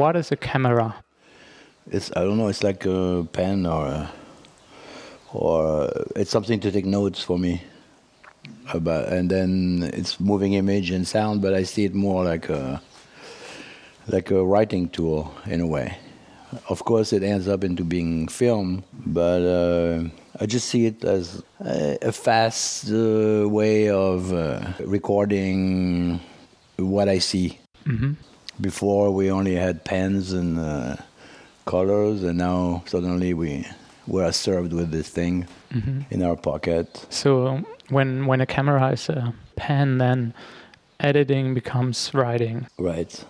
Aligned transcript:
what 0.00 0.16
is 0.16 0.32
a 0.32 0.36
camera? 0.36 1.04
It's 1.92 2.10
I 2.16 2.24
don't 2.24 2.38
know. 2.38 2.48
It's 2.48 2.64
like 2.64 2.86
a 2.86 3.28
pen 3.32 3.66
or 3.66 3.86
a, 3.86 4.10
or 5.34 5.90
it's 6.16 6.30
something 6.30 6.58
to 6.60 6.72
take 6.72 6.86
notes 6.86 7.22
for 7.22 7.38
me 7.38 7.62
about, 8.72 9.12
and 9.12 9.30
then 9.30 9.90
it's 9.92 10.18
moving 10.18 10.54
image 10.54 10.90
and 10.90 11.06
sound. 11.06 11.42
But 11.42 11.52
I 11.52 11.64
see 11.64 11.84
it 11.84 11.94
more 11.94 12.24
like 12.24 12.48
a 12.48 12.80
like 14.08 14.30
a 14.30 14.42
writing 14.42 14.88
tool 14.88 15.34
in 15.44 15.60
a 15.60 15.66
way. 15.66 15.98
Of 16.68 16.82
course, 16.84 17.12
it 17.12 17.22
ends 17.22 17.46
up 17.46 17.62
into 17.62 17.84
being 17.84 18.26
film, 18.26 18.82
but 19.06 19.42
uh, 19.44 20.08
I 20.40 20.46
just 20.46 20.68
see 20.68 20.86
it 20.86 21.04
as 21.04 21.42
a, 21.60 21.98
a 22.00 22.12
fast 22.12 22.90
uh, 22.90 23.46
way 23.46 23.90
of 23.90 24.32
uh, 24.32 24.72
recording 24.80 26.20
what 26.78 27.08
I 27.08 27.18
see. 27.18 27.58
hmm 27.84 28.14
Before 28.60 29.10
we 29.10 29.30
only 29.30 29.54
had 29.54 29.84
pens 29.84 30.32
and 30.32 30.58
uh, 30.58 30.96
colors, 31.64 32.22
and 32.22 32.38
now 32.38 32.82
suddenly 32.86 33.32
we 33.34 33.66
were 34.06 34.32
served 34.32 34.72
with 34.72 34.90
this 34.90 35.08
thing 35.08 35.46
hmm 35.72 36.00
in 36.10 36.22
our 36.22 36.36
pocket. 36.36 37.06
So 37.10 37.62
when 37.88 38.26
when 38.26 38.40
a 38.40 38.46
camera 38.46 38.92
is 38.92 39.08
a 39.08 39.32
pen, 39.56 39.98
then 39.98 40.34
editing 40.98 41.54
becomes 41.54 42.10
writing. 42.12 42.66
Right. 42.78 43.24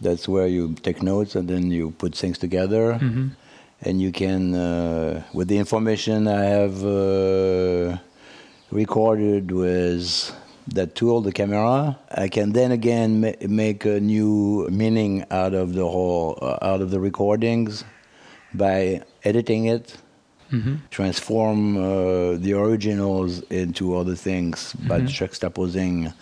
That's 0.00 0.28
where 0.28 0.46
you 0.46 0.74
take 0.74 1.02
notes 1.02 1.34
and 1.36 1.48
then 1.48 1.70
you 1.70 1.90
put 1.90 2.14
things 2.14 2.38
together, 2.38 2.94
hmm 2.98 3.28
and 3.82 4.00
you 4.00 4.10
can, 4.10 4.54
uh, 4.54 5.22
with 5.34 5.48
the 5.48 5.58
information 5.58 6.26
I 6.26 6.44
have 6.44 6.82
uh, 6.82 7.98
recorded 8.70 9.50
with 9.52 10.32
that 10.74 10.94
tool, 10.94 11.20
the 11.20 11.32
camera, 11.32 11.98
I 12.10 12.28
can 12.28 12.52
then 12.52 12.72
again 12.72 13.20
ma- 13.20 13.32
make 13.48 13.84
a 13.84 14.00
new 14.00 14.66
meaning 14.70 15.24
out 15.30 15.54
of 15.54 15.74
the 15.74 15.84
whole, 15.88 16.38
uh, 16.42 16.58
out 16.62 16.80
of 16.80 16.90
the 16.90 16.98
recordings 17.00 17.84
by 18.54 19.02
editing 19.24 19.66
it 19.66 19.96
hmm 20.50 20.76
transform 20.90 21.76
uh, 21.76 22.36
the 22.38 22.52
originals 22.52 23.40
into 23.50 23.96
other 23.96 24.14
things 24.14 24.74
by 24.86 25.00
Mhm. 25.00 25.08
juxtaposing 25.08 26.12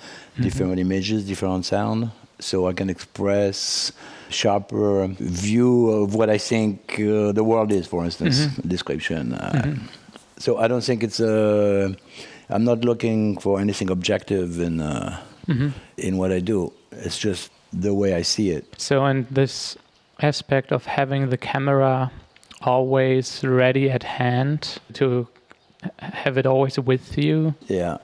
different 0.41 0.79
images, 0.79 1.25
different 1.27 1.64
sound. 1.67 2.11
So 2.41 2.67
I 2.67 2.73
can 2.73 2.89
express 2.89 3.92
sharper 4.31 5.08
view 5.20 5.91
of 5.91 6.14
what 6.14 6.29
I 6.31 6.39
think 6.39 6.95
uh, 6.98 7.33
the 7.33 7.45
world 7.45 7.70
is, 7.70 7.86
for 7.86 8.03
instance, 8.05 8.36
Mhm. 8.47 8.69
description. 8.69 9.33
Uh, 9.34 9.53
Mhm. 9.53 9.79
So 10.39 10.56
I 10.58 10.67
don't 10.69 10.83
think 10.89 11.03
it's 11.03 11.20
Uh, 11.20 11.92
I'm 12.50 12.64
not 12.64 12.84
looking 12.84 13.39
for 13.39 13.61
anything 13.61 13.91
objective 13.91 14.61
in 14.61 14.81
uh, 14.81 15.20
hmm 15.46 15.69
in 15.96 16.17
what 16.19 16.30
I 16.33 16.41
do. 16.41 16.73
It's 16.92 17.19
just 17.19 17.51
the 17.73 17.92
way 17.95 18.14
I 18.14 18.23
see 18.23 18.51
it. 18.51 18.64
So 18.79 19.05
and 19.05 19.27
this 19.30 19.77
aspect 20.20 20.73
of 20.73 20.86
having 20.86 21.30
the 21.30 21.36
camera 21.36 22.11
always 22.63 23.45
ready 23.45 23.91
at 23.91 24.02
hand 24.02 24.79
to 24.95 25.27
have 25.98 26.39
it 26.39 26.46
always 26.46 26.79
with 26.79 27.19
you. 27.19 27.55
Yeah. 27.69 27.98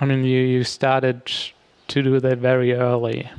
I 0.00 0.04
mean, 0.06 0.24
you 0.24 0.40
you 0.40 0.64
started 0.64 1.20
to 1.88 2.02
do 2.02 2.20
that 2.20 2.38
very 2.38 2.72
early. 2.72 3.30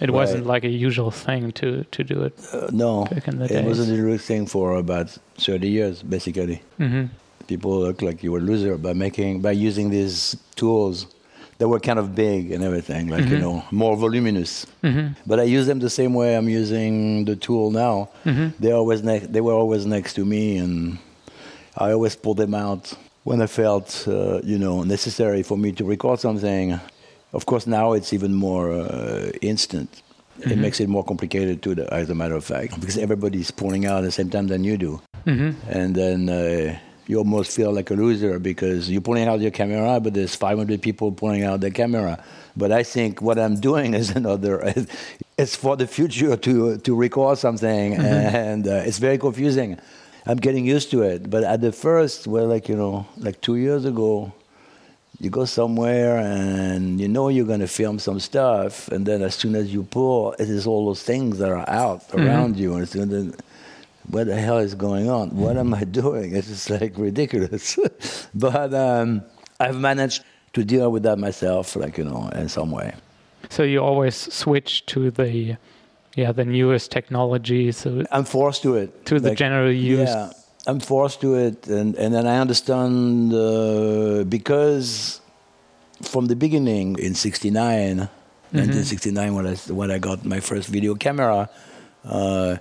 It 0.00 0.10
wasn't 0.10 0.46
like 0.46 0.62
a 0.62 0.68
usual 0.86 1.10
thing 1.10 1.52
to 1.52 1.84
to 1.90 2.04
do 2.04 2.22
it 2.22 2.34
Uh, 2.52 2.68
no, 2.72 3.04
back 3.04 3.26
in 3.28 3.38
the 3.38 3.44
it 3.46 3.48
days. 3.48 3.66
wasn't 3.66 3.98
a 3.98 4.02
real 4.02 4.18
thing 4.18 4.46
for 4.46 4.76
about 4.76 5.18
30 5.38 5.68
years, 5.68 6.02
basically. 6.02 6.62
hmm 6.76 7.06
people 7.48 7.72
look 7.86 8.02
like 8.02 8.22
you 8.24 8.30
were 8.32 8.38
a 8.46 8.48
loser 8.50 8.76
by 8.78 8.92
making 8.92 9.40
by 9.48 9.52
using 9.68 9.90
these 9.90 10.36
tools 10.54 11.06
that 11.58 11.66
were 11.68 11.80
kind 11.80 11.98
of 11.98 12.06
big 12.14 12.52
and 12.54 12.62
everything 12.62 13.04
like 13.14 13.26
you 13.32 13.36
Mhm. 13.36 13.44
know 13.44 13.56
more 13.84 13.96
voluminous. 13.96 14.52
Hmm 14.86 15.06
but 15.26 15.36
i 15.44 15.46
use 15.58 15.66
them 15.70 15.78
the 15.80 15.90
same 16.00 16.12
way 16.20 16.28
i'm 16.38 16.48
using 16.62 17.24
the 17.30 17.36
tool 17.46 17.66
now. 17.86 17.96
Hmm 18.24 18.48
they 18.62 18.72
always 18.80 19.00
ne- 19.02 19.26
they 19.34 19.40
were 19.46 19.56
always 19.62 19.84
next 19.96 20.12
to 20.18 20.22
me 20.24 20.44
and 20.64 20.98
i 21.84 21.86
always 21.96 22.14
pull 22.24 22.34
them 22.42 22.54
out 22.54 22.82
when 23.28 23.38
i 23.46 23.48
felt 23.62 23.88
uh, 24.06 24.40
you 24.52 24.58
know 24.64 24.76
necessary 24.96 25.42
for 25.48 25.56
me 25.64 25.70
to 25.78 25.84
record 25.94 26.18
something. 26.20 26.78
Of 27.38 27.44
course 27.50 27.66
now 27.78 27.86
it's 27.96 28.12
even 28.18 28.32
more 28.48 28.66
uh, 28.72 29.30
instant. 29.52 29.88
It 30.40 30.48
Mhm. 30.56 30.58
makes 30.64 30.78
it 30.80 30.88
more 30.88 31.04
complicated 31.04 31.56
too 31.64 31.74
as 32.00 32.08
a 32.10 32.14
matter 32.14 32.36
of 32.40 32.44
fact 32.44 32.70
because 32.80 32.96
everybody's 33.06 33.50
pulling 33.60 33.84
out 33.90 33.98
at 34.02 34.04
the 34.10 34.16
same 34.20 34.30
time 34.30 34.46
than 34.52 34.62
you 34.68 34.76
do. 34.86 34.92
Hmm 35.26 35.50
and 35.78 35.88
then 36.00 36.18
uh, 36.40 36.78
you 37.08 37.16
almost 37.16 37.56
feel 37.56 37.72
like 37.72 37.90
a 37.90 37.94
loser 37.94 38.38
because 38.38 38.88
you're 38.90 39.00
pulling 39.00 39.26
out 39.26 39.40
your 39.40 39.50
camera, 39.50 39.98
but 39.98 40.12
there's 40.12 40.34
500 40.36 40.80
people 40.80 41.10
pulling 41.10 41.42
out 41.42 41.60
the 41.60 41.70
camera. 41.70 42.22
But 42.54 42.70
I 42.70 42.82
think 42.82 43.22
what 43.22 43.38
I'm 43.38 43.58
doing 43.58 43.94
is 43.94 44.10
another. 44.22 44.72
It's 45.38 45.56
for 45.56 45.76
the 45.76 45.86
future 45.86 46.36
to 46.36 46.76
to 46.78 46.94
record 46.94 47.38
something, 47.38 47.94
and 47.94 48.66
uh, 48.68 48.82
it's 48.88 48.98
very 48.98 49.18
confusing. 49.18 49.78
I'm 50.26 50.36
getting 50.36 50.66
used 50.66 50.90
to 50.90 51.02
it, 51.02 51.30
but 51.30 51.42
at 51.44 51.62
the 51.62 51.72
first, 51.72 52.26
well, 52.26 52.46
like 52.46 52.68
you 52.68 52.76
know, 52.76 53.06
like 53.16 53.40
two 53.40 53.56
years 53.56 53.86
ago, 53.86 54.32
you 55.20 55.30
go 55.30 55.46
somewhere 55.46 56.18
and 56.18 57.00
you 57.00 57.08
know 57.08 57.28
you're 57.28 57.46
going 57.46 57.60
to 57.60 57.68
film 57.68 57.98
some 57.98 58.20
stuff, 58.20 58.88
and 58.88 59.06
then 59.06 59.22
as 59.22 59.34
soon 59.34 59.54
as 59.54 59.72
you 59.72 59.84
pull, 59.84 60.32
it 60.32 60.50
is 60.50 60.66
all 60.66 60.86
those 60.86 61.02
things 61.02 61.38
that 61.38 61.50
are 61.50 61.68
out 61.70 62.02
around 62.12 62.58
you, 62.58 62.74
and 62.74 62.82
it's 62.82 62.94
what 64.10 64.26
the 64.26 64.36
hell 64.36 64.58
is 64.58 64.74
going 64.74 65.08
on? 65.10 65.30
What 65.36 65.56
am 65.56 65.74
I 65.74 65.84
doing? 65.84 66.34
It's 66.36 66.48
just 66.48 66.70
like 66.70 66.96
ridiculous. 66.96 67.78
but 68.34 68.74
um, 68.74 69.22
I've 69.60 69.78
managed 69.78 70.24
to 70.54 70.64
deal 70.64 70.90
with 70.90 71.02
that 71.02 71.18
myself, 71.18 71.76
like 71.76 71.98
you 71.98 72.04
know, 72.04 72.28
in 72.34 72.48
some 72.48 72.70
way. 72.70 72.94
So 73.50 73.62
you 73.62 73.80
always 73.80 74.16
switch 74.16 74.86
to 74.86 75.10
the 75.10 75.56
yeah 76.16 76.32
the 76.32 76.44
newest 76.44 76.90
technology, 76.90 77.72
so 77.72 78.04
I'm 78.10 78.24
forced 78.24 78.62
to 78.62 78.74
it. 78.74 79.06
to 79.06 79.20
the 79.20 79.34
general 79.34 79.72
use. 79.72 80.08
Yeah, 80.08 80.32
I'm 80.66 80.80
forced 80.80 81.20
to 81.20 81.34
it, 81.34 81.66
and 81.66 81.94
and 81.96 82.14
then 82.14 82.26
I 82.26 82.38
understand 82.38 83.32
uh, 83.32 84.24
because 84.24 85.20
from 86.02 86.26
the 86.26 86.36
beginning 86.36 86.98
in 86.98 87.14
'69, 87.14 87.98
1969, 87.98 89.34
when 89.34 89.46
I 89.46 89.54
when 89.72 89.90
I 89.90 89.98
got 89.98 90.24
my 90.24 90.40
first 90.40 90.68
video 90.68 90.94
camera, 90.94 91.48
uh, 92.04 92.56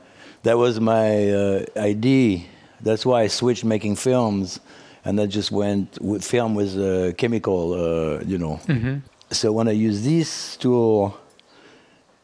that 0.48 0.58
was 0.58 0.80
my 0.80 1.30
uh, 1.32 1.66
idea. 1.76 2.42
That's 2.82 3.06
why 3.06 3.24
I 3.24 3.28
switched 3.28 3.66
making 3.66 3.96
films, 3.98 4.60
and 5.04 5.20
that 5.20 5.28
just 5.28 5.52
went 5.52 6.00
with 6.02 6.24
film 6.24 6.56
was 6.56 6.78
uh, 6.78 7.12
chemical, 7.18 7.74
uh, 7.74 8.24
you 8.32 8.38
know. 8.38 8.56
hmm 8.68 8.96
So 9.30 9.52
when 9.52 9.68
I 9.68 9.76
use 9.88 9.98
this 10.12 10.56
tool, 10.58 11.18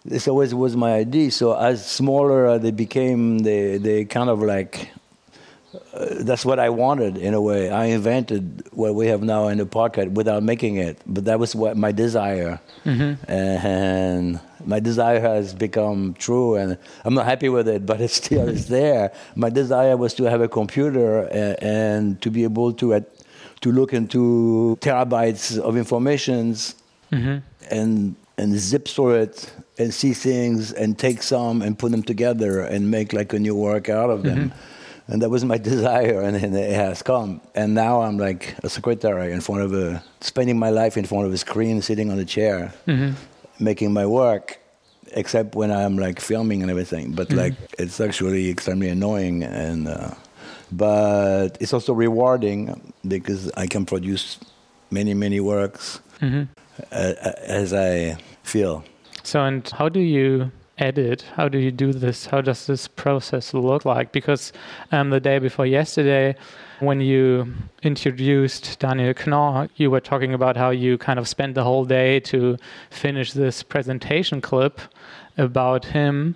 this 0.05 0.27
always 0.31 0.53
was 0.53 0.73
my 0.75 0.93
idea. 1.05 1.31
So 1.31 1.45
as 1.53 1.85
smaller 1.85 2.57
they 2.59 2.71
became, 2.71 3.39
they 3.47 3.77
they 3.87 4.05
kind 4.05 4.29
of 4.29 4.39
like 4.53 4.73
uh, 5.93 6.23
that's 6.27 6.45
what 6.45 6.59
I 6.59 6.69
wanted 6.69 7.17
in 7.17 7.33
a 7.33 7.41
way. 7.41 7.61
I 7.69 7.85
invented 7.97 8.43
what 8.71 8.95
we 8.95 9.07
have 9.11 9.21
now 9.21 9.49
in 9.51 9.57
the 9.57 9.65
pocket 9.65 10.11
without 10.19 10.43
making 10.43 10.77
it, 10.77 10.95
but 11.05 11.25
that 11.25 11.39
was 11.39 11.55
what 11.55 11.75
my 11.75 11.91
desire, 11.91 12.59
hmm 12.83 13.13
and 13.27 14.39
my 14.65 14.79
desire 14.79 15.19
has 15.19 15.53
become 15.53 16.13
true. 16.15 16.55
And 16.55 16.77
I'm 17.05 17.13
not 17.13 17.25
happy 17.25 17.49
with 17.49 17.67
it, 17.67 17.85
but 17.85 18.01
it 18.01 18.11
still 18.11 18.47
is 18.47 18.67
there. 18.67 19.11
My 19.35 19.49
desire 19.49 19.97
was 19.97 20.13
to 20.15 20.23
have 20.25 20.41
a 20.41 20.47
computer 20.47 21.23
and, 21.23 21.63
and 21.63 22.21
to 22.21 22.31
be 22.31 22.43
able 22.43 22.73
to 22.73 22.93
at, 22.93 23.05
to 23.61 23.71
look 23.71 23.93
into 23.93 24.77
terabytes 24.81 25.57
of 25.57 25.77
informations 25.77 26.75
hmm 27.11 27.37
and 27.69 28.15
and 28.37 28.57
zip 28.57 28.87
through 28.87 29.11
it 29.11 29.53
and 29.77 29.93
see 29.93 30.13
things 30.13 30.73
and 30.73 30.97
take 30.97 31.21
some 31.21 31.61
and 31.61 31.77
put 31.77 31.91
them 31.91 32.03
together 32.03 32.61
and 32.61 32.89
make 32.89 33.13
like 33.13 33.31
a 33.33 33.39
new 33.39 33.55
work 33.55 33.89
out 33.89 34.09
of 34.09 34.23
them. 34.23 34.51
And 35.07 35.21
that 35.21 35.29
was 35.29 35.43
my 35.45 35.57
desire, 35.73 36.21
and, 36.21 36.35
and 36.35 36.55
it 36.55 36.73
has 36.73 37.01
come. 37.03 37.41
And 37.53 37.73
now 37.73 38.01
I'm 38.01 38.17
like 38.17 38.55
a 38.63 38.69
secretary 38.69 39.31
in 39.31 39.41
front 39.41 39.61
of 39.61 39.73
a, 39.73 40.03
spending 40.21 40.57
my 40.57 40.69
life 40.69 40.97
in 40.97 41.05
front 41.05 41.25
of 41.27 41.33
a 41.33 41.37
screen, 41.37 41.81
sitting 41.81 42.09
on 42.09 42.19
a 42.19 42.25
chair, 42.25 42.73
hmm 42.85 43.11
making 43.63 43.93
my 43.93 44.05
work, 44.05 44.59
except 45.13 45.55
when 45.55 45.71
I'm 45.71 45.97
like 45.97 46.19
filming 46.19 46.61
and 46.61 46.71
everything. 46.71 47.13
But 47.13 47.31
like 47.33 47.53
it's 47.79 47.99
actually 47.99 48.49
extremely 48.49 48.89
annoying, 48.89 49.43
and 49.43 49.87
uh, 49.87 50.11
but 50.71 51.57
it's 51.59 51.73
also 51.73 51.93
rewarding 51.93 52.93
because 53.07 53.51
I 53.55 53.67
can 53.67 53.85
produce 53.85 54.39
many 54.91 55.13
many 55.13 55.39
works 55.39 55.99
hmm 56.19 56.43
uh, 56.91 57.13
as 57.47 57.73
I 57.73 58.17
feel. 58.43 58.83
So, 59.23 59.43
and 59.43 59.67
how 59.69 59.89
do 59.89 59.99
you 59.99 60.51
edit? 60.77 61.25
How 61.35 61.47
do 61.47 61.57
you 61.57 61.71
do 61.71 61.93
this? 61.93 62.25
How 62.25 62.41
does 62.41 62.67
this 62.67 62.87
process 62.87 63.53
look 63.53 63.85
like? 63.85 64.11
Because 64.11 64.53
um, 64.91 65.09
the 65.09 65.19
day 65.19 65.39
before 65.39 65.65
yesterday, 65.65 66.35
when 66.79 66.99
you 66.99 67.53
introduced 67.83 68.79
Daniel 68.79 69.13
Knorr, 69.13 69.69
you 69.75 69.91
were 69.91 70.01
talking 70.01 70.33
about 70.33 70.57
how 70.57 70.71
you 70.71 70.97
kind 70.97 71.19
of 71.19 71.27
spent 71.27 71.55
the 71.55 71.63
whole 71.63 71.85
day 71.85 72.19
to 72.21 72.57
finish 72.89 73.33
this 73.33 73.63
presentation 73.63 74.41
clip 74.41 74.81
about 75.37 75.85
him. 75.85 76.35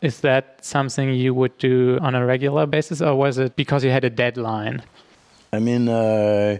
Is 0.00 0.20
that 0.20 0.64
something 0.64 1.14
you 1.14 1.32
would 1.34 1.56
do 1.58 1.98
on 2.02 2.14
a 2.14 2.24
regular 2.26 2.66
basis, 2.66 3.00
or 3.00 3.14
was 3.16 3.38
it 3.38 3.56
because 3.56 3.84
you 3.84 3.90
had 3.90 4.04
a 4.04 4.10
deadline? 4.10 4.82
I 5.52 5.60
mean, 5.60 5.88
uh, 5.88 6.58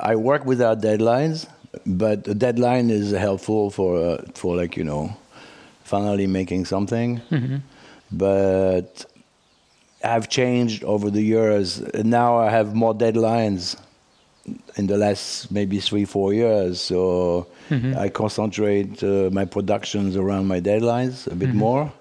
I 0.00 0.16
work 0.16 0.44
without 0.44 0.80
deadlines, 0.80 1.46
but 1.86 2.26
a 2.26 2.34
deadline 2.34 2.90
is 2.90 3.12
helpful 3.12 3.70
for 3.70 3.96
uh, 3.96 4.22
for 4.34 4.56
like 4.56 4.76
you 4.76 4.84
know, 4.84 5.16
finally 5.88 6.26
making 6.26 6.66
something. 6.66 7.18
hmm 7.30 7.56
but 8.10 9.04
I've 10.02 10.28
changed 10.28 10.84
over 10.84 11.10
the 11.10 11.22
years. 11.22 11.82
Now 11.94 12.38
I 12.38 12.50
have 12.50 12.74
more 12.74 12.94
deadlines 12.94 13.76
in 14.76 14.86
the 14.86 14.96
last 14.96 15.50
maybe 15.50 15.80
three, 15.80 16.04
four 16.04 16.32
years. 16.32 16.80
So 16.80 17.46
mm-hmm. 17.68 17.96
I 17.98 18.08
concentrate 18.08 19.02
uh, 19.02 19.30
my 19.32 19.44
productions 19.44 20.16
around 20.16 20.46
my 20.46 20.60
deadlines 20.60 21.30
a 21.30 21.34
bit 21.34 21.50
mm-hmm. 21.50 21.58
more. 21.58 21.92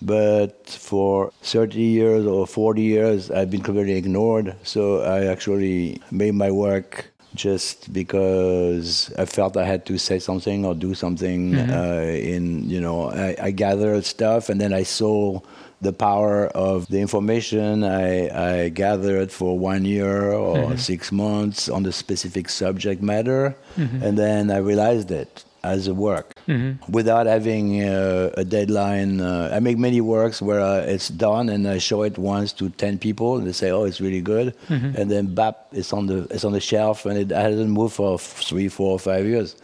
But 0.00 0.68
for 0.68 1.32
30 1.42 1.80
years 1.80 2.26
or 2.26 2.46
40 2.46 2.82
years, 2.82 3.30
I've 3.32 3.50
been 3.50 3.62
completely 3.62 3.94
ignored. 3.96 4.54
So 4.62 5.00
I 5.02 5.26
actually 5.26 6.00
made 6.12 6.34
my 6.34 6.52
work 6.52 7.10
just 7.38 7.92
because 7.92 9.10
I 9.16 9.24
felt 9.24 9.56
I 9.56 9.64
had 9.64 9.86
to 9.86 9.96
say 9.96 10.18
something 10.18 10.66
or 10.66 10.74
do 10.74 10.92
something. 10.94 11.52
Mm-hmm. 11.52 11.70
Uh, 11.70 12.34
in 12.34 12.68
you 12.68 12.80
know, 12.80 13.10
I, 13.10 13.36
I 13.40 13.50
gathered 13.52 14.04
stuff 14.04 14.50
and 14.50 14.60
then 14.60 14.74
I 14.74 14.82
saw 14.82 15.40
the 15.80 15.92
power 15.92 16.48
of 16.48 16.88
the 16.88 16.98
information 16.98 17.84
I, 17.84 18.64
I 18.64 18.68
gathered 18.68 19.30
for 19.30 19.56
one 19.56 19.84
year 19.84 20.32
or 20.32 20.56
mm-hmm. 20.56 20.76
six 20.76 21.12
months 21.12 21.68
on 21.68 21.84
the 21.84 21.92
specific 21.92 22.48
subject 22.48 23.00
matter, 23.00 23.56
mm-hmm. 23.76 24.02
and 24.02 24.18
then 24.18 24.50
I 24.50 24.58
realized 24.58 25.12
it 25.12 25.44
as 25.68 25.86
a 25.86 25.94
work 25.94 26.34
mm-hmm. 26.46 26.90
without 26.90 27.26
having 27.26 27.82
uh, 27.82 28.30
a 28.36 28.44
deadline. 28.44 29.20
Uh, 29.20 29.50
I 29.52 29.60
make 29.60 29.78
many 29.78 30.00
works 30.00 30.40
where 30.42 30.60
uh, 30.60 30.80
it's 30.94 31.08
done 31.08 31.48
and 31.48 31.68
I 31.68 31.78
show 31.78 32.02
it 32.02 32.18
once 32.18 32.52
to 32.54 32.70
ten 32.70 32.98
people 32.98 33.36
and 33.36 33.46
they 33.46 33.52
say, 33.52 33.70
"Oh, 33.70 33.84
it's 33.84 34.00
really 34.00 34.20
good," 34.20 34.54
mm-hmm. 34.68 34.96
and 34.96 35.10
then 35.10 35.34
bap, 35.34 35.68
it's 35.72 35.92
on 35.92 36.06
the 36.06 36.26
it's 36.30 36.44
on 36.44 36.52
the 36.52 36.60
shelf 36.60 37.06
and 37.06 37.18
it 37.18 37.30
hasn't 37.30 37.70
moved 37.70 37.94
for 37.94 38.18
three, 38.18 38.68
four, 38.68 38.98
five 38.98 39.24
years. 39.24 39.56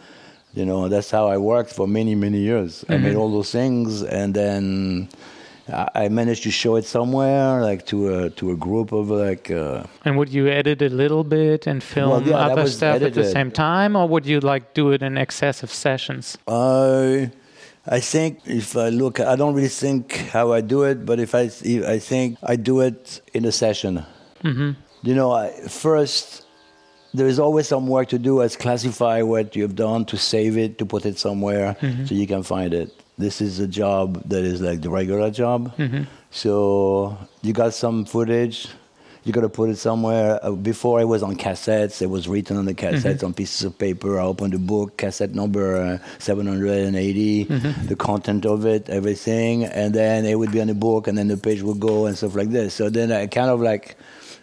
You 0.53 0.65
know, 0.65 0.87
that's 0.87 1.11
how 1.11 1.27
I 1.27 1.37
worked 1.37 1.71
for 1.71 1.85
many, 1.85 2.15
many 2.15 2.39
years. 2.39 2.85
I 2.87 2.97
made 2.97 3.09
mm-hmm. 3.09 3.19
all 3.19 3.29
those 3.29 3.51
things 3.51 4.03
and 4.03 4.33
then 4.33 5.09
I 5.67 6.09
managed 6.09 6.43
to 6.43 6.51
show 6.51 6.75
it 6.75 6.85
somewhere, 6.85 7.59
like 7.61 7.87
to 7.87 8.13
a 8.13 8.29
to 8.31 8.51
a 8.51 8.55
group 8.55 8.91
of 8.91 9.09
like. 9.09 9.49
Uh, 9.49 9.83
and 10.03 10.15
would 10.15 10.29
you 10.29 10.47
edit 10.47 10.81
a 10.83 10.89
little 10.89 11.23
bit 11.23 11.65
and 11.65 11.81
film 11.81 12.09
well, 12.11 12.21
yeah, 12.21 12.37
other 12.37 12.67
stuff 12.67 12.95
edited. 12.95 13.17
at 13.17 13.23
the 13.23 13.31
same 13.31 13.51
time, 13.51 13.95
or 13.95 14.07
would 14.07 14.27
you 14.27 14.39
like 14.39 14.75
do 14.75 14.91
it 14.91 15.01
in 15.01 15.17
excessive 15.17 15.71
sessions? 15.71 16.37
Uh, 16.47 17.27
I 17.87 17.99
think 17.99 18.41
if 18.45 18.77
I 18.77 18.89
look, 18.89 19.19
I 19.19 19.35
don't 19.35 19.55
really 19.55 19.67
think 19.69 20.13
how 20.29 20.53
I 20.53 20.61
do 20.61 20.83
it, 20.83 21.03
but 21.03 21.19
if 21.19 21.33
I 21.33 21.49
I 21.87 21.97
think 21.97 22.37
I 22.43 22.55
do 22.57 22.81
it 22.81 23.21
in 23.33 23.45
a 23.45 23.51
session. 23.51 24.05
Mm-hmm. 24.43 24.71
You 25.01 25.15
know, 25.15 25.31
I, 25.31 25.49
first 25.67 26.45
there 27.15 27.27
is 27.27 27.39
always 27.39 27.67
some 27.67 27.87
work 27.87 28.09
to 28.09 28.19
do 28.19 28.41
as 28.41 28.55
classify 28.55 29.21
what 29.21 29.55
you've 29.55 29.75
done 29.75 30.05
to 30.05 30.17
save 30.17 30.57
it 30.57 30.77
to 30.77 30.85
put 30.85 31.05
it 31.05 31.17
somewhere 31.17 31.75
mm-hmm. 31.81 32.05
so 32.05 32.13
you 32.13 32.27
can 32.27 32.43
find 32.43 32.73
it 32.73 33.04
this 33.17 33.41
is 33.41 33.59
a 33.59 33.67
job 33.67 34.21
that 34.29 34.43
is 34.43 34.61
like 34.61 34.81
the 34.81 34.89
regular 34.89 35.31
job. 35.31 35.75
Mm-hmm. 35.77 36.03
So 36.31 37.17
you 37.41 37.53
got 37.53 37.73
some 37.73 38.05
footage, 38.05 38.67
you 39.23 39.33
got 39.33 39.41
to 39.41 39.49
put 39.49 39.69
it 39.69 39.77
somewhere. 39.77 40.39
Uh, 40.43 40.51
before 40.51 41.01
it 41.01 41.05
was 41.05 41.23
on 41.23 41.35
cassettes, 41.35 42.01
it 42.01 42.07
was 42.07 42.27
written 42.27 42.57
on 42.57 42.65
the 42.65 42.73
cassettes 42.73 43.17
mm-hmm. 43.17 43.25
on 43.27 43.33
pieces 43.33 43.63
of 43.63 43.77
paper. 43.77 44.19
I 44.19 44.23
opened 44.23 44.53
the 44.53 44.59
book, 44.59 44.97
cassette 44.97 45.33
number 45.33 45.77
uh, 45.77 45.97
780, 46.19 47.45
mm-hmm. 47.45 47.87
the 47.87 47.95
content 47.95 48.45
of 48.45 48.65
it, 48.65 48.89
everything, 48.89 49.65
and 49.65 49.93
then 49.93 50.25
it 50.25 50.37
would 50.37 50.51
be 50.51 50.61
on 50.61 50.67
the 50.67 50.75
book, 50.75 51.07
and 51.07 51.17
then 51.17 51.27
the 51.27 51.37
page 51.37 51.61
would 51.61 51.79
go 51.79 52.05
and 52.05 52.17
stuff 52.17 52.35
like 52.35 52.49
this. 52.49 52.75
So 52.75 52.89
then 52.89 53.11
I 53.11 53.27
kind 53.27 53.49
of 53.49 53.61
like. 53.61 53.97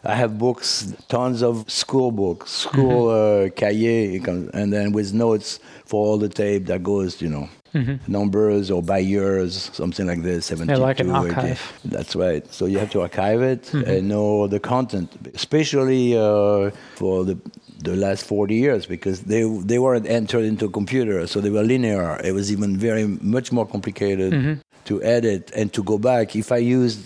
I 0.05 0.17
have 0.17 0.37
books, 0.37 0.93
tons 1.07 1.45
of 1.45 1.71
school 1.71 2.11
books, 2.11 2.51
school 2.51 3.07
mm-hmm. 3.07 3.47
uh, 3.47 3.51
cahier, 3.55 4.51
and 4.53 4.73
then 4.73 4.91
with 4.91 5.15
notes 5.15 5.61
for 5.85 6.05
all 6.05 6.19
the 6.19 6.29
tape 6.29 6.67
that 6.67 6.83
goes, 6.83 7.23
you 7.23 7.29
know, 7.29 7.49
mm-hmm. 7.75 8.11
numbers 8.11 8.71
or 8.71 8.83
by 8.83 8.99
years, 8.99 9.71
something 9.73 10.07
like 10.07 10.23
this. 10.23 10.47
72, 10.47 10.73
yeah, 10.73 10.85
like 10.85 11.01
an 11.01 11.11
archive. 11.11 11.61
That's 11.85 12.15
right. 12.15 12.47
So 12.53 12.67
you 12.67 12.79
have 12.79 12.91
to 12.91 13.03
archive 13.03 13.43
it 13.43 13.63
mm-hmm. 13.65 13.91
and 13.91 14.09
know 14.09 14.47
the 14.47 14.61
content, 14.61 15.11
especially 15.35 16.17
uh, 16.17 16.71
for 16.97 17.25
the 17.25 17.39
the 17.83 17.97
last 17.97 18.25
40 18.25 18.55
years 18.55 18.87
because 18.87 19.23
they 19.23 19.43
they 19.43 19.79
weren't 19.79 20.07
entered 20.07 20.45
into 20.45 20.67
a 20.67 20.71
computer, 20.71 21.27
so 21.27 21.41
they 21.41 21.51
were 21.51 21.63
linear. 21.63 22.21
It 22.23 22.33
was 22.33 22.53
even 22.53 22.77
very 22.77 23.07
much 23.07 23.51
more 23.51 23.67
complicated 23.67 24.33
mm-hmm. 24.33 24.61
to 24.85 25.03
edit 25.03 25.51
and 25.57 25.73
to 25.73 25.83
go 25.83 25.99
back. 25.99 26.37
If 26.37 26.53
I 26.53 26.59
used 26.59 27.01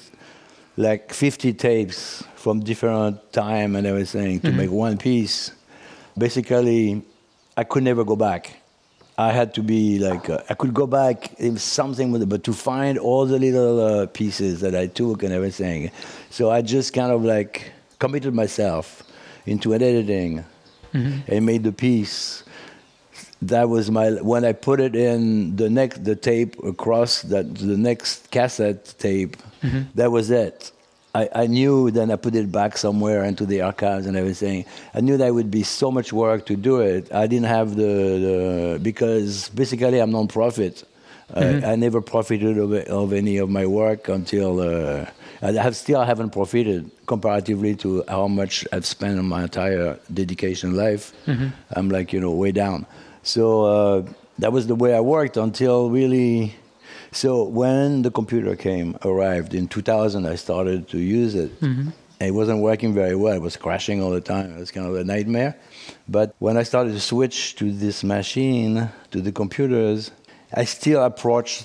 like 0.76 1.14
50 1.14 1.54
tapes 1.54 2.22
from 2.34 2.60
different 2.60 3.32
time 3.32 3.74
and 3.76 3.86
everything 3.86 4.40
to 4.40 4.48
mm-hmm. 4.48 4.56
make 4.58 4.70
one 4.70 4.98
piece, 4.98 5.52
basically 6.18 7.02
I 7.56 7.64
could 7.64 7.82
never 7.82 8.04
go 8.04 8.16
back 8.16 8.60
I 9.18 9.32
had 9.32 9.54
to 9.54 9.62
be 9.62 9.98
like 9.98 10.28
uh, 10.28 10.42
I 10.50 10.54
could 10.54 10.74
go 10.74 10.86
back 10.86 11.32
in 11.40 11.56
something 11.56 12.12
with 12.12 12.22
it, 12.22 12.28
but 12.28 12.44
to 12.44 12.52
find 12.52 12.98
all 12.98 13.24
the 13.24 13.38
little 13.38 13.80
uh, 13.80 14.06
pieces 14.06 14.60
that 14.60 14.74
I 14.74 14.88
took 14.88 15.22
and 15.22 15.32
everything. 15.32 15.90
So 16.28 16.50
I 16.50 16.60
just 16.60 16.92
kind 16.92 17.10
of 17.10 17.24
like 17.24 17.72
committed 17.98 18.34
myself 18.34 19.02
into 19.46 19.72
an 19.72 19.82
editing 19.82 20.44
mm-hmm. 20.92 21.20
and 21.28 21.46
made 21.46 21.64
the 21.64 21.72
piece. 21.72 22.42
That 23.40 23.68
was 23.68 23.90
my 23.90 24.10
when 24.10 24.44
I 24.44 24.52
put 24.52 24.80
it 24.80 24.94
in 24.94 25.56
the 25.56 25.70
next 25.70 26.04
the 26.04 26.16
tape 26.16 26.62
across 26.62 27.22
that 27.22 27.54
the 27.54 27.76
next 27.76 28.30
cassette 28.30 28.94
tape. 28.98 29.36
Mm-hmm. 29.62 29.82
That 29.94 30.10
was 30.10 30.30
it. 30.30 30.72
I, 31.16 31.28
I 31.44 31.46
knew 31.46 31.90
then 31.90 32.10
I 32.10 32.16
put 32.16 32.34
it 32.34 32.52
back 32.52 32.76
somewhere 32.76 33.24
into 33.24 33.46
the 33.46 33.62
archives 33.62 34.06
and 34.06 34.16
everything. 34.16 34.66
I 34.92 35.00
knew 35.00 35.16
that 35.16 35.32
would 35.32 35.50
be 35.50 35.62
so 35.62 35.90
much 35.90 36.12
work 36.12 36.44
to 36.46 36.56
do 36.56 36.80
it. 36.80 37.12
I 37.12 37.26
didn't 37.26 37.46
have 37.46 37.74
the, 37.74 37.92
the 38.26 38.80
because 38.82 39.48
basically 39.48 39.98
I'm 39.98 40.10
non-profit. 40.10 40.84
Mm-hmm. 41.34 41.66
I 41.66 41.74
never 41.74 42.00
profited 42.00 42.56
of, 42.58 42.72
of, 42.72 43.12
any 43.12 43.38
of 43.38 43.48
my 43.48 43.66
work 43.66 44.08
until 44.08 44.60
uh, 44.60 45.06
I 45.42 45.52
have 45.52 45.74
still 45.74 46.04
haven't 46.04 46.30
profited 46.30 46.88
comparatively 47.06 47.74
to 47.76 48.04
how 48.06 48.28
much 48.28 48.64
I've 48.72 48.86
spent 48.86 49.18
on 49.18 49.26
my 49.26 49.42
entire 49.44 49.98
dedication 50.12 50.76
life. 50.76 51.12
Mm-hmm. 51.26 51.48
I'm 51.72 51.88
like 51.88 52.12
you 52.12 52.20
know 52.20 52.30
way 52.30 52.52
down. 52.52 52.86
So 53.22 53.64
uh, 53.64 54.06
that 54.38 54.52
was 54.52 54.68
the 54.68 54.76
way 54.76 54.94
I 54.94 55.00
worked 55.00 55.36
until 55.36 55.90
really 55.90 56.54
so 57.16 57.44
when 57.44 58.02
the 58.02 58.10
computer 58.10 58.54
came, 58.56 58.98
arrived 59.02 59.54
in 59.54 59.68
2000, 59.68 60.26
I 60.26 60.34
started 60.34 60.86
to 60.88 60.98
use 60.98 61.34
it. 61.34 61.58
Mm-hmm. 61.60 61.88
It 62.20 62.32
wasn't 62.32 62.60
working 62.60 62.92
very 62.92 63.16
well. 63.16 63.34
It 63.34 63.40
was 63.40 63.56
crashing 63.56 64.02
all 64.02 64.10
the 64.10 64.20
time. 64.20 64.54
It 64.54 64.58
was 64.58 64.70
kind 64.70 64.86
of 64.86 64.94
a 64.96 65.02
nightmare. 65.02 65.56
But 66.08 66.34
when 66.40 66.58
I 66.58 66.62
started 66.62 66.92
to 66.92 67.00
switch 67.00 67.56
to 67.56 67.72
this 67.72 68.04
machine, 68.04 68.90
to 69.12 69.22
the 69.22 69.32
computers, 69.32 70.10
I 70.52 70.64
still 70.64 71.02
approach 71.02 71.64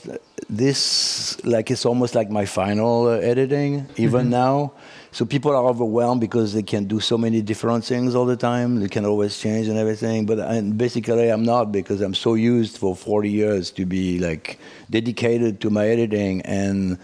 this 0.50 1.44
like 1.44 1.70
it's 1.70 1.86
almost 1.86 2.16
like 2.16 2.30
my 2.30 2.46
final 2.46 3.08
uh, 3.08 3.18
editing, 3.18 3.88
even 3.98 4.22
mm-hmm. 4.22 4.30
now. 4.30 4.74
So 5.14 5.26
people 5.26 5.52
are 5.52 5.66
overwhelmed 5.66 6.22
because 6.22 6.54
they 6.54 6.64
can 6.64 6.86
do 6.86 7.02
so 7.02 7.18
many 7.18 7.42
different 7.42 7.84
things 7.84 8.16
all 8.16 8.26
the 8.26 8.38
time. 8.38 8.80
They 8.80 8.88
can 8.88 9.06
always 9.06 9.38
change 9.38 9.68
and 9.68 9.78
everything. 9.78 10.26
But 10.26 10.40
and 10.40 10.78
basically, 10.78 11.30
I'm 11.30 11.44
not 11.44 11.72
because 11.72 12.02
I'm 12.02 12.14
so 12.14 12.36
used 12.36 12.78
for 12.78 12.96
40 12.96 13.30
years 13.30 13.72
to 13.72 13.86
be 13.86 14.20
like 14.20 14.58
dedicated 14.90 15.60
to 15.62 15.70
my 15.70 15.88
editing, 15.88 16.42
and 16.44 16.98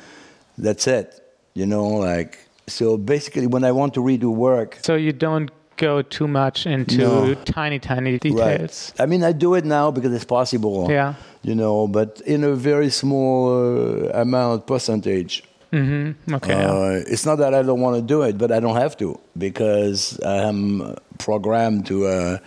that's 0.57 0.87
it. 0.87 1.21
You 1.53 1.65
know, 1.65 1.87
like 1.87 2.39
so. 2.67 2.97
Basically, 2.97 3.45
when 3.45 3.65
I 3.65 3.73
want 3.73 3.93
to 3.95 3.99
redo 3.99 4.33
work, 4.33 4.79
so 4.81 4.95
you 4.95 5.11
don't 5.11 5.51
go 5.75 6.01
too 6.01 6.27
much 6.27 6.65
into 6.65 6.97
no. 6.97 7.33
tiny, 7.45 7.79
tiny 7.79 8.19
details. 8.19 8.93
Right. 8.97 9.03
I 9.03 9.05
mean, 9.05 9.23
I 9.23 9.31
do 9.31 9.53
it 9.55 9.65
now 9.65 9.91
because 9.91 10.13
it's 10.13 10.25
possible. 10.25 10.87
Yeah. 10.89 11.15
You 11.43 11.55
know, 11.55 11.87
but 11.87 12.21
in 12.25 12.43
a 12.43 12.55
very 12.55 12.89
small 12.89 14.07
uh, 14.07 14.21
amount 14.21 14.67
percentage. 14.67 15.43
Mm-hmm. 15.71 16.35
Okay. 16.35 16.53
Uh, 16.53 17.03
it's 17.07 17.25
not 17.25 17.37
that 17.37 17.53
I 17.53 17.61
don't 17.61 17.81
want 17.81 17.97
to 17.97 18.01
do 18.01 18.21
it, 18.21 18.37
but 18.37 18.51
I 18.51 18.59
don't 18.59 18.75
have 18.75 18.95
to 18.97 19.19
because 19.37 20.19
I 20.21 20.37
am 20.37 20.95
programmed 21.17 21.85
to 21.87 22.07
uh, 22.07 22.37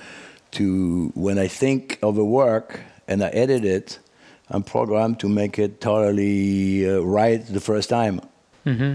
to 0.52 1.12
when 1.14 1.38
I 1.38 1.48
think 1.48 1.98
of 2.02 2.16
a 2.18 2.24
work 2.24 2.80
and 3.06 3.22
I 3.22 3.28
edit 3.28 3.64
it, 3.64 3.98
I'm 4.48 4.62
programmed 4.62 5.20
to 5.20 5.28
make 5.28 5.58
it 5.58 5.80
totally 5.80 6.88
uh, 6.88 7.00
right 7.00 7.44
the 7.46 7.60
first 7.60 7.88
time. 7.88 8.20
Mm-hmm. 8.64 8.94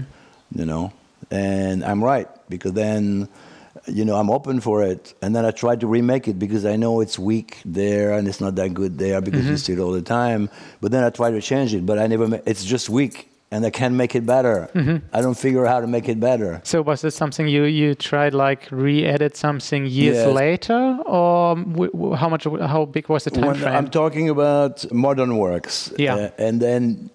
You 0.58 0.66
know, 0.66 0.92
and 1.30 1.84
I'm 1.84 2.02
right 2.02 2.28
because 2.48 2.72
then 2.72 3.28
you 3.86 4.04
know, 4.04 4.16
I'm 4.16 4.30
open 4.30 4.60
for 4.60 4.82
it. 4.82 5.14
And 5.22 5.34
then 5.34 5.44
I 5.44 5.50
try 5.50 5.76
to 5.76 5.86
remake 5.86 6.26
it 6.28 6.38
because 6.38 6.64
I 6.64 6.76
know 6.76 7.00
it's 7.00 7.18
weak 7.18 7.60
there 7.64 8.12
and 8.12 8.26
it's 8.26 8.40
not 8.40 8.56
that 8.56 8.74
good 8.74 8.98
there 8.98 9.20
because 9.20 9.42
mm-hmm. 9.42 9.50
you 9.50 9.56
see 9.56 9.72
it 9.74 9.78
all 9.78 9.92
the 9.92 10.02
time. 10.02 10.50
But 10.80 10.90
then 10.90 11.04
I 11.04 11.10
try 11.10 11.30
to 11.30 11.40
change 11.40 11.72
it, 11.72 11.86
but 11.86 11.98
I 11.98 12.06
never, 12.06 12.26
ma- 12.26 12.38
it's 12.46 12.64
just 12.64 12.88
weak 12.88 13.30
and 13.50 13.64
I 13.64 13.70
can't 13.70 13.94
make 13.94 14.14
it 14.14 14.26
better. 14.26 14.68
Mm-hmm. 14.74 15.06
I 15.12 15.20
don't 15.20 15.36
figure 15.36 15.64
out 15.66 15.72
how 15.72 15.80
to 15.80 15.86
make 15.86 16.08
it 16.08 16.18
better. 16.18 16.60
So 16.64 16.82
was 16.82 17.00
this 17.02 17.14
something 17.14 17.48
you 17.48 17.64
you 17.64 17.94
tried 17.94 18.34
like 18.34 18.68
re-edit 18.70 19.36
something 19.36 19.86
years 19.86 20.16
yes. 20.16 20.34
later, 20.34 20.98
or 21.06 21.56
w- 21.56 22.14
how 22.14 22.28
much 22.28 22.44
how 22.44 22.84
big 22.84 23.08
was 23.08 23.24
the 23.24 23.30
time 23.30 23.46
when 23.46 23.56
frame? 23.56 23.74
I'm 23.74 23.88
talking 23.88 24.28
about 24.28 24.90
modern 24.92 25.36
works. 25.36 25.92
Yeah, 25.98 26.14
uh, 26.14 26.30
and 26.38 26.60
then 26.60 27.10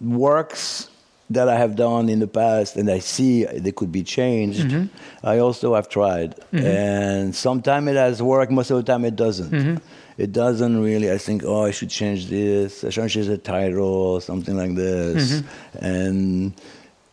works 0.00 0.90
that 1.30 1.48
I 1.48 1.56
have 1.56 1.74
done 1.74 2.08
in 2.08 2.20
the 2.20 2.28
past 2.28 2.76
and 2.76 2.88
I 2.90 3.00
see 3.00 3.44
they 3.44 3.72
could 3.72 3.90
be 3.90 4.02
changed, 4.02 4.66
Mm-hmm. 4.66 5.26
I 5.26 5.38
also 5.38 5.74
have 5.74 5.88
tried. 5.88 6.34
And 6.52 7.34
sometimes 7.34 7.88
it 7.88 7.96
has 7.96 8.22
worked, 8.22 8.52
most 8.52 8.70
of 8.70 8.76
the 8.76 8.82
time 8.82 9.04
it 9.04 9.16
doesn't. 9.16 9.50
Mm-hmm. 9.50 9.76
It 10.18 10.32
doesn't 10.32 10.80
really. 10.80 11.10
I 11.10 11.18
think, 11.18 11.42
oh, 11.44 11.64
I 11.64 11.72
should 11.72 11.90
change 11.90 12.28
this, 12.28 12.84
I 12.84 12.90
should 12.90 13.08
change 13.10 13.26
the 13.26 13.38
title, 13.38 14.20
something 14.20 14.56
like 14.56 14.74
this. 14.74 15.42
Mm-hmm. 15.42 15.84
And 15.84 16.54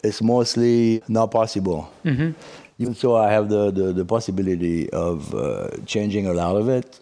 it's 0.03 0.21
mostly 0.21 1.01
not 1.07 1.31
possible. 1.31 1.91
Mm-hmm. 2.05 2.31
Even 2.79 2.95
so, 2.95 3.15
I 3.15 3.31
have 3.31 3.49
the, 3.49 3.71
the, 3.71 3.93
the 3.93 4.05
possibility 4.05 4.89
of 4.91 5.33
uh, 5.33 5.69
changing 5.85 6.27
a 6.27 6.33
lot 6.33 6.55
of 6.55 6.69
it. 6.69 6.99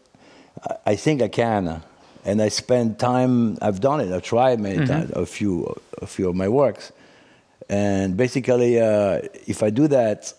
I, 0.70 0.91
I 0.91 0.96
think 0.96 1.22
I 1.22 1.27
can. 1.27 1.82
And 2.24 2.41
I 2.41 2.50
spend 2.50 3.00
time, 3.00 3.58
I've 3.62 3.80
done 3.80 4.00
it, 4.00 4.13
I've 4.13 4.22
tried 4.22 4.60
many 4.60 4.86
times, 4.86 5.12
a 5.12 5.25
few, 5.25 5.75
a 6.01 6.06
few 6.06 6.30
of 6.30 6.36
my 6.36 6.48
works. 6.48 6.91
And 7.71 8.17
basically, 8.17 8.81
uh, 8.81 9.21
if 9.47 9.63
I 9.63 9.69
do 9.69 9.87
that, 9.87 10.33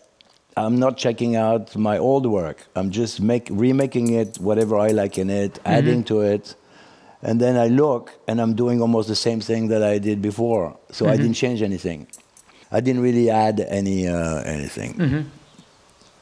I'm 0.54 0.78
not 0.78 0.98
checking 0.98 1.34
out 1.34 1.74
my 1.74 1.96
old 1.96 2.26
work. 2.26 2.58
I'm 2.76 2.90
just 2.90 3.22
make, 3.22 3.48
remaking 3.50 4.12
it, 4.12 4.36
whatever 4.38 4.78
I 4.78 4.88
like 4.88 5.16
in 5.16 5.30
it, 5.30 5.58
adding 5.64 6.04
to 6.04 6.20
it. 6.20 6.54
And 7.22 7.40
then 7.40 7.56
I 7.56 7.68
look 7.68 8.12
and 8.28 8.38
I'm 8.38 8.54
doing 8.54 8.82
almost 8.82 9.08
the 9.08 9.16
same 9.16 9.40
thing 9.40 9.68
that 9.68 9.82
I 9.82 9.98
did 9.98 10.20
before. 10.20 10.76
So 10.90 11.08
I 11.08 11.16
didn't 11.16 11.34
change 11.34 11.62
anything. 11.62 12.06
I 12.70 12.80
didn't 12.80 13.00
really 13.02 13.30
add 13.30 13.60
any 13.60 14.08
uh, 14.08 14.42
anything, 14.42 15.30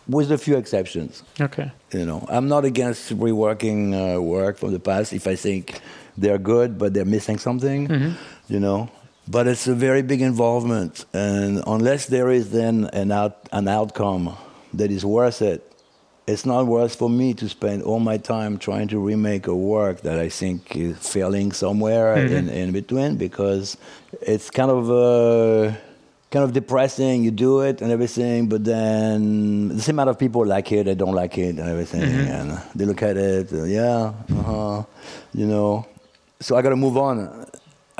with 0.07 0.31
a 0.31 0.39
few 0.39 0.57
exceptions. 0.57 1.23
Okay. 1.41 1.73
You 1.93 2.05
know, 2.05 2.25
I'm 2.29 2.49
not 2.49 2.65
against 2.65 3.17
reworking 3.17 3.95
uh, 3.95 4.21
work 4.21 4.59
from 4.59 4.73
the 4.73 4.81
past 4.81 5.13
if 5.13 5.27
I 5.27 5.37
think 5.37 5.81
they're 6.19 6.39
good, 6.39 6.79
but 6.79 6.93
they're 6.95 7.05
missing 7.05 7.39
something. 7.39 8.15
You 8.49 8.61
know, 8.61 8.91
but 9.29 9.47
it's 9.47 9.67
a 9.67 9.75
very 9.75 10.03
big 10.03 10.21
involvement, 10.23 11.05
and 11.13 11.63
unless 11.67 12.07
there 12.07 12.31
is 12.31 12.51
then 12.51 12.91
an 12.93 13.13
out 13.13 13.49
an 13.53 13.69
outcome 13.69 14.37
that 14.75 14.91
is 14.91 15.05
worth 15.05 15.43
it, 15.43 15.71
it's 16.27 16.47
not 16.47 16.67
worth 16.67 16.95
for 16.95 17.11
me 17.11 17.35
to 17.35 17.49
spend 17.49 17.83
all 17.83 18.01
my 18.01 18.17
time 18.17 18.59
trying 18.59 18.89
to 18.89 18.99
remake 18.99 19.47
a 19.47 19.55
work 19.55 20.03
that 20.03 20.19
I 20.19 20.29
think 20.29 20.77
is 20.77 20.97
failing 20.99 21.53
somewhere 21.53 22.17
in, 22.17 22.49
in 22.49 22.73
between 22.73 23.17
because 23.17 23.77
it's 24.23 24.51
kind 24.51 24.71
of. 24.71 24.91
Uh, 24.91 25.77
kind 26.31 26.45
of 26.45 26.53
depressing. 26.53 27.25
You 27.25 27.33
do 27.33 27.61
it 27.63 27.83
and 27.83 27.91
everything, 27.91 28.49
but 28.49 28.65
then 28.65 29.69
the 29.69 29.83
same 29.83 29.97
amount 29.97 30.11
of 30.11 30.19
people 30.19 30.47
like 30.47 30.71
it, 30.71 30.85
they 30.87 30.95
don't 30.95 31.15
like 31.15 31.37
it 31.39 31.59
and 31.59 31.69
everything, 31.69 32.03
and 32.05 32.61
they 32.75 32.85
look 32.85 33.03
at 33.03 33.17
it, 33.17 33.53
uh, 33.53 33.65
yeah, 33.65 34.13
uh 34.33 34.43
huh, 34.43 34.83
you 35.35 35.47
know. 35.47 35.87
So 36.39 36.57
I 36.57 36.63
got 36.63 36.71
to 36.71 36.77
move 36.77 36.97
on. 36.97 37.47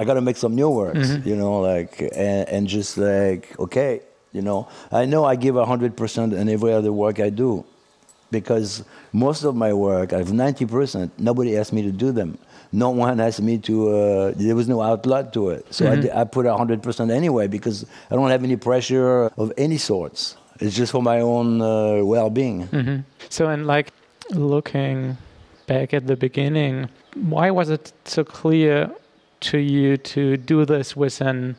I 0.01 0.05
got 0.09 0.15
to 0.15 0.25
make 0.29 0.39
some 0.45 0.55
new 0.55 0.71
works, 0.83 1.09
you 1.29 1.37
know, 1.37 1.61
like 1.61 1.93
and, 2.29 2.49
and 2.55 2.63
just 2.77 2.97
like 2.97 3.43
okay, 3.65 4.01
you 4.33 4.43
know. 4.49 4.61
I 4.91 5.05
know 5.13 5.23
I 5.33 5.37
give 5.37 5.55
hundred 5.73 5.93
percent 6.03 6.33
in 6.41 6.49
every 6.49 6.73
other 6.79 6.93
work 7.05 7.17
I 7.21 7.31
do, 7.45 7.51
because 8.31 8.83
most 9.13 9.45
of 9.45 9.55
my 9.65 9.73
work, 9.73 10.13
I 10.13 10.19
have 10.19 10.33
ninety 10.33 10.67
percent. 10.67 11.13
Nobody 11.19 11.57
asked 11.59 11.73
me 11.73 11.83
to 11.83 11.93
do 11.93 12.13
them. 12.13 12.39
No 12.73 12.91
one 12.91 13.19
asked 13.21 13.43
me 13.43 13.59
to. 13.69 13.75
Uh, 13.91 14.33
there 14.37 14.55
was 14.55 14.69
no 14.69 14.81
outlet 14.81 15.33
to 15.33 15.51
it, 15.51 15.67
so 15.75 15.91
I 15.93 15.97
di- 15.97 16.13
I, 16.13 16.25
put 16.25 16.47
hundred 16.47 16.83
percent 16.83 17.11
anyway 17.11 17.47
because 17.49 17.85
I 18.11 18.15
don't 18.15 18.31
have 18.31 18.45
any 18.45 18.57
pressure 18.57 19.31
of 19.37 19.53
any 19.59 19.77
sorts. 19.79 20.37
It's 20.61 20.77
just 20.77 20.93
for 20.93 21.03
my 21.03 21.21
own 21.21 21.61
uh, 21.61 22.05
well-being. 22.05 22.67
hmm 22.69 22.99
So, 23.29 23.49
and 23.49 23.67
like 23.67 23.89
looking 24.31 25.17
back 25.67 25.93
at 25.95 26.07
the 26.07 26.17
beginning, 26.17 26.89
why 27.35 27.51
was 27.51 27.71
it 27.71 27.93
so 28.05 28.23
clear 28.25 28.91
to 29.41 29.59
you 29.59 29.97
to 29.97 30.37
do 30.37 30.65
this 30.65 30.97
with 30.97 31.21
an 31.21 31.57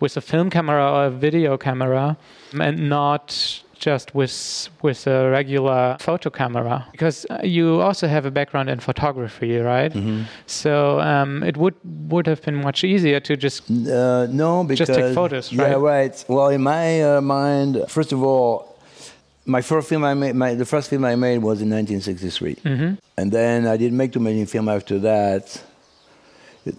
with 0.00 0.16
a 0.16 0.20
film 0.20 0.48
camera 0.50 0.84
or 0.92 1.04
a 1.06 1.10
video 1.10 1.56
camera, 1.58 2.16
and 2.60 2.88
not 2.88 3.62
just 3.78 4.14
with 4.14 4.68
with 4.82 5.06
a 5.06 5.30
regular 5.30 5.96
photo 6.00 6.30
camera? 6.30 6.86
Because 6.92 7.26
uh, 7.30 7.40
you 7.42 7.80
also 7.80 8.06
have 8.06 8.24
a 8.26 8.30
background 8.30 8.68
in 8.70 8.80
photography, 8.80 9.56
right? 9.58 9.92
Mm-hmm. 9.92 10.22
So 10.46 11.00
um, 11.00 11.42
it 11.42 11.56
would 11.56 11.74
would 12.10 12.26
have 12.26 12.42
been 12.42 12.56
much 12.56 12.84
easier 12.84 13.20
to 13.20 13.36
just 13.36 13.62
Uh, 13.70 14.26
no, 14.30 14.64
because 14.64 14.86
Just 14.88 14.98
take 15.00 15.14
photos, 15.14 15.52
Yeah, 15.52 15.62
right? 15.62 15.76
right. 15.76 16.24
Well, 16.28 16.48
in 16.48 16.62
my 16.62 17.02
uh, 17.02 17.20
mind, 17.20 17.84
first 17.88 18.12
of 18.12 18.22
all, 18.22 18.76
my 19.46 19.62
first 19.62 19.88
film 19.88 20.04
I 20.04 20.14
made, 20.14 20.34
my, 20.34 20.54
the 20.54 20.66
first 20.66 20.90
film 20.90 21.04
I 21.04 21.16
made 21.16 21.38
was 21.38 21.60
in 21.62 21.70
1963, 21.70 22.54
Mm-hmm. 22.56 22.94
and 23.16 23.32
then 23.32 23.66
I 23.66 23.76
didn't 23.76 23.96
make 23.96 24.12
too 24.12 24.20
many 24.20 24.44
films 24.44 24.68
after 24.68 24.98
that. 25.00 25.62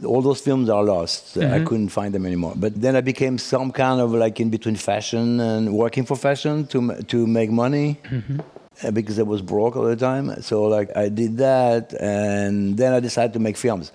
All 0.05 0.21
those 0.21 0.41
films 0.41 0.69
are 0.69 0.83
lost. 0.83 1.37
I 1.37 1.39
Mm-hmm. 1.41 1.65
couldn't 1.67 1.89
find 1.89 2.11
them 2.13 2.25
anymore. 2.25 2.53
But 2.55 2.73
then 2.81 2.95
I 2.95 3.01
became 3.01 3.37
some 3.37 3.71
kind 3.71 3.99
of 4.01 4.11
like 4.13 4.39
in 4.43 4.49
between 4.49 4.75
fashion 4.75 5.39
and 5.39 5.73
working 5.73 6.05
for 6.05 6.15
fashion 6.17 6.65
to 6.67 6.79
to 7.13 7.17
make 7.39 7.49
money 7.51 7.87
Mm-hmm. 8.03 8.39
uh, 8.87 8.91
because 8.91 9.17
I 9.19 9.23
was 9.23 9.41
broke 9.41 9.73
all 9.77 9.87
the 9.95 9.99
time. 10.09 10.25
So 10.41 10.55
like 10.77 10.89
I 11.03 11.09
did 11.09 11.37
that, 11.37 11.93
and 11.99 12.77
then 12.79 12.93
I 12.93 12.99
decided 12.99 13.33
to 13.33 13.39
make 13.39 13.57
films. 13.57 13.91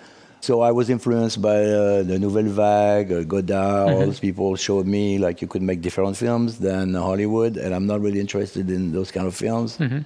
So 0.48 0.60
I 0.70 0.72
was 0.72 0.86
influenced 0.90 1.38
by 1.40 1.58
uh, 1.64 2.02
the 2.10 2.18
Nouvelle 2.18 2.50
Vague, 2.62 3.10
uh, 3.12 3.22
Godard. 3.32 3.88
All 3.94 4.00
those 4.10 4.20
people 4.20 4.56
showed 4.56 4.86
me 4.86 5.04
like 5.26 5.36
you 5.42 5.48
could 5.52 5.62
make 5.70 5.80
different 5.80 6.16
films 6.24 6.50
than 6.58 6.92
Hollywood, 7.08 7.56
and 7.56 7.70
I'm 7.76 7.86
not 7.86 7.98
really 8.06 8.20
interested 8.20 8.68
in 8.76 8.92
those 8.92 9.10
kind 9.16 9.26
of 9.26 9.34
films, 9.34 9.70
uh, 9.80 10.02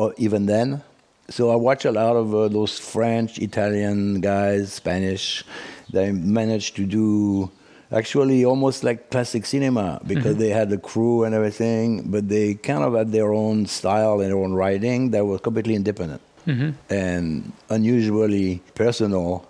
or 0.00 0.14
even 0.16 0.46
then. 0.46 0.68
So 1.30 1.50
I 1.50 1.56
watch 1.56 1.84
a 1.84 1.92
lot 1.92 2.16
of 2.16 2.34
uh, 2.34 2.48
those 2.48 2.78
French, 2.78 3.38
Italian 3.38 4.20
guys, 4.20 4.72
Spanish. 4.74 5.44
They 5.92 6.10
managed 6.12 6.76
to 6.76 6.84
do 6.84 7.50
actually 7.92 8.44
almost 8.44 8.84
like 8.84 9.10
classic 9.10 9.46
cinema 9.46 10.00
because 10.06 10.36
they 10.36 10.50
had 10.50 10.70
the 10.70 10.78
crew 10.78 11.24
and 11.24 11.34
everything, 11.34 12.10
but 12.10 12.28
they 12.28 12.54
kind 12.54 12.82
of 12.84 12.94
had 12.94 13.10
their 13.12 13.32
own 13.32 13.66
style 13.66 14.20
and 14.20 14.30
their 14.30 14.38
own 14.38 14.52
writing 14.54 15.10
that 15.10 15.24
was 15.24 15.40
completely 15.40 15.74
independent 15.74 16.20
and 16.88 17.52
unusually 17.68 18.60
personal 18.74 19.46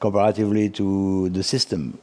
comparatively 0.00 0.70
to 0.70 1.28
the 1.30 1.42
system. 1.42 1.98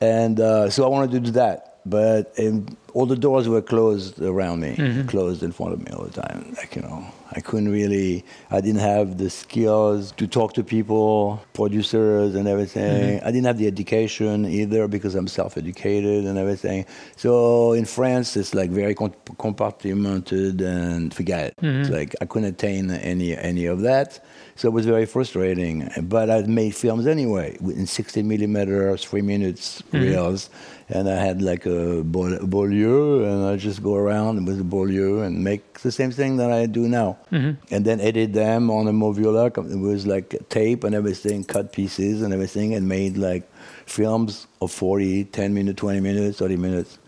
And 0.00 0.40
uh, 0.40 0.70
so 0.70 0.84
I 0.84 0.88
wanted 0.88 1.10
to 1.12 1.20
do 1.20 1.30
that, 1.32 1.78
but 1.84 2.32
um, 2.38 2.66
all 2.94 3.04
the 3.06 3.16
doors 3.16 3.48
were 3.48 3.60
closed 3.60 4.20
around 4.22 4.60
me, 4.60 5.04
closed 5.08 5.42
in 5.42 5.52
front 5.52 5.72
of 5.74 5.80
me 5.84 5.90
all 5.92 6.04
the 6.04 6.22
time. 6.22 6.54
Like 6.56 6.74
you 6.76 6.82
know, 6.82 7.04
I 7.32 7.40
couldn't 7.40 7.70
really. 7.70 8.24
I 8.50 8.60
didn't 8.60 8.80
have 8.80 9.18
the 9.18 9.30
skills 9.30 10.12
to 10.12 10.26
talk 10.26 10.54
to 10.54 10.64
people, 10.64 11.40
producers, 11.52 12.34
and 12.34 12.48
everything. 12.48 13.18
Mm-hmm. 13.18 13.26
I 13.26 13.30
didn't 13.30 13.46
have 13.46 13.58
the 13.58 13.66
education 13.66 14.46
either 14.46 14.88
because 14.88 15.14
I'm 15.14 15.28
self-educated 15.28 16.24
and 16.24 16.38
everything. 16.38 16.86
So 17.16 17.72
in 17.72 17.84
France, 17.84 18.36
it's 18.36 18.54
like 18.54 18.70
very 18.70 18.94
compartmented 18.94 20.60
and 20.60 21.14
forget. 21.14 21.56
Mm-hmm. 21.56 21.80
It's 21.80 21.90
like 21.90 22.16
I 22.20 22.24
couldn't 22.24 22.48
attain 22.48 22.90
any 22.90 23.36
any 23.36 23.66
of 23.66 23.80
that. 23.82 24.24
So 24.56 24.68
it 24.68 24.72
was 24.72 24.84
very 24.84 25.06
frustrating. 25.06 25.88
But 26.02 26.30
I 26.30 26.42
made 26.42 26.74
films 26.74 27.06
anyway 27.06 27.56
in 27.60 27.86
60 27.86 28.22
millimeter, 28.22 28.96
three 28.96 29.22
minutes 29.22 29.82
mm-hmm. 29.82 30.00
reels, 30.00 30.50
and 30.90 31.08
I 31.08 31.14
had 31.26 31.40
like 31.40 31.64
a 31.66 32.02
Beau- 32.02 32.44
Beaulieu, 32.46 33.24
and 33.24 33.44
I 33.44 33.56
just 33.56 33.82
go 33.82 33.94
around 33.94 34.44
with 34.46 34.58
the 34.58 34.64
Beaulieu 34.64 35.20
and 35.20 35.42
make 35.44 35.80
the 35.80 35.92
same 35.92 36.10
thing 36.10 36.36
that 36.38 36.50
I 36.50 36.66
do 36.66 36.88
now, 36.88 37.18
and 37.30 37.84
then 37.84 38.00
edit 38.00 38.32
them 38.32 38.70
on 38.70 38.88
a 38.88 38.92
Moviola. 38.92 39.46
It 39.72 39.78
was 39.78 40.06
like 40.06 40.34
tape 40.48 40.84
and 40.84 40.94
everything, 40.94 41.44
cut 41.44 41.72
pieces 41.72 42.22
and 42.22 42.32
everything, 42.34 42.74
and 42.74 42.88
made 42.88 43.16
like 43.16 43.44
films 43.86 44.46
of 44.60 44.70
40, 44.72 45.24
10 45.24 45.54
minutes, 45.54 45.78
20 45.80 46.00
minutes, 46.00 46.38
30 46.38 46.56
minutes. 46.56 46.98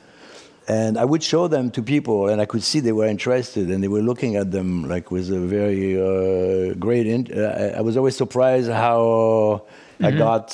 And 0.69 0.97
I 0.97 1.05
would 1.05 1.23
show 1.25 1.49
them 1.49 1.71
to 1.73 1.83
people, 1.83 2.29
and 2.29 2.41
I 2.41 2.47
could 2.47 2.63
see 2.63 2.79
they 2.81 2.93
were 2.93 3.07
interested, 3.09 3.69
and 3.69 3.83
they 3.83 3.89
were 3.89 4.01
looking 4.01 4.37
at 4.37 4.53
them 4.53 4.89
like 4.89 5.11
with 5.11 5.29
a 5.33 5.41
very 5.41 5.99
uh, 5.99 6.75
great. 6.75 7.07
In- 7.09 7.27
I 7.35 7.79
I 7.79 7.81
was 7.81 7.97
always 7.97 8.17
surprised 8.17 8.71
how 8.71 9.63
I 10.01 10.11
got 10.13 10.47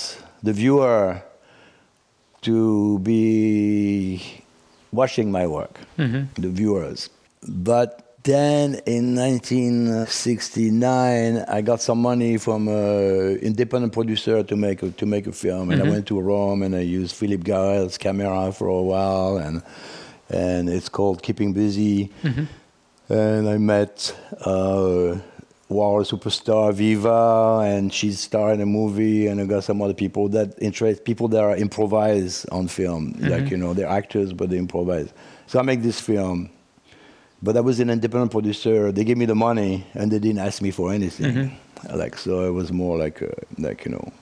the 0.42 0.52
viewer 0.54 1.22
to 2.42 2.98
be 3.00 4.22
watching 4.92 5.30
my 5.30 5.46
work, 5.46 5.78
mm-hmm. 5.98 6.24
the 6.40 6.48
viewers. 6.48 7.10
But 7.46 8.16
then 8.24 8.80
in 8.86 9.14
1969, 9.14 11.44
I 11.48 11.60
got 11.62 11.80
some 11.80 12.02
money 12.02 12.36
from 12.36 12.66
an 12.68 13.36
independent 13.38 13.92
producer 13.92 14.42
to 14.42 14.56
make 14.56 14.82
a, 14.82 14.90
to 14.90 15.06
make 15.06 15.26
a 15.26 15.32
film, 15.32 15.70
and 15.70 15.80
I 15.80 15.84
mm-hmm. 15.84 15.94
went 15.94 16.06
to 16.08 16.20
Rome 16.20 16.62
and 16.62 16.74
I 16.74 16.80
used 16.80 17.16
Philippe 17.16 17.44
Garrel's 17.44 17.96
camera 17.96 18.52
for 18.52 18.68
a 18.68 18.82
while, 18.82 19.38
and 19.38 19.62
and 20.28 20.68
it's 20.68 20.88
called 20.88 21.22
Keeping 21.22 21.52
Busy. 21.52 22.10
Mm-hmm. 22.22 22.44
And 23.10 23.48
I 23.48 23.56
met 23.56 24.14
uh, 24.44 25.16
Warhol 25.70 26.04
superstar 26.06 26.72
Viva, 26.72 27.60
and 27.64 27.92
she's 27.92 28.20
starring 28.20 28.60
in 28.60 28.62
a 28.62 28.66
movie, 28.66 29.26
and 29.26 29.40
I 29.40 29.44
got 29.44 29.64
some 29.64 29.82
other 29.82 29.94
people 29.94 30.28
that 30.30 30.54
interest 30.60 31.04
people 31.04 31.28
that 31.28 31.42
are 31.42 31.56
improvise 31.56 32.44
on 32.46 32.68
film, 32.68 33.14
like 33.20 33.50
you 33.50 33.56
know 33.58 33.74
they're 33.74 33.86
actors 33.88 34.32
but 34.32 34.48
they 34.50 34.58
improvise. 34.58 35.12
So 35.46 35.58
I 35.58 35.62
make 35.62 35.82
this 35.82 36.00
film, 36.00 36.48
but 37.42 37.56
I 37.56 37.60
was 37.60 37.80
an 37.80 37.90
independent 37.90 38.32
producer. 38.32 38.92
They 38.92 39.04
gave 39.04 39.18
me 39.18 39.26
the 39.26 39.34
money, 39.34 39.86
and 39.94 40.10
they 40.10 40.18
didn't 40.18 40.40
ask 40.40 40.62
me 40.62 40.70
for 40.70 40.92
anything. 40.92 41.58
Like 41.94 42.16
so, 42.18 42.44
it 42.46 42.52
was 42.52 42.72
more 42.72 42.96
like 42.98 43.22
uh, 43.22 43.28
like 43.58 43.84
you 43.84 43.92
know, 43.92 44.12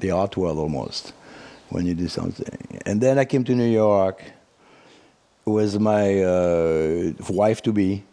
the 0.00 0.10
art 0.10 0.36
world 0.36 0.58
almost. 0.58 1.12
when 1.70 1.86
you 1.86 1.94
do 1.94 2.08
something. 2.08 2.80
And 2.86 3.00
then 3.00 3.18
I 3.18 3.24
came 3.24 3.44
to 3.44 3.54
New 3.54 3.70
York 3.70 4.24
with 5.44 5.78
my 5.78 6.22
uh, 6.22 7.12
wife 7.28 7.62
to 7.62 7.72
be, 7.72 8.04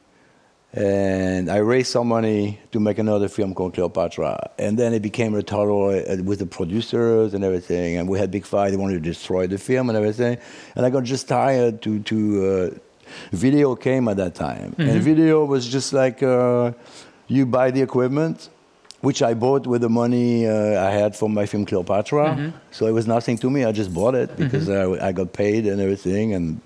and 0.76 1.50
I 1.50 1.58
raised 1.58 1.92
some 1.92 2.10
money 2.10 2.60
to 2.74 2.82
make 2.82 2.98
another 2.98 3.30
film 3.30 3.56
called 3.56 3.74
Cleopatra. 3.76 4.52
And 4.60 4.78
then 4.78 4.94
it 4.94 5.02
became 5.02 5.34
a 5.34 5.42
total 5.42 5.90
uh, 5.90 6.22
with 6.22 6.40
the 6.40 6.46
producers 6.46 7.34
and 7.34 7.44
everything, 7.46 7.98
and 7.98 8.10
we 8.10 8.20
had 8.20 8.30
big 8.30 8.46
fight. 8.46 8.72
They 8.72 8.78
wanted 8.78 8.96
to 8.96 9.00
destroy 9.00 9.48
the 9.48 9.58
film 9.58 9.90
and 9.90 9.98
everything, 9.98 10.38
and 10.76 10.86
I 10.86 10.90
got 10.90 11.04
just 11.04 11.28
tired 11.28 11.82
to 11.84 12.00
to. 12.00 12.18
Uh, 12.74 12.80
video 13.32 13.76
came 13.76 14.08
at 14.08 14.18
that 14.18 14.34
time, 14.34 14.72
mm-hmm. 14.72 14.90
and 14.90 15.02
video 15.02 15.46
was 15.46 15.68
just 15.68 15.94
like 15.94 16.24
uh, 16.24 16.72
you 17.28 17.46
buy 17.46 17.72
the 17.72 17.82
equipment 17.82 18.50
which 19.02 19.22
I 19.22 19.36
bought 19.36 19.68
with 19.68 19.82
the 19.82 19.90
money 19.90 20.48
uh, 20.48 20.84
I 20.84 20.90
had 20.90 21.16
from 21.16 21.32
my 21.32 21.46
film 21.46 21.64
Cleopatra. 21.64 22.30
Mm-hmm. 22.30 22.58
So 22.72 22.88
it 22.88 22.92
was 22.92 23.06
nothing 23.06 23.38
to 23.38 23.52
me. 23.52 23.64
I 23.64 23.72
just 23.72 23.94
bought 23.94 24.16
it 24.16 24.36
because 24.36 24.68
mm-hmm. 24.68 25.04
I, 25.04 25.10
I, 25.10 25.12
got 25.12 25.32
paid 25.32 25.68
and 25.68 25.80
everything, 25.80 26.34
and 26.34 26.60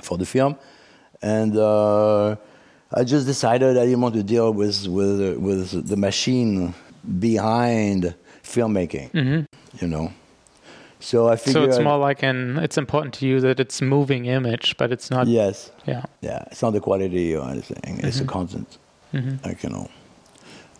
for 0.00 0.16
the 0.16 0.24
film, 0.24 0.56
and 1.20 1.56
uh, 1.56 2.36
I 2.92 3.04
just 3.04 3.26
decided 3.26 3.76
I 3.76 3.84
didn't 3.84 4.00
want 4.00 4.14
to 4.14 4.22
deal 4.22 4.52
with 4.52 4.86
with 4.86 5.38
with 5.38 5.88
the 5.88 5.96
machine 5.96 6.74
behind 7.18 8.14
filmmaking. 8.42 9.10
Mm-hmm. 9.12 9.84
You 9.84 9.88
know. 9.88 10.12
So 11.00 11.28
I 11.28 11.36
So 11.36 11.64
it's 11.64 11.78
more 11.78 11.98
like 11.98 12.22
an. 12.22 12.58
It's 12.58 12.78
important 12.78 13.14
to 13.14 13.26
you 13.26 13.40
that 13.40 13.60
it's 13.60 13.82
moving 13.82 14.26
image, 14.26 14.76
but 14.76 14.92
it's 14.92 15.10
not. 15.10 15.26
Yes. 15.26 15.70
Yeah. 15.86 16.04
Yeah. 16.20 16.44
It's 16.50 16.62
not 16.62 16.72
the 16.72 16.80
quality 16.80 17.36
or 17.36 17.48
anything. 17.48 18.00
It's 18.02 18.18
the 18.18 18.24
mm-hmm. 18.24 18.32
content. 18.32 18.78
Mm-hmm. 19.12 19.46
Like 19.46 19.62
you 19.62 19.70
know. 19.70 19.88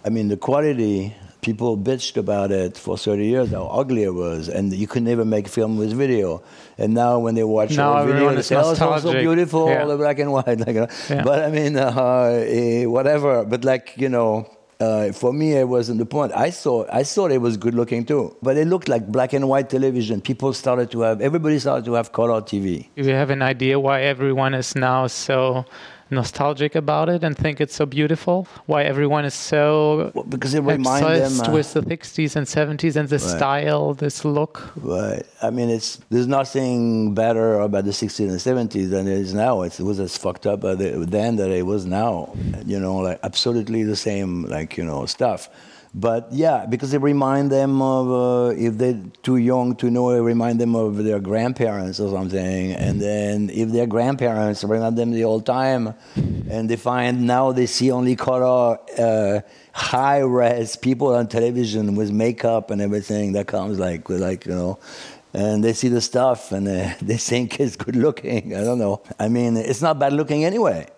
I 0.05 0.09
mean, 0.09 0.29
the 0.29 0.37
quality, 0.37 1.15
people 1.47 1.79
bitched 1.79 2.17
about 2.17 2.51
it 2.51 2.77
for 2.77 2.99
30 2.99 3.25
years, 3.25 3.51
how 3.53 3.67
ugly 3.67 4.03
it 4.03 4.13
was, 4.13 4.49
and 4.49 4.73
you 4.75 4.89
could 4.89 5.05
never 5.05 5.25
make 5.25 5.47
a 5.47 5.49
film 5.49 5.79
with 5.79 5.93
video. 5.93 6.43
And 6.77 6.93
now 6.93 7.21
when 7.21 7.37
they 7.37 7.45
watch 7.45 7.77
now 7.77 7.97
a 8.03 8.05
video, 8.05 8.35
they 8.35 8.43
say, 8.43 8.57
oh, 8.57 8.73
it's 8.73 8.81
so 8.81 9.13
beautiful, 9.13 9.71
yeah. 9.71 9.83
all 9.83 9.89
the 9.89 9.97
black 9.97 10.19
and 10.19 10.33
white. 10.33 10.59
Like, 10.67 10.75
yeah. 10.75 11.23
But 11.23 11.45
I 11.45 11.51
mean, 11.51 11.77
uh, 11.77 12.45
eh, 12.45 12.87
whatever. 12.87 13.45
But 13.45 13.65
like, 13.65 13.95
you 13.97 14.09
know, 14.09 14.51
uh, 14.81 15.13
for 15.13 15.33
me, 15.33 15.53
it 15.53 15.69
wasn't 15.69 15.99
the 15.99 16.07
point. 16.07 16.33
I 16.35 16.51
saw, 16.51 16.85
I 16.93 17.05
thought 17.05 17.31
it 17.31 17.41
was 17.41 17.57
good 17.57 17.75
looking 17.75 18.05
too, 18.05 18.37
but 18.43 18.57
it 18.57 18.67
looked 18.67 18.89
like 18.89 19.07
black 19.07 19.33
and 19.33 19.49
white 19.49 19.71
television. 19.71 20.21
People 20.21 20.53
started 20.53 20.91
to 20.91 21.03
have, 21.03 21.21
everybody 21.21 21.61
started 21.61 21.85
to 21.85 21.93
have 21.95 22.11
color 22.11 22.41
TV. 22.41 22.89
Do 22.97 23.05
you 23.05 23.15
have 23.15 23.31
an 23.31 23.43
idea 23.43 23.79
why 23.79 24.03
everyone 24.03 24.55
is 24.55 24.75
now 24.75 25.07
so 25.07 25.65
nostalgic 26.11 26.75
about 26.75 27.09
it 27.09 27.25
and 27.25 27.37
think 27.37 27.61
it's 27.61 27.75
so 27.75 27.87
beautiful? 27.87 28.47
Why 28.67 28.85
everyone 28.85 29.25
is 29.25 29.35
so 29.35 30.13
well, 30.15 30.25
because 30.25 30.55
it 30.55 30.59
obsessed 30.67 31.39
them, 31.39 31.51
uh, 31.51 31.55
with 31.55 31.73
the 31.73 31.83
60s 31.83 32.37
and 32.37 32.47
70s 32.47 32.97
and 32.97 33.09
the 33.09 33.19
right. 33.19 33.37
style, 33.37 33.95
this 33.95 34.25
look? 34.25 34.73
Right. 34.77 35.25
I 35.43 35.51
mean, 35.51 35.71
it's 35.71 35.97
there's 36.11 36.27
nothing 36.27 37.15
better 37.15 37.61
about 37.61 37.85
the 37.85 37.93
60s 37.93 38.29
and 38.29 38.71
70s 38.71 38.91
than 38.91 39.07
it 39.09 39.19
is 39.19 39.35
now. 39.35 39.63
It's, 39.63 39.81
it 39.81 39.85
was 39.85 40.01
as 40.01 40.17
fucked 40.17 40.47
up 40.47 40.61
then 40.61 41.37
that 41.37 41.51
it 41.51 41.67
was 41.67 41.87
now. 41.87 42.35
You 42.65 42.81
know, 42.81 42.97
like 42.97 43.21
absolutely 43.23 43.83
the 43.83 43.97
same, 43.97 44.45
like 44.45 44.77
you 44.77 44.85
know, 44.85 45.07
stuff. 45.07 45.49
But 45.95 46.29
yeah, 46.31 46.67
because 46.67 46.93
it 46.93 47.01
remind 47.01 47.51
them 47.51 47.81
of 47.81 48.11
uh, 48.11 48.55
if 48.55 48.77
they're 48.77 49.01
too 49.23 49.37
young 49.37 49.77
to 49.77 49.91
know, 49.91 50.11
it 50.11 50.21
remind 50.21 50.61
them 50.61 50.75
of 50.75 51.03
their 51.03 51.21
grandparents 51.21 52.01
or 52.01 52.11
something. 52.11 52.73
And 52.73 53.01
then 53.01 53.51
if 53.51 53.71
their 53.71 53.87
grandparents 53.87 54.63
remind 54.63 54.99
them 54.99 55.13
the 55.13 55.25
old 55.25 55.47
time, 55.47 55.95
and 56.51 56.69
they 56.69 56.77
find 56.77 57.27
now 57.27 57.53
they 57.53 57.67
see 57.67 57.91
only 57.91 58.15
color, 58.15 58.79
uh, 58.99 59.41
high 59.73 60.19
res 60.19 60.77
people 60.77 61.15
on 61.15 61.29
television 61.29 61.95
with 61.95 62.11
makeup 62.11 62.71
and 62.71 62.81
everything 62.83 63.33
that 63.33 63.47
comes 63.47 63.79
like 63.79 64.09
like 64.11 64.47
you 64.47 64.55
know. 64.55 64.79
And 65.33 65.63
they 65.63 65.75
see 65.75 65.89
the 65.89 66.01
stuff 66.01 66.53
and 66.53 66.67
uh, 66.67 66.95
they 67.03 67.17
think 67.17 67.61
it's 67.61 67.77
good 67.77 67.97
looking. 67.97 68.55
I 68.55 68.65
don't 68.65 68.79
know. 68.79 69.03
I 69.19 69.29
mean, 69.29 69.57
it's 69.57 69.83
not 69.83 69.99
bad 69.99 70.13
looking 70.13 70.45
anyway. 70.45 70.89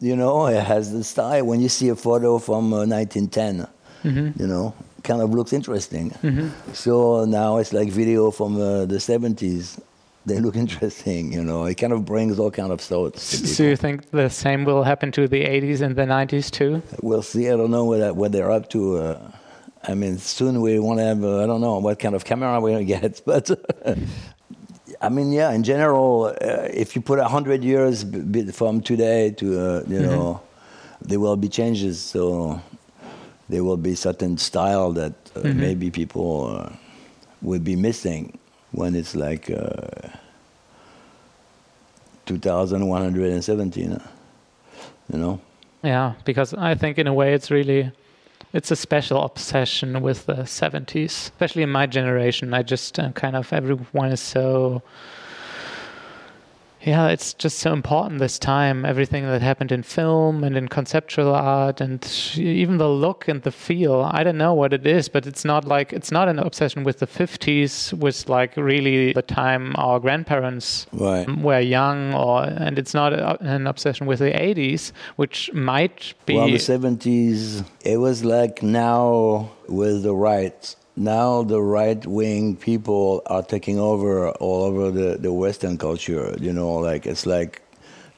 You 0.00 0.16
know, 0.16 0.46
it 0.46 0.62
has 0.62 0.92
the 0.92 1.04
style. 1.04 1.46
When 1.46 1.60
you 1.60 1.68
see 1.68 1.88
a 1.88 1.96
photo 1.96 2.38
from 2.38 2.70
1910, 2.70 3.60
uh, 3.60 3.66
mm-hmm. 4.04 4.40
you 4.40 4.46
know, 4.46 4.74
kind 5.02 5.20
of 5.20 5.30
looks 5.30 5.52
interesting. 5.52 6.10
Mm-hmm. 6.10 6.72
So 6.72 7.24
now 7.24 7.58
it's 7.58 7.72
like 7.72 7.90
video 7.90 8.30
from 8.30 8.56
uh, 8.56 8.84
the 8.84 8.96
70s. 8.96 9.80
They 10.26 10.38
look 10.40 10.56
interesting, 10.64 11.32
you 11.32 11.42
know. 11.42 11.64
It 11.64 11.74
kind 11.74 11.92
of 11.92 12.04
brings 12.04 12.38
all 12.38 12.50
kind 12.50 12.72
of 12.72 12.80
thoughts. 12.80 13.22
So 13.56 13.62
you 13.62 13.76
think 13.76 14.10
the 14.10 14.28
same 14.28 14.64
will 14.64 14.82
happen 14.84 15.12
to 15.12 15.28
the 15.28 15.44
80s 15.44 15.80
and 15.80 15.96
the 15.96 16.02
90s 16.02 16.50
too? 16.50 16.82
We'll 17.02 17.22
see. 17.22 17.48
I 17.48 17.56
don't 17.56 17.70
know 17.70 17.84
what, 17.84 18.16
what 18.16 18.32
they're 18.32 18.50
up 18.50 18.70
to. 18.70 18.98
Uh, 18.98 19.30
I 19.86 19.94
mean, 19.94 20.16
soon 20.18 20.60
we 20.62 20.78
want 20.78 20.98
to 20.98 21.04
have, 21.04 21.24
uh, 21.24 21.42
I 21.42 21.46
don't 21.46 21.60
know 21.60 21.78
what 21.78 21.98
kind 21.98 22.14
of 22.14 22.24
camera 22.24 22.58
we're 22.60 22.70
going 22.70 22.86
to 22.86 22.92
get, 23.00 23.22
but 23.26 23.50
I 25.00 25.08
mean, 25.10 25.32
yeah, 25.32 25.52
in 25.52 25.62
general, 25.62 26.34
uh, 26.40 26.68
if 26.72 26.96
you 26.96 27.02
put 27.02 27.18
100 27.18 27.62
years 27.62 28.04
b- 28.04 28.50
from 28.50 28.80
today 28.80 29.30
to, 29.32 29.46
uh, 29.46 29.82
you 29.86 29.98
mm-hmm. 29.98 30.06
know, 30.06 30.40
there 31.02 31.20
will 31.20 31.36
be 31.36 31.48
changes. 31.48 32.00
So 32.00 32.62
there 33.48 33.64
will 33.64 33.76
be 33.76 33.94
certain 33.94 34.38
style 34.38 34.92
that 34.92 35.12
uh, 35.36 35.40
mm-hmm. 35.40 35.60
maybe 35.60 35.90
people 35.90 36.56
uh, 36.56 36.72
will 37.42 37.60
be 37.60 37.76
missing 37.76 38.38
when 38.72 38.94
it's 38.94 39.14
like 39.14 39.50
uh, 39.50 40.08
2117 42.26 44.00
you 45.12 45.18
know 45.18 45.40
yeah 45.82 46.14
because 46.24 46.54
i 46.54 46.74
think 46.74 46.98
in 46.98 47.06
a 47.06 47.12
way 47.12 47.34
it's 47.34 47.50
really 47.50 47.92
it's 48.52 48.70
a 48.70 48.76
special 48.76 49.22
obsession 49.22 50.00
with 50.00 50.26
the 50.26 50.36
70s 50.36 51.06
especially 51.06 51.62
in 51.62 51.70
my 51.70 51.86
generation 51.86 52.54
i 52.54 52.62
just 52.62 52.98
uh, 52.98 53.12
kind 53.12 53.36
of 53.36 53.52
everyone 53.52 54.10
is 54.10 54.20
so 54.20 54.82
yeah, 56.84 57.08
it's 57.08 57.32
just 57.32 57.60
so 57.60 57.72
important 57.72 58.18
this 58.18 58.38
time. 58.38 58.84
Everything 58.84 59.24
that 59.24 59.40
happened 59.40 59.72
in 59.72 59.82
film 59.82 60.44
and 60.44 60.56
in 60.56 60.68
conceptual 60.68 61.34
art, 61.34 61.80
and 61.80 62.04
even 62.36 62.76
the 62.76 62.88
look 62.88 63.26
and 63.26 63.42
the 63.42 63.50
feel. 63.50 64.02
I 64.12 64.22
don't 64.22 64.36
know 64.36 64.52
what 64.52 64.74
it 64.74 64.86
is, 64.86 65.08
but 65.08 65.26
it's 65.26 65.44
not 65.44 65.64
like 65.64 65.94
it's 65.94 66.12
not 66.12 66.28
an 66.28 66.38
obsession 66.38 66.84
with 66.84 66.98
the 66.98 67.06
50s, 67.06 67.94
with 67.94 68.28
like 68.28 68.56
really 68.56 69.14
the 69.14 69.22
time 69.22 69.74
our 69.78 69.98
grandparents 69.98 70.86
right. 70.92 71.26
were 71.38 71.60
young, 71.60 72.12
or 72.12 72.44
and 72.44 72.78
it's 72.78 72.92
not 72.92 73.12
an 73.40 73.66
obsession 73.66 74.06
with 74.06 74.18
the 74.18 74.32
80s, 74.32 74.92
which 75.16 75.50
might 75.54 76.12
be. 76.26 76.34
Well, 76.34 76.46
the 76.46 76.56
70s, 76.56 77.64
it 77.80 77.96
was 77.96 78.24
like 78.24 78.62
now 78.62 79.50
with 79.68 80.02
the 80.02 80.14
right 80.14 80.76
now 80.96 81.42
the 81.42 81.60
right 81.60 82.04
wing 82.06 82.56
people 82.56 83.22
are 83.26 83.42
taking 83.42 83.78
over 83.78 84.30
all 84.30 84.62
over 84.62 84.90
the, 84.90 85.18
the 85.18 85.32
Western 85.32 85.76
culture. 85.76 86.36
You 86.40 86.52
know, 86.52 86.74
like 86.74 87.06
it's 87.06 87.26
like 87.26 87.62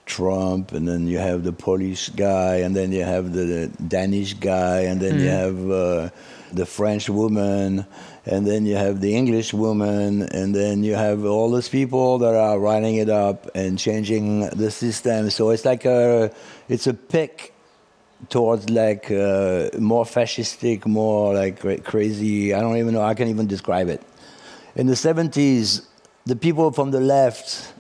Trump, 0.05 0.73
and 0.73 0.87
then 0.87 1.07
you 1.07 1.19
have 1.19 1.43
the 1.43 1.53
Polish 1.53 2.11
guy, 2.11 2.57
and 2.57 2.77
then 2.77 2.93
you 2.93 3.03
have 3.03 3.33
the 3.33 3.69
Danish 3.89 4.35
guy, 4.35 4.81
and 4.81 5.01
then 5.01 5.15
mm. 5.15 5.21
you 5.21 5.29
have 5.29 5.71
uh, 5.71 6.11
the 6.53 6.67
French 6.67 7.09
woman, 7.09 7.87
and 8.25 8.47
then 8.47 8.67
you 8.67 8.77
have 8.77 9.01
the 9.01 9.17
English 9.17 9.53
woman, 9.53 10.23
and 10.23 10.55
then 10.55 10.85
you 10.85 10.95
have 10.95 11.25
all 11.25 11.51
those 11.51 11.69
people 11.69 12.19
that 12.19 12.35
are 12.35 12.59
writing 12.59 12.97
it 12.97 13.09
up 13.09 13.51
and 13.55 13.79
changing 13.79 14.49
the 14.51 14.71
system. 14.71 15.31
So 15.31 15.51
it's 15.51 15.65
like 15.65 15.85
a, 15.85 16.31
it's 16.69 16.87
a 16.87 16.95
pick 16.95 17.53
towards 18.29 18.71
like 18.71 19.11
uh, 19.11 19.71
more 19.79 20.05
fascistic, 20.05 20.87
more 20.87 21.35
like 21.35 21.85
crazy. 21.85 22.55
I 22.55 22.61
don't 22.61 22.77
even 22.77 22.95
know. 22.95 23.03
I 23.03 23.15
can't 23.15 23.31
even 23.31 23.47
describe 23.47 23.89
it. 23.89 24.03
In 24.75 24.87
the 24.87 24.95
70s, 24.95 25.87
the 26.25 26.37
people 26.37 26.71
from 26.73 26.91
the 26.91 27.01
left 27.01 27.73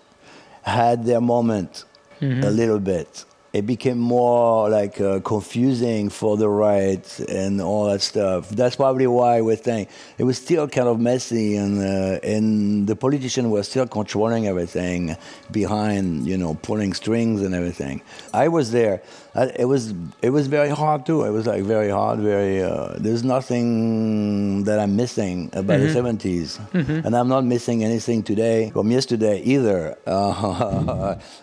had 0.62 1.04
their 1.04 1.20
moment 1.20 1.84
mm-hmm. 2.20 2.42
a 2.42 2.50
little 2.50 2.80
bit 2.80 3.24
it 3.56 3.64
became 3.64 3.98
more 3.98 4.68
like 4.68 5.00
uh, 5.00 5.18
confusing 5.20 6.10
for 6.10 6.36
the 6.36 6.46
right 6.46 7.18
and 7.20 7.62
all 7.62 7.86
that 7.86 8.02
stuff. 8.02 8.50
That's 8.50 8.76
probably 8.76 9.06
why 9.06 9.40
we 9.40 9.56
think 9.56 9.88
it 10.18 10.24
was 10.24 10.36
still 10.36 10.68
kind 10.68 10.88
of 10.88 11.00
messy, 11.00 11.56
and 11.56 11.80
uh, 11.80 12.20
and 12.22 12.86
the 12.86 12.94
politicians 12.96 13.48
were 13.48 13.62
still 13.62 13.86
controlling 13.86 14.46
everything 14.46 15.16
behind, 15.50 16.26
you 16.26 16.36
know, 16.36 16.52
pulling 16.54 16.92
strings 16.92 17.40
and 17.40 17.54
everything. 17.54 18.02
I 18.34 18.48
was 18.48 18.72
there. 18.72 19.00
It 19.36 19.66
was 19.66 19.94
it 20.22 20.30
was 20.30 20.46
very 20.46 20.70
hard 20.70 21.04
too. 21.04 21.24
It 21.24 21.30
was 21.30 21.46
like 21.46 21.62
very 21.62 21.90
hard. 21.90 22.20
Very 22.20 22.62
uh, 22.62 22.94
there's 22.98 23.22
nothing 23.22 24.64
that 24.64 24.78
I'm 24.78 24.96
missing 24.96 25.50
about 25.52 25.80
mm-hmm. 25.80 25.92
the 25.92 26.28
70s, 26.28 26.58
mm-hmm. 26.70 27.06
and 27.06 27.14
I'm 27.16 27.28
not 27.28 27.44
missing 27.44 27.84
anything 27.84 28.22
today 28.22 28.70
from 28.70 28.90
yesterday 28.90 29.42
either. 29.42 29.96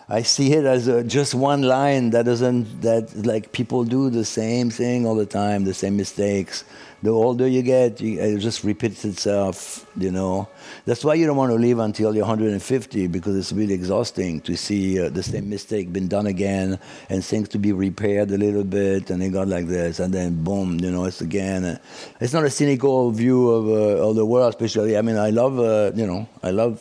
I 0.08 0.22
see 0.22 0.52
it 0.52 0.64
as 0.64 0.86
just 1.06 1.34
one 1.34 1.62
line 1.62 2.10
that 2.10 2.24
doesn't 2.24 2.82
that 2.82 3.14
like 3.24 3.52
people 3.52 3.84
do 3.84 4.10
the 4.10 4.24
same 4.24 4.70
thing 4.70 5.06
all 5.06 5.14
the 5.14 5.26
time, 5.26 5.64
the 5.64 5.74
same 5.74 5.96
mistakes. 5.96 6.64
The 7.04 7.10
older 7.10 7.46
you 7.46 7.60
get, 7.60 8.00
it 8.00 8.38
just 8.38 8.64
repeats 8.64 9.04
itself. 9.04 9.86
You 9.94 10.10
know, 10.10 10.48
that's 10.86 11.04
why 11.04 11.12
you 11.12 11.26
don't 11.26 11.36
want 11.36 11.52
to 11.52 11.58
live 11.58 11.78
until 11.78 12.14
you're 12.14 12.24
150 12.24 13.08
because 13.08 13.36
it's 13.36 13.52
really 13.52 13.74
exhausting 13.74 14.40
to 14.40 14.56
see 14.56 14.98
uh, 14.98 15.10
the 15.10 15.22
same 15.22 15.50
mistake 15.50 15.92
been 15.92 16.08
done 16.08 16.26
again 16.26 16.78
and 17.10 17.22
things 17.22 17.50
to 17.50 17.58
be 17.58 17.74
repaired 17.74 18.30
a 18.30 18.38
little 18.38 18.64
bit 18.64 19.10
and 19.10 19.22
it 19.22 19.34
got 19.34 19.48
like 19.48 19.66
this 19.66 20.00
and 20.00 20.14
then 20.14 20.42
boom, 20.42 20.80
you 20.80 20.90
know, 20.90 21.04
it's 21.04 21.20
again. 21.20 21.78
it's 22.20 22.32
not 22.32 22.44
a 22.44 22.48
cynical 22.48 23.10
view 23.10 23.50
of, 23.50 23.68
uh, 23.68 24.08
of 24.08 24.16
the 24.16 24.24
world, 24.24 24.54
especially. 24.54 24.96
I 24.96 25.02
mean, 25.02 25.18
I 25.18 25.28
love, 25.28 25.58
uh, 25.58 25.92
you 25.94 26.06
know, 26.06 26.26
I 26.42 26.52
love 26.52 26.80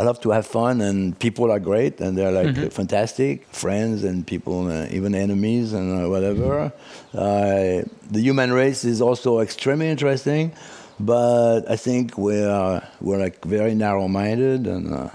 I 0.00 0.02
love 0.02 0.18
to 0.22 0.30
have 0.30 0.46
fun, 0.46 0.80
and 0.80 1.18
people 1.18 1.50
are 1.50 1.60
great, 1.60 2.00
and 2.00 2.16
they're 2.16 2.32
like 2.32 2.54
mm-hmm. 2.54 2.68
fantastic 2.68 3.46
friends 3.52 4.02
and 4.02 4.26
people, 4.26 4.70
uh, 4.70 4.86
even 4.90 5.14
enemies 5.14 5.74
and 5.74 5.86
uh, 5.92 6.08
whatever. 6.08 6.72
Uh, 7.12 7.82
the 8.10 8.20
human 8.22 8.50
race 8.50 8.82
is 8.82 9.02
also 9.02 9.40
extremely 9.40 9.90
interesting, 9.90 10.52
but 10.98 11.70
I 11.70 11.76
think 11.76 12.16
we're 12.16 12.80
we're 13.02 13.18
like 13.18 13.44
very 13.44 13.74
narrow-minded, 13.74 14.66
and 14.66 14.94
uh, 14.94 15.10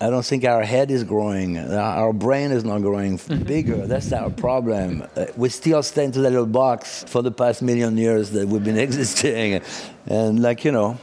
I 0.00 0.08
don't 0.08 0.24
think 0.24 0.44
our 0.44 0.62
head 0.62 0.92
is 0.92 1.02
growing. 1.02 1.58
Our 1.58 2.12
brain 2.12 2.52
is 2.52 2.62
not 2.62 2.82
growing 2.82 3.18
mm-hmm. 3.18 3.42
bigger. 3.42 3.88
That's 3.88 4.12
our 4.12 4.30
problem. 4.30 5.02
Uh, 5.16 5.26
we 5.36 5.48
still 5.48 5.82
stay 5.82 6.04
into 6.04 6.20
that 6.20 6.30
little 6.30 6.46
box 6.46 7.02
for 7.08 7.22
the 7.22 7.32
past 7.32 7.60
million 7.60 7.98
years 7.98 8.30
that 8.30 8.46
we've 8.46 8.62
been 8.62 8.78
existing, 8.88 9.62
and 10.06 10.40
like 10.40 10.64
you 10.64 10.70
know 10.70 10.96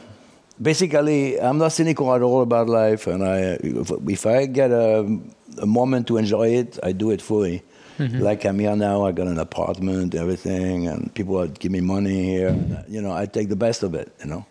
basically, 0.60 1.40
I'm 1.40 1.58
not 1.58 1.72
cynical 1.72 2.14
at 2.14 2.22
all 2.22 2.42
about 2.42 2.68
life, 2.68 3.06
and 3.06 3.24
I, 3.24 3.58
if 3.62 4.26
I 4.26 4.46
get 4.46 4.70
a, 4.70 5.06
a 5.58 5.66
moment 5.66 6.06
to 6.08 6.16
enjoy 6.16 6.48
it, 6.54 6.78
I 6.82 6.92
do 6.92 7.10
it 7.10 7.22
fully. 7.22 7.62
Mm-hmm. 7.98 8.20
Like 8.20 8.44
I'm 8.44 8.58
here 8.58 8.76
now, 8.76 9.04
I 9.04 9.12
got 9.12 9.26
an 9.26 9.38
apartment, 9.38 10.14
everything, 10.14 10.86
and 10.86 11.12
people 11.14 11.44
give 11.48 11.72
me 11.72 11.80
money 11.80 12.22
here. 12.22 12.84
You 12.88 13.02
know, 13.02 13.12
I 13.12 13.26
take 13.26 13.48
the 13.48 13.56
best 13.56 13.82
of 13.82 13.94
it. 13.94 14.12
You 14.20 14.26
know. 14.26 14.46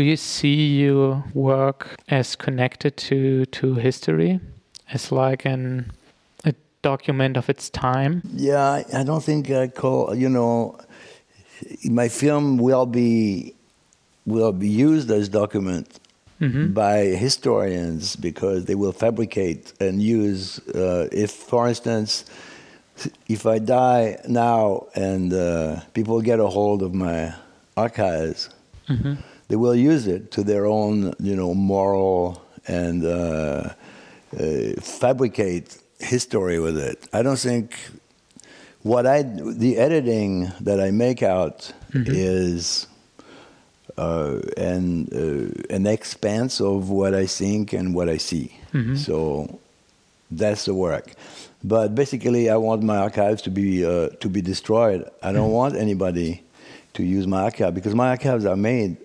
Do 0.00 0.06
you 0.06 0.16
see 0.16 0.78
your 0.78 1.22
work 1.34 1.94
as 2.08 2.34
connected 2.34 2.96
to 2.96 3.44
to 3.56 3.74
history, 3.74 4.40
as 4.94 5.12
like 5.12 5.44
an 5.44 5.92
a 6.42 6.54
document 6.80 7.36
of 7.36 7.50
its 7.50 7.68
time? 7.68 8.22
Yeah, 8.32 8.82
I 8.94 9.02
don't 9.04 9.22
think 9.22 9.50
I 9.50 9.68
call 9.68 10.14
you 10.14 10.30
know 10.30 10.78
my 11.84 12.08
film 12.08 12.56
will 12.56 12.86
be 12.86 13.52
will 14.24 14.52
be 14.52 14.70
used 14.70 15.10
as 15.10 15.28
document 15.28 16.00
mm-hmm. 16.40 16.72
by 16.72 16.96
historians 17.26 18.16
because 18.16 18.64
they 18.64 18.76
will 18.82 18.96
fabricate 19.04 19.74
and 19.80 20.02
use 20.02 20.60
uh, 20.68 21.08
if 21.12 21.30
for 21.30 21.68
instance 21.68 22.24
if 23.28 23.44
I 23.44 23.58
die 23.58 24.16
now 24.26 24.86
and 24.94 25.30
uh, 25.34 25.80
people 25.92 26.22
get 26.22 26.40
a 26.40 26.46
hold 26.46 26.82
of 26.82 26.94
my 26.94 27.34
archives 27.76 28.48
mm-hmm 28.88 29.14
they 29.50 29.56
will 29.56 29.74
use 29.74 30.06
it 30.06 30.30
to 30.30 30.44
their 30.44 30.64
own, 30.64 31.12
you 31.18 31.34
know, 31.34 31.52
moral 31.54 32.40
and 32.68 33.04
uh, 33.04 33.74
uh, 34.38 34.80
fabricate 34.80 35.76
history 35.98 36.60
with 36.60 36.78
it. 36.78 37.08
I 37.12 37.22
don't 37.22 37.38
think 37.38 37.76
what 38.82 39.06
I 39.08 39.22
the 39.22 39.76
editing 39.76 40.52
that 40.60 40.80
I 40.80 40.92
make 40.92 41.24
out 41.24 41.72
mm-hmm. 41.92 42.12
is 42.14 42.86
uh, 43.98 44.38
an 44.56 45.08
uh, 45.12 45.74
an 45.74 45.84
expanse 45.88 46.60
of 46.60 46.88
what 46.88 47.12
I 47.12 47.26
think 47.26 47.72
and 47.72 47.92
what 47.92 48.08
I 48.08 48.18
see. 48.18 48.56
Mm-hmm. 48.72 48.94
So 48.94 49.58
that's 50.30 50.64
the 50.66 50.74
work. 50.74 51.12
But 51.64 51.96
basically, 51.96 52.48
I 52.48 52.56
want 52.56 52.84
my 52.84 52.98
archives 52.98 53.42
to 53.42 53.50
be 53.50 53.84
uh, 53.84 54.10
to 54.20 54.28
be 54.28 54.42
destroyed. 54.42 55.10
I 55.24 55.32
don't 55.32 55.46
mm-hmm. 55.46 55.60
want 55.60 55.74
anybody 55.74 56.44
to 56.94 57.02
use 57.02 57.26
my 57.26 57.42
archive 57.42 57.74
because 57.74 57.96
my 57.96 58.10
archives 58.10 58.44
are 58.46 58.56
made 58.56 58.96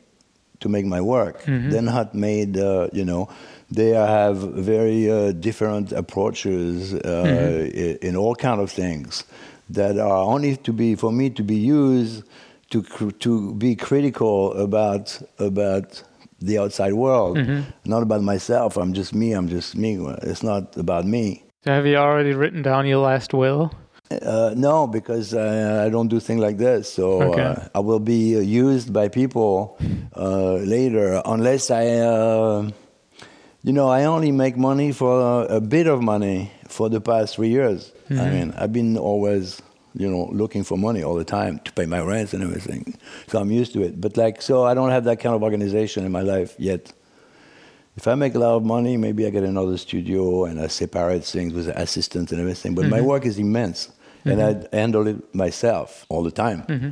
to 0.60 0.70
make 0.70 0.86
my 0.86 1.02
work. 1.02 1.44
Mm-hmm. 1.44 1.70
They're 1.70 1.82
not 1.82 2.14
made, 2.14 2.58
uh, 2.58 2.90
you 2.94 3.06
know, 3.06 3.30
they 3.72 3.90
have 3.90 4.38
very 4.38 5.10
uh, 5.10 5.32
different 5.32 5.92
approaches 5.92 6.94
uh, 6.94 6.98
mm-hmm. 6.98 8.06
in, 8.06 8.16
all 8.16 8.36
kind 8.36 8.62
of 8.62 8.72
things 8.72 9.24
that 9.70 9.98
are 9.98 10.24
only 10.24 10.56
to 10.58 10.72
be 10.72 10.96
for 10.96 11.12
me 11.12 11.30
to 11.32 11.44
be 11.44 11.56
used 11.56 12.24
to 12.70 12.84
to 13.20 13.54
be 13.56 13.76
critical 13.76 14.54
about 14.54 15.20
about 15.40 16.04
the 16.40 16.60
outside 16.60 16.94
world, 16.94 17.38
mm-hmm. 17.38 17.62
not 17.86 18.04
about 18.04 18.22
myself. 18.22 18.78
I'm 18.78 18.94
just 18.94 19.14
me. 19.16 19.34
I'm 19.34 19.48
just 19.48 19.76
me. 19.76 19.98
It's 20.22 20.44
not 20.44 20.78
about 20.78 21.06
me. 21.06 21.44
So 21.64 21.72
have 21.72 21.88
you 21.88 21.96
already 21.96 22.34
written 22.34 22.62
down 22.62 22.86
your 22.86 23.00
last 23.00 23.34
will? 23.34 23.72
Uh, 24.12 24.54
no, 24.56 24.86
because 24.86 25.34
I, 25.34 25.86
I, 25.86 25.90
don't 25.90 26.10
do 26.10 26.20
things 26.20 26.40
like 26.40 26.58
this. 26.58 26.94
So 26.94 27.24
okay. 27.24 27.42
uh, 27.42 27.68
I 27.74 27.80
will 27.80 28.00
be 28.00 28.38
uh, 28.38 28.40
used 28.40 28.94
by 28.94 29.08
people 29.08 29.78
uh, 30.16 30.54
later, 30.58 31.22
unless 31.26 31.72
I, 31.72 31.88
uh, 31.88 32.70
you 33.64 33.74
know, 33.74 33.88
I 33.88 34.04
only 34.04 34.32
make 34.32 34.58
money 34.58 34.92
for 34.92 35.48
a 35.50 35.60
bit 35.60 35.88
of 35.88 36.04
money 36.04 36.52
for 36.68 36.88
the 36.88 37.02
past 37.02 37.36
three 37.36 37.50
years. 37.50 37.92
Mm-hmm. 38.10 38.22
I 38.22 38.30
mean, 38.30 38.54
I've 38.56 38.72
been 38.72 38.96
always, 38.96 39.60
you 39.96 40.08
know, 40.08 40.30
looking 40.32 40.64
for 40.64 40.78
money 40.78 41.02
all 41.02 41.16
the 41.16 41.26
time 41.26 41.58
to 41.60 41.72
pay 41.72 41.88
my 41.88 42.00
rent 42.00 42.34
and 42.34 42.44
everything. 42.44 42.96
So 43.28 43.40
I'm 43.40 43.50
used 43.50 43.74
to 43.74 43.82
it. 43.82 44.00
But 44.00 44.18
like, 44.18 44.40
so 44.44 44.66
I 44.66 44.76
don't 44.76 44.92
have 44.92 45.06
that 45.06 45.20
kind 45.20 45.34
of 45.34 45.42
organization 45.42 46.06
in 46.06 46.12
my 46.12 46.22
life 46.22 46.54
yet. 46.60 46.94
If 47.98 48.08
I 48.08 48.14
make 48.14 48.36
a 48.36 48.40
lot 48.40 48.56
of 48.56 48.64
money, 48.64 48.98
maybe 48.98 49.26
I 49.26 49.32
get 49.32 49.44
another 49.44 49.78
studio 49.78 50.46
and 50.46 50.60
I 50.60 50.68
separate 50.68 51.24
things 51.24 51.54
with 51.54 51.70
assistants 51.70 52.32
and 52.32 52.40
everything. 52.40 52.76
But 52.76 52.84
mm-hmm. 52.84 52.92
my 52.92 53.02
work 53.02 53.26
is 53.26 53.40
immense 53.40 53.90
mm-hmm. 54.26 54.40
and 54.40 54.68
I 54.74 54.76
handle 54.76 55.08
it 55.08 55.36
myself 55.36 56.06
all 56.10 56.24
the 56.24 56.32
time. 56.32 56.64
Mm-hmm. 56.64 56.90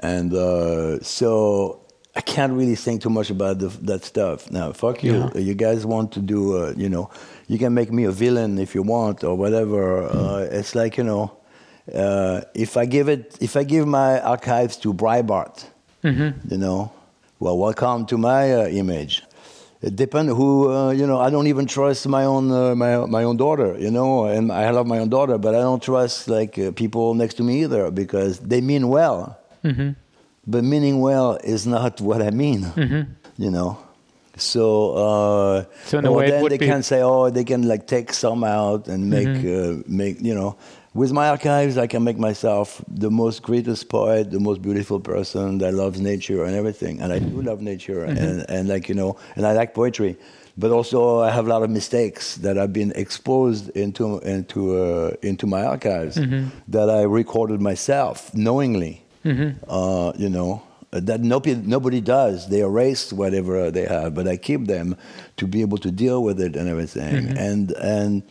And 0.00 0.34
uh, 0.34 1.00
so 1.02 1.80
I 2.16 2.20
can't 2.20 2.52
really 2.52 2.76
think 2.76 3.02
too 3.02 3.10
much 3.10 3.30
about 3.30 3.58
the, 3.58 3.68
that 3.82 4.04
stuff. 4.04 4.50
Now, 4.50 4.72
fuck 4.72 5.02
you. 5.02 5.30
Yeah. 5.34 5.40
You 5.40 5.54
guys 5.54 5.86
want 5.86 6.12
to 6.12 6.20
do, 6.20 6.56
uh, 6.56 6.74
you 6.76 6.88
know, 6.88 7.10
you 7.48 7.58
can 7.58 7.74
make 7.74 7.90
me 7.92 8.04
a 8.04 8.12
villain 8.12 8.58
if 8.58 8.74
you 8.74 8.82
want 8.82 9.24
or 9.24 9.36
whatever. 9.36 10.02
Mm. 10.02 10.14
Uh, 10.14 10.58
it's 10.58 10.74
like, 10.74 10.96
you 10.96 11.04
know, 11.04 11.36
uh, 11.92 12.42
if 12.54 12.76
I 12.76 12.86
give 12.86 13.08
it, 13.08 13.36
if 13.40 13.56
I 13.56 13.64
give 13.64 13.86
my 13.86 14.20
archives 14.20 14.76
to 14.78 14.94
Breitbart, 14.94 15.64
mm-hmm. 16.02 16.52
you 16.52 16.58
know, 16.58 16.92
well, 17.40 17.58
welcome 17.58 18.06
to 18.06 18.16
my 18.16 18.52
uh, 18.52 18.66
image 18.68 19.22
it 19.84 19.96
depends 19.96 20.32
who 20.32 20.72
uh, 20.72 20.90
you 20.90 21.06
know. 21.06 21.20
I 21.20 21.28
don't 21.28 21.46
even 21.46 21.66
trust 21.66 22.08
my 22.08 22.24
own 22.24 22.50
uh, 22.50 22.74
my 22.74 23.04
my 23.04 23.24
own 23.24 23.36
daughter, 23.36 23.76
you 23.78 23.90
know, 23.90 24.24
and 24.24 24.50
I 24.50 24.70
love 24.70 24.86
my 24.86 24.98
own 24.98 25.10
daughter, 25.10 25.36
but 25.36 25.54
I 25.54 25.60
don't 25.60 25.82
trust 25.82 26.26
like 26.26 26.58
uh, 26.58 26.72
people 26.72 27.12
next 27.12 27.34
to 27.34 27.42
me 27.42 27.64
either 27.64 27.90
because 27.90 28.38
they 28.40 28.60
mean 28.62 28.88
well. 28.88 29.38
Mm-hmm. 29.62 29.90
But 30.46 30.64
meaning 30.64 31.00
well 31.00 31.38
is 31.44 31.66
not 31.66 32.00
what 32.00 32.22
I 32.22 32.30
mean, 32.30 32.62
mm-hmm. 32.62 33.12
you 33.36 33.50
know. 33.50 33.78
So, 34.36 34.92
uh, 34.92 35.64
so 35.84 35.98
in 35.98 36.06
a 36.06 36.12
way, 36.12 36.30
then 36.30 36.48
they 36.48 36.58
be... 36.58 36.66
can 36.66 36.82
say, 36.82 37.02
oh, 37.02 37.30
they 37.30 37.44
can 37.44 37.68
like 37.68 37.86
take 37.86 38.12
some 38.12 38.42
out 38.42 38.88
and 38.88 39.10
make 39.10 39.28
mm-hmm. 39.28 39.80
Uh, 39.80 39.82
make 39.86 40.20
you 40.22 40.34
know 40.34 40.56
with 40.94 41.12
my 41.12 41.28
archives, 41.28 41.76
I 41.76 41.88
can 41.88 42.04
make 42.04 42.18
myself 42.18 42.82
the 42.88 43.10
most 43.10 43.42
greatest 43.42 43.88
poet, 43.88 44.30
the 44.30 44.38
most 44.38 44.62
beautiful 44.62 45.00
person 45.00 45.58
that 45.58 45.74
loves 45.74 46.00
nature 46.00 46.44
and 46.44 46.54
everything. 46.54 47.00
And 47.00 47.12
I 47.12 47.18
do 47.18 47.42
love 47.42 47.60
nature, 47.60 48.06
mm-hmm. 48.06 48.16
and, 48.16 48.48
and 48.48 48.68
like 48.68 48.88
you 48.88 48.94
know, 48.94 49.18
and 49.34 49.44
I 49.44 49.52
like 49.52 49.74
poetry. 49.74 50.16
But 50.56 50.70
also, 50.70 51.18
I 51.18 51.32
have 51.32 51.46
a 51.46 51.50
lot 51.50 51.64
of 51.64 51.70
mistakes 51.70 52.36
that 52.36 52.56
have 52.56 52.72
been 52.72 52.92
exposed 52.94 53.70
into 53.70 54.20
into 54.20 54.76
uh, 54.76 55.16
into 55.20 55.48
my 55.48 55.64
archives 55.64 56.16
mm-hmm. 56.16 56.48
that 56.68 56.88
I 56.88 57.02
recorded 57.02 57.60
myself 57.60 58.32
knowingly. 58.32 59.04
Mm-hmm. 59.24 59.64
Uh, 59.68 60.12
you 60.16 60.28
know 60.28 60.62
that 60.92 61.20
nobody, 61.20 61.56
nobody 61.56 62.00
does. 62.00 62.48
They 62.48 62.60
erase 62.60 63.12
whatever 63.12 63.72
they 63.72 63.84
have, 63.86 64.14
but 64.14 64.28
I 64.28 64.36
keep 64.36 64.66
them 64.66 64.96
to 65.38 65.46
be 65.48 65.60
able 65.60 65.78
to 65.78 65.90
deal 65.90 66.22
with 66.22 66.40
it 66.40 66.54
and 66.54 66.68
everything. 66.68 67.26
Mm-hmm. 67.26 67.36
And 67.36 67.72
and 67.72 68.22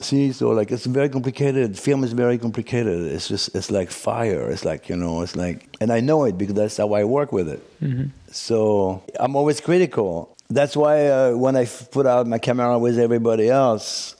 See, 0.00 0.32
so 0.32 0.50
like 0.50 0.70
it's 0.70 0.86
very 0.86 1.08
complicated. 1.08 1.78
Film 1.78 2.04
is 2.04 2.12
very 2.12 2.38
complicated. 2.38 3.10
It's 3.12 3.28
just 3.28 3.54
it's 3.54 3.70
like 3.70 3.90
fire. 3.90 4.48
It's 4.50 4.64
like 4.64 4.88
you 4.88 4.96
know, 4.96 5.22
it's 5.22 5.34
like, 5.34 5.68
and 5.80 5.92
I 5.92 6.00
know 6.00 6.24
it 6.24 6.38
because 6.38 6.54
that's 6.54 6.76
how 6.76 6.92
I 6.92 7.04
work 7.04 7.32
with 7.32 7.48
it. 7.48 7.62
Mm-hmm. 7.82 8.06
So 8.30 9.02
I'm 9.18 9.34
always 9.34 9.60
critical. 9.60 10.36
That's 10.50 10.76
why 10.76 11.08
uh, 11.08 11.32
when 11.32 11.56
I 11.56 11.66
put 11.66 12.06
out 12.06 12.26
my 12.26 12.38
camera 12.38 12.78
with 12.78 12.98
everybody 12.98 13.50
else 13.50 14.14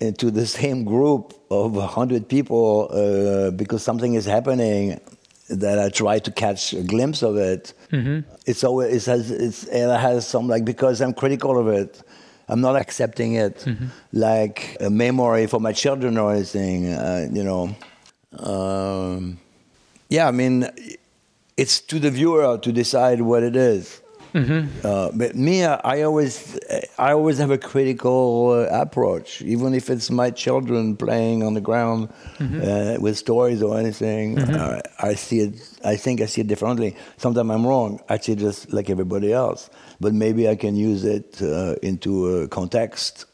into 0.00 0.30
the 0.30 0.46
same 0.46 0.84
group 0.84 1.34
of 1.50 1.74
hundred 1.74 2.28
people, 2.28 2.88
uh, 2.92 3.50
because 3.50 3.82
something 3.82 4.14
is 4.14 4.26
happening, 4.26 5.00
that 5.48 5.78
I 5.78 5.88
try 5.90 6.18
to 6.20 6.30
catch 6.30 6.72
a 6.72 6.82
glimpse 6.82 7.22
of 7.22 7.36
it. 7.36 7.74
It's 8.46 8.64
always 8.64 9.06
it 9.06 9.10
has 9.10 9.30
it's, 9.30 9.64
it 9.64 9.88
has 9.88 10.26
some 10.26 10.48
like 10.48 10.64
because 10.64 11.00
I'm 11.00 11.14
critical 11.14 11.58
of 11.58 11.68
it. 11.68 12.02
I'm 12.48 12.60
not 12.60 12.76
accepting 12.76 13.34
it 13.34 13.66
like 14.12 14.76
a 14.80 14.90
memory 14.90 15.46
for 15.46 15.60
my 15.60 15.72
children 15.72 16.18
or 16.18 16.32
anything. 16.34 16.92
Uh, 16.92 17.28
you 17.32 17.44
know, 17.44 17.74
um, 18.38 19.38
yeah. 20.08 20.28
I 20.28 20.30
mean, 20.30 20.68
it's 21.56 21.80
to 21.80 21.98
the 21.98 22.10
viewer 22.10 22.58
to 22.58 22.72
decide 22.72 23.20
what 23.22 23.42
it 23.42 23.56
is. 23.56 24.00
Uh, 24.34 25.10
but 25.12 25.36
me, 25.36 25.62
I, 25.62 25.74
I 25.84 26.02
always, 26.02 26.58
I 26.98 27.12
always 27.12 27.36
have 27.36 27.50
a 27.50 27.58
critical 27.58 28.50
uh, 28.50 28.80
approach, 28.80 29.42
even 29.42 29.74
if 29.74 29.90
it's 29.90 30.10
my 30.10 30.30
children 30.30 30.96
playing 30.96 31.42
on 31.42 31.52
the 31.52 31.60
ground 31.60 32.08
uh, 32.40 32.96
with 32.98 33.22
toys 33.26 33.62
or 33.62 33.78
anything. 33.78 34.38
Uh, 34.38 34.80
I 35.00 35.14
see 35.16 35.40
it. 35.40 35.78
I 35.84 35.96
think 35.96 36.22
I 36.22 36.26
see 36.26 36.40
it 36.40 36.46
differently. 36.46 36.96
Sometimes 37.18 37.50
I'm 37.50 37.66
wrong. 37.66 38.00
I 38.08 38.16
see 38.18 38.32
it 38.32 38.38
just 38.38 38.72
like 38.72 38.88
everybody 38.88 39.34
else, 39.34 39.68
but 40.02 40.12
maybe 40.12 40.48
I 40.48 40.56
can 40.56 40.74
use 40.74 41.04
it 41.04 41.40
uh, 41.40 41.76
into 41.80 42.12
a 42.36 42.48
context 42.48 43.26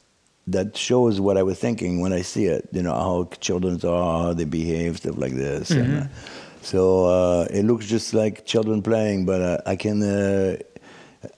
that 0.46 0.76
shows 0.76 1.20
what 1.20 1.36
I 1.36 1.42
was 1.42 1.58
thinking 1.58 2.00
when 2.00 2.12
I 2.12 2.22
see 2.22 2.46
it. 2.56 2.68
You 2.72 2.82
know 2.82 2.92
how 2.92 3.28
children 3.40 3.80
are, 3.84 4.24
how 4.24 4.32
they 4.34 4.44
behave, 4.44 4.98
stuff 4.98 5.16
like 5.16 5.34
this. 5.34 5.70
And, 5.70 5.90
uh, 6.02 6.06
so 6.62 6.80
uh, 7.06 7.46
it 7.58 7.64
looks 7.64 7.86
just 7.86 8.12
like 8.12 8.44
children 8.44 8.82
playing, 8.82 9.24
but 9.24 9.40
uh, 9.40 9.58
I 9.72 9.76
can 9.76 10.02
uh, 10.02 10.56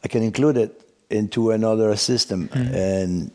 I 0.04 0.08
can 0.08 0.22
include 0.22 0.56
it 0.56 0.72
into 1.10 1.50
another 1.50 1.96
system, 1.96 2.48
and 2.52 3.30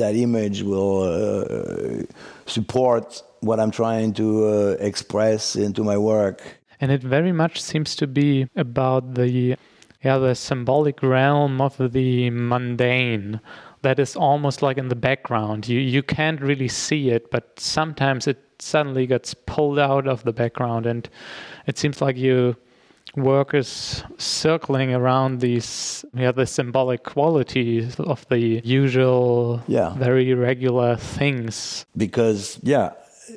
that 0.00 0.14
image 0.16 0.62
will 0.62 1.02
uh, 1.02 2.02
support 2.46 3.22
what 3.40 3.58
I'm 3.60 3.70
trying 3.70 4.14
to 4.14 4.26
uh, 4.46 4.76
express 4.80 5.56
into 5.56 5.82
my 5.84 5.96
work. 5.96 6.42
And 6.80 6.90
it 6.90 7.02
very 7.02 7.32
much 7.32 7.62
seems 7.62 7.96
to 7.96 8.06
be 8.06 8.48
about 8.56 9.14
the 9.14 9.56
yeah, 10.04 10.18
the 10.18 10.34
symbolic 10.34 11.02
realm 11.02 11.60
of 11.60 11.76
the 11.92 12.30
mundane 12.30 13.40
that 13.82 13.98
is 13.98 14.16
almost 14.16 14.62
like 14.62 14.78
in 14.78 14.88
the 14.88 14.96
background. 14.96 15.68
You 15.68 15.78
you 15.80 16.02
can't 16.02 16.40
really 16.40 16.68
see 16.68 17.10
it, 17.10 17.30
but 17.30 17.58
sometimes 17.58 18.26
it 18.26 18.38
suddenly 18.58 19.06
gets 19.06 19.34
pulled 19.34 19.78
out 19.78 20.06
of 20.08 20.22
the 20.24 20.32
background 20.32 20.86
and 20.86 21.08
it 21.66 21.76
seems 21.78 22.00
like 22.00 22.16
you 22.16 22.56
work 23.16 23.52
is 23.54 24.02
circling 24.18 24.92
around 24.94 25.40
these 25.40 26.04
yeah 26.14 26.32
the 26.32 26.46
symbolic 26.46 27.02
qualities 27.04 27.94
of 28.00 28.26
the 28.28 28.60
usual 28.64 29.60
Yeah. 29.68 29.94
very 29.94 30.34
regular 30.34 30.96
things 30.96 31.84
because 31.96 32.58
yeah 32.62 32.90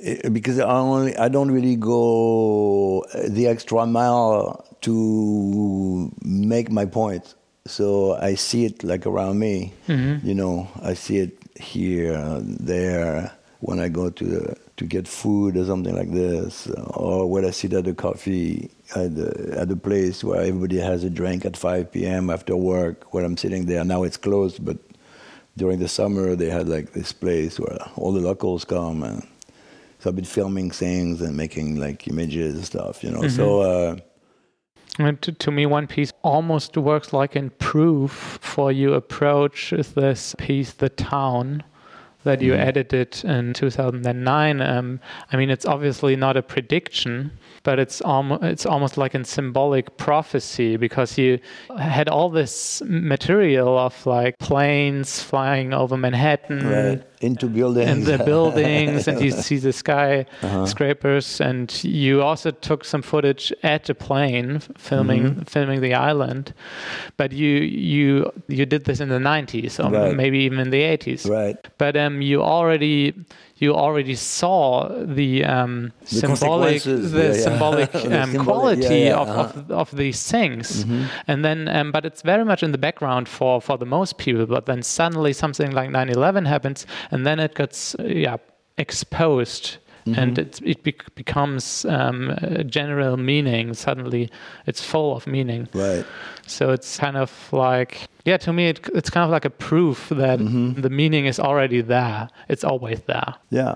Eh, 0.04 0.30
because 0.30 0.60
I 0.60 0.70
only 0.70 1.16
I 1.18 1.30
don't 1.30 1.52
really 1.52 1.76
go 1.76 3.06
eh, 3.14 3.28
the 3.30 3.48
extra 3.48 3.86
mile 3.86 4.66
to 4.82 6.12
make 6.22 6.72
my 6.72 6.86
point. 6.86 7.36
So 7.66 8.16
I 8.16 8.36
see 8.36 8.66
it 8.66 8.84
like 8.84 9.06
around 9.06 9.40
me. 9.40 9.74
Mm-hmm. 9.88 10.28
You 10.28 10.34
know, 10.36 10.68
I 10.82 10.94
see 10.94 11.18
it 11.18 11.38
here, 11.56 12.40
there. 12.42 13.32
When 13.60 13.80
I 13.80 13.90
go 13.90 14.12
to 14.12 14.24
the, 14.24 14.58
to 14.78 14.86
get 14.86 15.08
food 15.08 15.58
or 15.58 15.66
something 15.66 15.96
like 15.96 16.12
this, 16.12 16.68
or 16.94 17.28
when 17.28 17.44
I 17.44 17.50
sit 17.50 17.74
at 17.74 17.86
the 17.86 17.94
coffee 17.96 18.70
at 18.96 19.16
the, 19.16 19.58
at 19.58 19.68
the 19.68 19.76
place 19.76 20.24
where 20.24 20.40
everybody 20.40 20.78
has 20.78 21.04
a 21.04 21.10
drink 21.10 21.44
at 21.44 21.58
5 21.58 21.92
p.m. 21.92 22.30
after 22.30 22.56
work, 22.56 23.12
where 23.16 23.26
I'm 23.26 23.36
sitting 23.36 23.66
there. 23.66 23.84
Now 23.84 24.04
it's 24.04 24.16
closed, 24.16 24.64
but 24.64 24.78
during 25.58 25.80
the 25.80 25.88
summer 25.88 26.36
they 26.36 26.52
had 26.52 26.70
like 26.70 26.94
this 26.94 27.12
place 27.12 27.60
where 27.60 27.80
all 27.96 28.14
the 28.14 28.22
locals 28.22 28.64
come 28.64 29.02
and 29.02 29.28
so 30.00 30.10
I've 30.10 30.16
been 30.16 30.26
filming 30.26 30.72
things 30.72 31.22
and 31.22 31.36
making 31.36 31.80
like 31.80 32.08
images 32.08 32.56
and 32.56 32.66
stuff, 32.66 33.04
you 33.04 33.12
know. 33.12 33.28
So 33.28 33.62
uh, 33.62 33.98
to, 35.22 35.32
to 35.32 35.52
me, 35.52 35.66
One 35.66 35.88
Piece 35.88 36.12
almost 36.24 36.78
works 36.78 37.14
like 37.14 37.36
in 37.36 37.50
proof 37.52 38.40
for 38.42 38.72
you 38.72 38.94
approach 38.94 39.72
this 39.72 40.36
piece, 40.38 40.74
The 40.74 40.90
Town, 40.90 41.64
that 42.24 42.42
you 42.42 42.54
edited 42.54 43.24
in 43.24 43.54
2009. 43.54 44.62
Um, 44.62 45.00
I 45.32 45.38
mean, 45.38 45.50
it's 45.50 45.66
obviously 45.66 46.16
not 46.16 46.36
a 46.36 46.42
prediction, 46.42 47.32
but 47.64 47.80
it's 47.80 48.02
almost 48.02 48.44
it's 48.44 48.66
almost 48.66 48.98
like 48.98 49.14
a 49.16 49.24
symbolic 49.24 49.98
prophecy 49.98 50.78
because 50.78 51.18
you 51.18 51.40
had 51.78 52.10
all 52.10 52.30
this 52.30 52.82
material 52.86 53.78
of 53.78 54.06
like 54.06 54.38
planes 54.40 55.22
flying 55.22 55.74
over 55.74 55.96
Manhattan 55.96 56.68
right, 56.68 57.17
into 57.22 57.48
buildings. 57.48 57.90
and 57.90 58.06
the 58.06 58.24
buildings 58.32 59.08
and 59.08 59.20
you 59.22 59.32
see 59.46 59.58
the 59.58 59.74
skyscrapers 59.74 61.42
and 61.42 61.84
you 61.84 62.22
also 62.22 62.52
took 62.52 62.86
some 62.86 63.02
footage 63.02 63.52
at 63.64 63.86
the 63.86 63.94
plane 63.96 64.60
filming 64.78 65.44
filming 65.46 65.82
the 65.82 65.94
island 65.94 66.54
but 67.18 67.32
you 67.32 67.48
you 67.94 68.32
you 68.48 68.66
did 68.66 68.86
this 68.86 69.00
in 69.00 69.10
the 69.10 69.20
90s 69.20 69.80
or 69.84 69.90
Right. 69.92 70.16
maybe 70.16 70.40
even 70.40 70.60
in 70.60 70.70
the 70.70 70.82
80s 70.82 71.28
Right. 71.30 71.58
but 71.78 71.96
um 71.96 72.22
you 72.22 72.42
already 72.44 73.14
you 73.60 73.74
already 73.74 74.14
saw 74.16 74.88
the 75.04 75.44
um 75.44 75.92
The 76.02 76.08
symbolic 76.22 76.84
the 76.84 76.92
yeah, 76.92 77.24
yeah. 77.24 77.34
symbolic 77.34 77.92
The 78.08 78.22
um, 78.24 78.32
symbolic- 78.32 78.38
yeah, 78.38 78.44
quality 78.44 79.00
yeah, 79.06 79.16
of, 79.22 79.30
uh-huh. 79.30 79.44
Mm-hmm. 79.48 79.72
of 79.74 79.92
of 79.92 79.98
these 79.98 80.22
things 80.32 80.86
and 81.28 81.44
then 81.44 81.68
um, 81.68 81.92
but 81.92 82.06
it's 82.06 82.22
very 82.22 82.46
much 82.46 82.62
in 82.64 82.72
the 82.72 82.78
background 82.78 83.28
for 83.28 83.60
for 83.62 83.78
the 83.78 83.86
most 83.86 84.18
people 84.18 84.46
but 84.46 84.66
then 84.66 84.84
suddenly 84.84 85.34
something 85.34 85.72
like 85.72 85.90
9-11 85.90 86.46
happens 86.48 86.86
and 87.12 87.26
then 87.26 87.40
it 87.40 87.56
gets 87.56 87.96
uh, 87.96 88.04
yeah 88.04 88.38
exposed 88.78 89.78
Mm-hmm. 90.08 90.20
and 90.22 90.40
it, 90.40 90.62
it 90.64 90.84
bec- 90.84 91.14
becomes 91.16 91.84
um, 91.84 92.30
a 92.42 92.64
general 92.64 93.18
meaning 93.18 93.74
suddenly 93.74 94.30
it's 94.66 94.82
full 94.82 95.14
of 95.18 95.28
meaning 95.28 95.68
Right. 95.74 96.06
so 96.46 96.72
it's 96.72 96.98
kind 96.98 97.18
of 97.18 97.30
like 97.52 98.08
yeah 98.24 98.38
to 98.38 98.54
me 98.54 98.70
it, 98.70 98.80
it's 98.96 99.10
kind 99.10 99.26
of 99.26 99.30
like 99.32 99.44
a 99.44 99.50
proof 99.50 100.08
that 100.08 100.40
Mm-hmm. 100.40 100.80
the 100.80 100.90
meaning 100.90 101.26
is 101.26 101.42
already 101.42 101.82
there 101.82 102.30
it's 102.48 102.64
always 102.64 103.02
there 103.02 103.34
Yeah. 103.50 103.76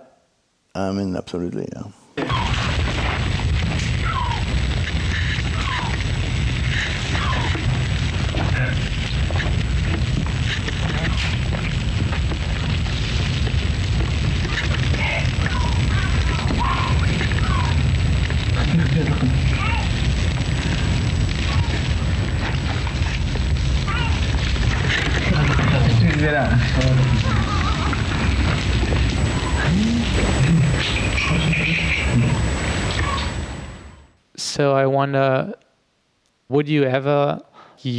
I 0.73 0.91
mean, 0.93 1.17
absolutely. 1.17 1.67
Yeah. 1.75 2.47
Wonder, 35.01 35.53
would 36.53 36.67
you 36.75 36.83
ever 36.97 37.17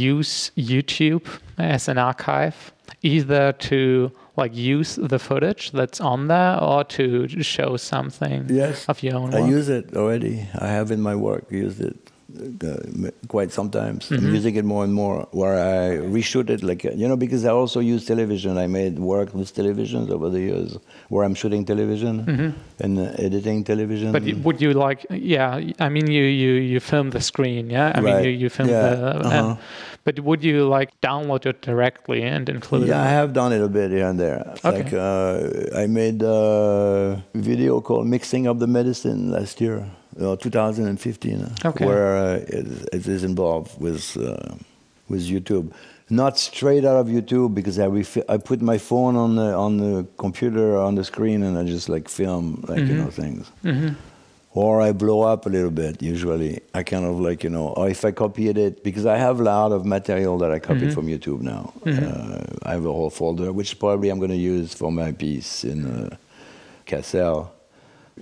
use 0.09 0.51
YouTube 0.73 1.25
as 1.57 1.87
an 1.93 1.97
archive, 1.97 2.57
either 3.01 3.43
to 3.69 4.11
like 4.41 4.53
use 4.77 4.91
the 5.13 5.19
footage 5.19 5.63
that's 5.79 5.99
on 6.11 6.19
there 6.33 6.55
or 6.69 6.79
to 6.97 7.27
show 7.55 7.69
something 7.77 8.39
Yes. 8.49 8.77
of 8.91 8.97
your 9.05 9.15
own 9.21 9.29
I 9.35 9.41
use 9.57 9.69
it 9.79 9.85
already. 10.01 10.35
I 10.67 10.69
have 10.77 10.87
in 10.95 11.01
my 11.09 11.15
work 11.27 11.45
used 11.51 11.81
it 11.91 12.02
uh, 12.39 12.67
m- 12.87 13.11
quite 13.27 13.51
sometimes. 13.51 14.11
I'm 14.11 14.33
using 14.33 14.55
it 14.55 14.65
more 14.65 14.83
and 14.83 14.93
more. 14.93 15.27
Where 15.31 15.55
I 15.55 15.97
reshoot 15.97 16.49
it, 16.49 16.63
like 16.63 16.85
uh, 16.85 16.91
you 16.91 17.07
know, 17.07 17.15
because 17.17 17.45
I 17.45 17.51
also 17.51 17.79
use 17.79 18.05
television. 18.05 18.57
I 18.57 18.67
made 18.67 18.99
work 18.99 19.33
with 19.33 19.53
televisions 19.53 20.09
over 20.09 20.29
the 20.29 20.39
years, 20.39 20.77
where 21.09 21.23
I'm 21.25 21.35
shooting 21.35 21.65
television 21.65 22.55
and 22.79 22.99
uh, 22.99 23.11
editing 23.17 23.63
television. 23.63 24.11
But 24.11 24.23
would 24.45 24.61
you 24.61 24.73
like? 24.73 25.05
Yeah, 25.09 25.59
I 25.79 25.89
mean, 25.89 26.09
you 26.09 26.23
you 26.23 26.53
you 26.53 26.79
film 26.79 27.09
the 27.11 27.21
screen, 27.21 27.69
yeah. 27.69 27.91
I 27.95 28.01
mean, 28.01 28.23
you 28.23 28.29
you 28.31 28.49
film 28.49 28.69
Yeah, 28.69 28.89
the. 28.89 29.07
uh-huh. 29.19 29.29
and- 29.49 29.57
but 30.05 30.19
would 30.19 30.43
you 30.43 30.67
like 30.67 30.89
download 30.99 31.45
it 31.45 31.61
directly 31.61 32.23
and 32.23 32.49
include 32.49 32.87
Yeah, 32.89 33.01
I 33.01 33.07
have 33.07 33.31
done 33.31 33.53
it 33.53 33.61
a 33.61 33.69
bit 33.69 33.89
here 33.91 34.05
and 34.05 34.19
there. 34.19 34.41
Okay. 34.65 34.83
Like 34.83 34.91
uh, 34.91 35.79
I 35.81 35.87
made 35.87 36.21
a 36.21 37.23
video 37.33 37.79
called 37.79 38.05
"Mixing 38.07 38.45
Up 38.47 38.59
the 38.59 38.67
Medicine" 38.67 39.31
last 39.31 39.61
year, 39.61 39.87
uh, 40.19 40.35
2015, 40.35 41.47
Okay. 41.65 41.85
where 41.85 42.17
uh, 42.17 42.35
it, 42.47 42.67
it 42.93 43.07
is 43.07 43.23
involved 43.23 43.79
with 43.79 44.17
uh, 44.17 44.55
with 45.09 45.21
YouTube. 45.27 45.71
Not 46.09 46.37
straight 46.37 46.85
out 46.85 46.97
of 46.97 47.07
YouTube 47.07 47.55
because 47.55 47.79
I 47.79 47.87
refi- 47.87 48.25
I 48.29 48.37
put 48.37 48.61
my 48.61 48.77
phone 48.77 49.15
on 49.15 49.35
the 49.35 49.53
on 49.55 49.77
the 49.77 50.05
computer 50.17 50.77
on 50.77 50.95
the 50.95 51.03
screen 51.03 51.43
and 51.43 51.57
I 51.57 51.63
just 51.63 51.87
like 51.89 52.09
film 52.09 52.63
like 52.67 52.79
you 52.79 52.95
know 52.95 53.09
things. 53.09 53.51
Or 54.55 54.81
I 54.81 54.91
blow 54.91 55.21
up 55.21 55.47
a 55.47 55.49
little 55.49 55.71
bit. 55.71 55.99
Usually, 56.03 56.59
I 56.75 56.83
kind 56.83 57.05
of 57.05 57.19
like 57.19 57.43
you 57.43 57.49
know, 57.49 57.69
or 57.69 57.89
if 57.89 58.05
I 58.05 58.11
copied 58.11 58.55
it 58.57 58.83
because 58.83 59.07
I 59.07 59.17
have 59.17 59.39
a 59.39 59.43
lot 59.43 59.71
of 59.71 59.83
material 59.83 60.37
that 60.39 60.51
I 60.51 60.59
copied 60.59 60.93
from 60.93 61.07
YouTube 61.07 61.41
now. 61.41 61.73
Uh, 61.87 62.43
I 62.61 62.71
have 62.73 62.85
a 62.85 62.93
whole 62.93 63.09
folder, 63.09 63.51
which 63.51 63.79
probably 63.79 64.09
I'm 64.09 64.19
going 64.19 64.29
to 64.29 64.37
use 64.55 64.71
for 64.75 64.91
my 64.91 65.11
piece 65.11 65.63
in 65.63 65.85
uh, 65.87 66.15
Kassel 66.85 67.47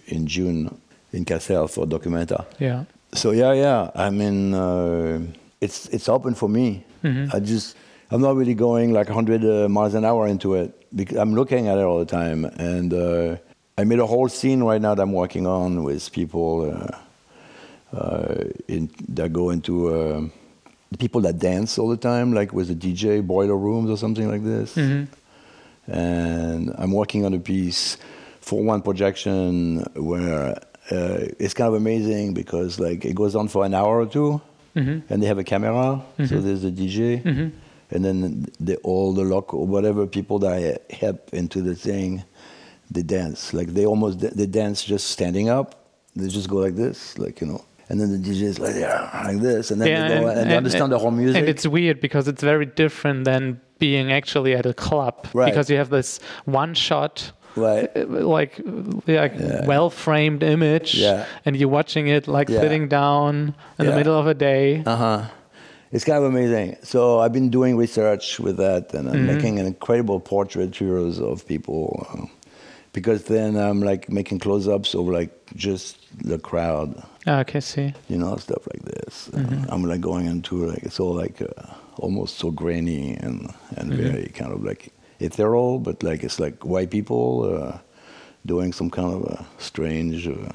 in 0.07 0.25
June 0.25 0.79
in 1.13 1.25
Kassel 1.25 1.69
for 1.69 1.85
Documenta. 1.85 2.45
Yeah. 2.59 2.83
so 3.13 3.31
yeah, 3.31 3.53
yeah. 3.53 3.91
I 3.95 4.09
mean, 4.09 4.53
uh, 4.53 5.19
it's 5.59 5.87
it's 5.89 6.07
open 6.09 6.33
for 6.35 6.49
me. 6.49 6.83
Mm-hmm. 7.03 7.35
I 7.35 7.39
just 7.39 7.75
I'm 8.11 8.21
not 8.21 8.35
really 8.35 8.53
going 8.55 8.91
like 8.91 9.07
100 9.07 9.43
uh, 9.43 9.69
miles 9.69 9.93
an 9.93 10.05
hour 10.05 10.27
into 10.27 10.55
it 10.55 10.71
because 10.95 11.17
I'm 11.17 11.33
looking 11.33 11.67
at 11.67 11.77
it 11.77 11.83
all 11.83 11.99
the 11.99 12.05
time, 12.05 12.45
and 12.45 12.93
uh, 12.93 13.35
I 13.77 13.83
made 13.83 13.99
a 13.99 14.05
whole 14.05 14.29
scene 14.29 14.63
right 14.63 14.81
now 14.81 14.95
that 14.95 15.01
I'm 15.01 15.13
working 15.13 15.47
on 15.47 15.83
with 15.83 16.11
people 16.11 16.71
uh, 16.71 17.97
uh, 17.97 18.43
in, 18.67 18.89
that 19.09 19.33
go 19.33 19.49
into 19.49 19.93
uh, 19.93 20.21
people 20.99 21.21
that 21.21 21.39
dance 21.39 21.77
all 21.77 21.89
the 21.89 21.97
time, 21.97 22.33
like 22.33 22.53
with 22.53 22.67
the 22.67 22.75
DJ 22.75 23.25
boiler 23.25 23.57
rooms 23.57 23.89
or 23.89 23.97
something 23.97 24.29
like 24.29 24.43
this. 24.43 24.75
Mhm. 24.75 25.07
And 25.87 26.73
I'm 26.77 26.91
working 26.91 27.25
on 27.25 27.33
a 27.33 27.39
piece 27.39 27.97
for 28.39 28.63
one 28.63 28.81
projection 28.81 29.79
where 29.95 30.57
it's 30.95 31.53
kind 31.53 31.67
of 31.67 31.73
amazing 31.75 32.33
because 32.33 32.79
like 32.79 33.05
it 33.05 33.15
goes 33.15 33.35
on 33.35 33.47
for 33.47 33.65
an 33.65 33.73
hour 33.73 33.99
or 34.01 34.05
2 34.05 34.41
Mhm. 34.75 35.01
and 35.09 35.21
they 35.21 35.27
have 35.27 35.37
a 35.37 35.43
camera, 35.43 36.01
so 36.25 36.39
there's 36.39 36.63
a 36.63 36.71
DJ, 36.71 37.21
Mhm. 37.23 37.51
and 37.91 38.05
then 38.05 38.45
the, 38.59 38.77
all 38.83 39.11
the 39.13 39.23
local 39.23 39.67
whatever 39.67 40.07
people 40.07 40.39
that 40.39 40.81
help 40.91 41.33
into 41.33 41.61
the 41.61 41.75
thing, 41.75 42.23
they 42.89 43.01
dance 43.03 43.53
like 43.53 43.69
they 43.73 43.85
almost 43.85 44.19
they 44.19 44.45
dance 44.45 44.83
just 44.83 45.07
standing 45.07 45.49
up. 45.49 45.67
They 46.15 46.27
just 46.27 46.49
go 46.49 46.57
like 46.57 46.75
this, 46.75 47.17
like 47.17 47.41
you 47.41 47.47
know, 47.47 47.61
and 47.89 47.99
then 47.99 48.11
the 48.11 48.17
DJ 48.17 48.43
is 48.53 48.59
like 48.59 48.75
yeah, 48.75 49.09
like 49.27 49.39
this, 49.41 49.71
and 49.71 49.81
then 49.81 49.87
they 50.09 50.15
go 50.21 50.27
and, 50.29 50.49
they 50.49 50.55
understand 50.57 50.91
the 50.91 50.99
whole 50.99 51.11
music. 51.11 51.37
And 51.39 51.49
it's 51.49 51.65
weird 51.67 51.99
because 51.99 52.27
it's 52.31 52.41
very 52.43 52.65
different 52.65 53.25
than 53.25 53.59
being 53.79 54.11
actually 54.11 54.53
at 54.55 54.65
a 54.65 54.73
club 54.73 55.15
Right. 55.33 55.47
because 55.49 55.69
you 55.71 55.77
have 55.77 55.89
this 55.89 56.19
one 56.45 56.73
shot 56.75 57.31
right. 57.55 57.89
uh, 57.95 58.05
like 58.37 58.59
like 59.07 59.33
Yeah. 59.39 59.65
well 59.67 59.89
framed 59.89 60.43
image 60.43 60.95
Yeah. 60.95 61.25
and 61.45 61.55
you're 61.57 61.69
watching 61.69 62.07
it 62.07 62.27
like 62.27 62.49
Yeah. 62.49 62.61
sitting 62.61 62.87
down 62.87 63.53
in 63.79 63.85
the 63.85 63.95
middle 63.95 64.17
of 64.17 64.27
a 64.27 64.33
day 64.33 64.83
Uh 64.85 64.95
huh. 64.95 65.21
It's 65.93 66.05
kind 66.05 66.17
of 66.23 66.23
amazing. 66.23 66.77
So 66.83 67.19
I've 67.19 67.33
been 67.33 67.49
doing 67.49 67.75
research 67.75 68.39
with 68.39 68.55
that, 68.57 68.93
and 68.93 69.09
I'm 69.09 69.15
Mm-hmm. 69.15 69.25
making 69.35 69.59
an 69.59 69.65
incredible 69.65 70.19
portraitures 70.21 71.19
of 71.19 71.45
people. 71.45 72.07
uh, 72.09 72.27
because 72.93 73.23
then 73.23 73.55
I'm 73.55 73.81
like 73.81 74.09
making 74.09 74.39
close-ups 74.39 74.93
of 74.95 75.07
like 75.07 75.31
just 75.55 75.97
the 76.27 76.37
crowd, 76.37 76.89
Ah, 77.27 77.39
okay 77.39 77.61
see 77.61 77.93
you 78.09 78.17
know, 78.17 78.35
stuff 78.37 78.63
like 78.73 78.83
this. 78.93 79.29
Uh, 79.33 79.37
Mm-hmm. 79.39 79.71
I'm 79.73 79.83
like 79.83 80.01
going 80.01 80.25
into 80.27 80.65
like 80.71 80.83
it's 80.83 80.99
all 80.99 81.15
like 81.23 81.41
uh, 81.41 81.73
almost 82.03 82.37
so 82.37 82.51
grainy 82.51 83.15
and 83.25 83.37
and 83.77 83.91
Mm-hmm. 83.91 84.03
very 84.11 84.27
kind 84.39 84.51
of 84.53 84.63
like 84.63 84.91
ethereal, 85.21 85.79
but 85.79 86.03
like 86.03 86.23
it's 86.23 86.39
like 86.39 86.65
white 86.65 86.91
people 86.91 87.53
uh, 87.53 87.77
doing 88.45 88.73
some 88.73 88.89
kind 88.89 89.13
of 89.13 89.23
a 89.23 89.45
strange. 89.57 90.27
Uh, 90.27 90.51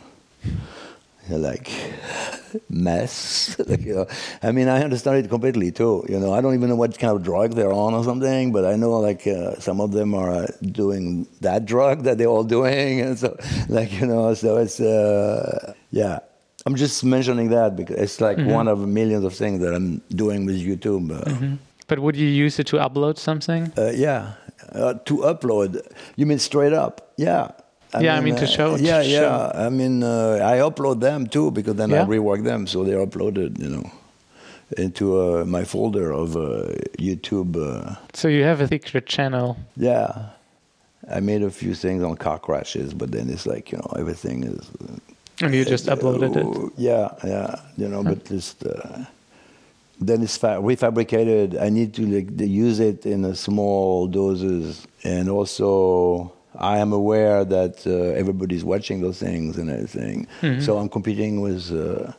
like 1.29 1.71
mess. 2.71 3.59
like, 3.67 3.83
you 3.83 3.95
know, 3.95 4.07
I 4.43 4.53
mean, 4.53 4.69
I 4.69 4.83
understand 4.83 5.25
it 5.25 5.29
completely 5.29 5.73
too. 5.73 6.05
You 6.09 6.19
know, 6.19 6.33
I 6.33 6.41
don't 6.41 6.55
even 6.55 6.69
know 6.69 6.77
what 6.77 6.99
kind 6.99 7.15
of 7.15 7.23
drug 7.23 7.55
they're 7.55 7.73
on 7.73 7.95
or 7.95 8.05
something, 8.05 8.53
but 8.53 8.65
I 8.65 8.77
know 8.77 8.99
like 9.01 9.27
uh, 9.27 9.59
some 9.59 9.81
of 9.81 9.93
them 9.93 10.15
are 10.15 10.31
uh, 10.31 10.47
doing 10.63 11.27
that 11.41 11.67
drug 11.67 12.05
that 12.05 12.19
they're 12.19 12.29
all 12.29 12.45
doing, 12.45 13.01
and 13.01 13.19
so 13.19 13.37
like 13.69 13.93
you 14.01 14.07
know, 14.07 14.35
so 14.35 14.57
it's 14.57 14.81
uh, 14.81 15.75
yeah. 15.91 16.21
I'm 16.65 16.75
just 16.75 17.05
mentioning 17.05 17.51
that 17.51 17.77
because 17.77 17.97
it's 17.97 18.21
like 18.21 18.39
one 18.39 18.67
of 18.67 18.81
millions 18.81 19.25
of 19.25 19.33
things 19.33 19.61
that 19.61 19.73
I'm 19.73 20.03
doing 20.11 20.47
with 20.47 20.57
YouTube. 20.57 21.13
Uh, 21.15 21.57
but 21.87 22.01
would 22.01 22.17
you 22.17 22.27
use 22.27 22.59
it 22.59 22.67
to 22.67 22.79
upload 22.79 23.19
something 23.19 23.73
uh, 23.79 23.93
yeah, 23.95 24.33
uh, 24.77 24.95
to 25.07 25.15
upload. 25.19 25.81
You 26.17 26.27
mean 26.27 26.39
straight 26.39 26.73
up? 26.73 27.13
Yeah. 27.17 27.51
Yeah, 27.99 28.17
I 28.17 28.21
mean, 28.21 28.37
to 28.37 28.45
uh, 28.45 28.47
show- 28.47 28.77
to 28.77 28.83
Yeah, 28.83 29.03
show. 29.03 29.09
yeah. 29.55 29.67
I 29.67 29.71
mean, 29.71 30.03
uh, 30.03 30.39
I 30.43 30.59
upload 30.59 31.01
them 31.01 31.27
too 31.27 31.51
because 31.51 31.77
then 31.77 31.93
I 31.93 32.05
rework 32.05 32.45
them, 32.45 32.67
so 32.67 32.85
they're 32.85 33.05
uploaded, 33.07 33.59
you 33.59 33.71
know, 33.71 33.91
into 34.77 35.19
uh, 35.19 35.45
my 35.47 35.65
folder 35.65 36.13
of 36.13 36.37
uh, 36.37 36.75
YouTube. 36.99 37.57
Uh, 37.57 37.95
so 38.13 38.29
you 38.29 38.43
have 38.45 38.61
a 38.61 38.69
secret 38.69 39.07
channel 39.07 39.57
yeah, 39.77 40.31
I 41.11 41.21
made 41.21 41.43
a 41.43 41.51
few 41.51 41.75
things 41.75 42.03
on 42.03 42.17
car 42.17 42.39
crashes, 42.39 42.93
but 42.93 43.13
then 43.13 43.31
it's 43.31 43.47
like 43.47 43.73
you 43.73 43.79
know 43.79 43.93
everything 43.99 44.45
is. 44.45 44.69
Uh, 44.81 44.97
and 45.47 45.55
you 45.55 45.65
just 45.65 45.87
uploaded 45.87 46.37
it 46.37 46.47
uh, 46.47 46.69
Yeah, 46.77 47.09
yeah, 47.25 47.55
you 47.79 47.89
know, 47.89 48.03
but 48.03 48.25
just 48.27 48.67
uh, 48.67 49.05
then 50.01 50.23
it's 50.23 50.37
fa- 50.37 50.61
refabricated. 50.61 51.61
I 51.61 51.69
need 51.71 51.95
to 51.95 52.07
like 52.07 52.41
use 52.41 52.81
it 52.81 53.07
in 53.07 53.25
a 53.25 53.35
small 53.35 54.07
doses, 54.07 54.87
and 55.05 55.29
also 55.29 56.33
I 56.59 56.79
am 56.79 56.93
aware 56.93 57.45
that 57.45 57.87
uh, 57.87 57.91
everybody's 58.19 58.65
watching 58.65 59.01
those 59.03 59.19
things 59.19 59.57
and 59.59 59.71
everything. 59.71 60.27
So 60.61 60.79
I'm 60.79 60.89
competing 60.89 61.41
with 61.41 61.71
uh, 61.73 62.13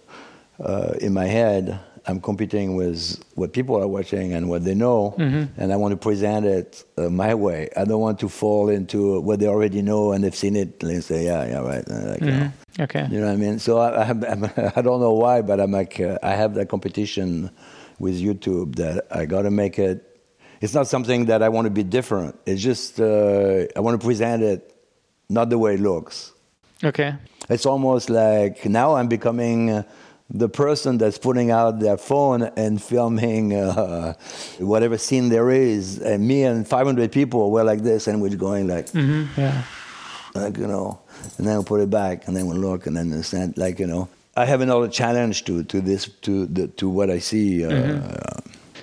uh, 0.63 0.94
in 1.02 1.13
my 1.13 1.26
head. 1.26 1.80
I'm 2.10 2.22
competing 2.22 2.78
with 2.78 3.22
what 3.36 3.52
people 3.52 3.76
are 3.76 3.88
watching 3.88 4.32
and 4.32 4.48
what 4.48 4.63
they 4.63 4.74
know, 4.74 5.13
and 5.58 5.74
I 5.74 5.76
want 5.76 5.92
to 5.92 5.98
present 5.98 6.46
it 6.46 6.86
uh, 6.98 7.10
my 7.10 7.34
way. 7.36 7.68
I 7.76 7.84
don't 7.84 8.00
want 8.00 8.18
to 8.22 8.30
fall 8.30 8.70
into 8.70 9.20
what 9.20 9.40
they 9.42 9.48
already 9.48 9.82
know 9.82 10.13
and 10.13 10.24
they've 10.24 10.34
seen 10.34 10.56
it 10.56 10.82
and 10.82 10.90
they 10.90 11.02
say, 11.02 11.26
yeah, 11.26 11.46
yeah, 11.46 11.60
right. 11.60 11.86
And 11.86 12.10
like, 12.12 12.22
know. 12.22 12.52
okay 12.80 13.08
You 13.12 13.20
know 13.20 13.26
what 13.26 13.34
I 13.34 13.36
mean? 13.36 13.60
So 13.60 13.80
I, 13.80 14.08
I'm, 14.08 14.24
I 14.78 14.82
don't 14.82 15.02
know 15.02 15.12
why, 15.12 15.42
but 15.42 15.60
I'm 15.60 15.72
like, 15.72 16.00
uh, 16.00 16.18
I 16.24 16.32
have 16.32 16.54
that 16.54 16.70
competition 16.70 17.52
with 18.00 18.20
YouTube 18.20 18.76
that 18.76 19.08
I 19.12 19.26
got 19.26 19.44
to 19.44 19.52
make 19.52 19.80
it. 19.80 20.04
It's 20.62 20.74
not 20.74 20.88
something 20.88 21.26
that 21.26 21.44
I 21.44 21.50
want 21.50 21.66
to 21.66 21.72
be 21.72 21.84
different. 21.84 22.38
It's 22.46 22.62
just, 22.62 23.00
uh, 23.00 23.66
I 23.76 23.80
want 23.80 24.00
to 24.00 24.06
present 24.06 24.44
it 24.44 24.74
not 25.30 25.50
the 25.50 25.58
way 25.58 25.76
it 25.76 25.80
looks. 25.80 26.34
okay 26.84 27.16
It's 27.50 27.66
almost 27.66 28.10
like 28.10 28.66
now 28.66 28.96
I'm 28.96 29.08
becoming 29.08 29.70
uh, 29.72 29.84
the 30.30 30.50
person 30.50 30.98
that's 30.98 31.18
putting 31.18 31.52
out 31.52 31.80
their 31.80 31.98
phone 31.98 32.44
and 32.58 32.82
filming 32.82 33.54
uh, 33.54 34.14
whatever 34.60 34.98
scene 34.98 35.30
there 35.30 35.50
is. 35.50 36.00
And 36.00 36.28
me 36.28 36.44
and 36.44 36.68
500 36.68 37.12
people 37.12 37.52
were 37.52 37.64
like 37.64 37.82
this, 37.84 38.08
and 38.08 38.22
we're 38.22 38.36
going 38.36 38.68
like, 38.68 38.90
hmm 38.90 39.26
yeah 39.38 39.64
like 40.36 40.58
you 40.58 40.68
know, 40.68 41.00
and 41.38 41.48
then 41.48 41.58
we 41.58 41.64
put 41.64 41.82
it 41.82 41.90
back, 41.90 42.28
and 42.28 42.36
then 42.36 42.46
we 42.48 42.56
look, 42.56 42.86
and 42.88 42.96
then 42.96 43.12
understand, 43.12 43.58
like 43.58 43.80
you 43.80 43.88
know, 43.88 44.08
I 44.38 44.45
have 44.45 44.62
another 44.63 44.88
challenge 44.88 45.43
to 45.45 45.63
to 45.63 45.82
this 45.82 46.10
to 46.21 46.45
the 46.45 46.67
to 46.67 46.89
what 46.89 47.10
I 47.10 47.19
see. 47.19 47.65
Uh, 47.65 48.00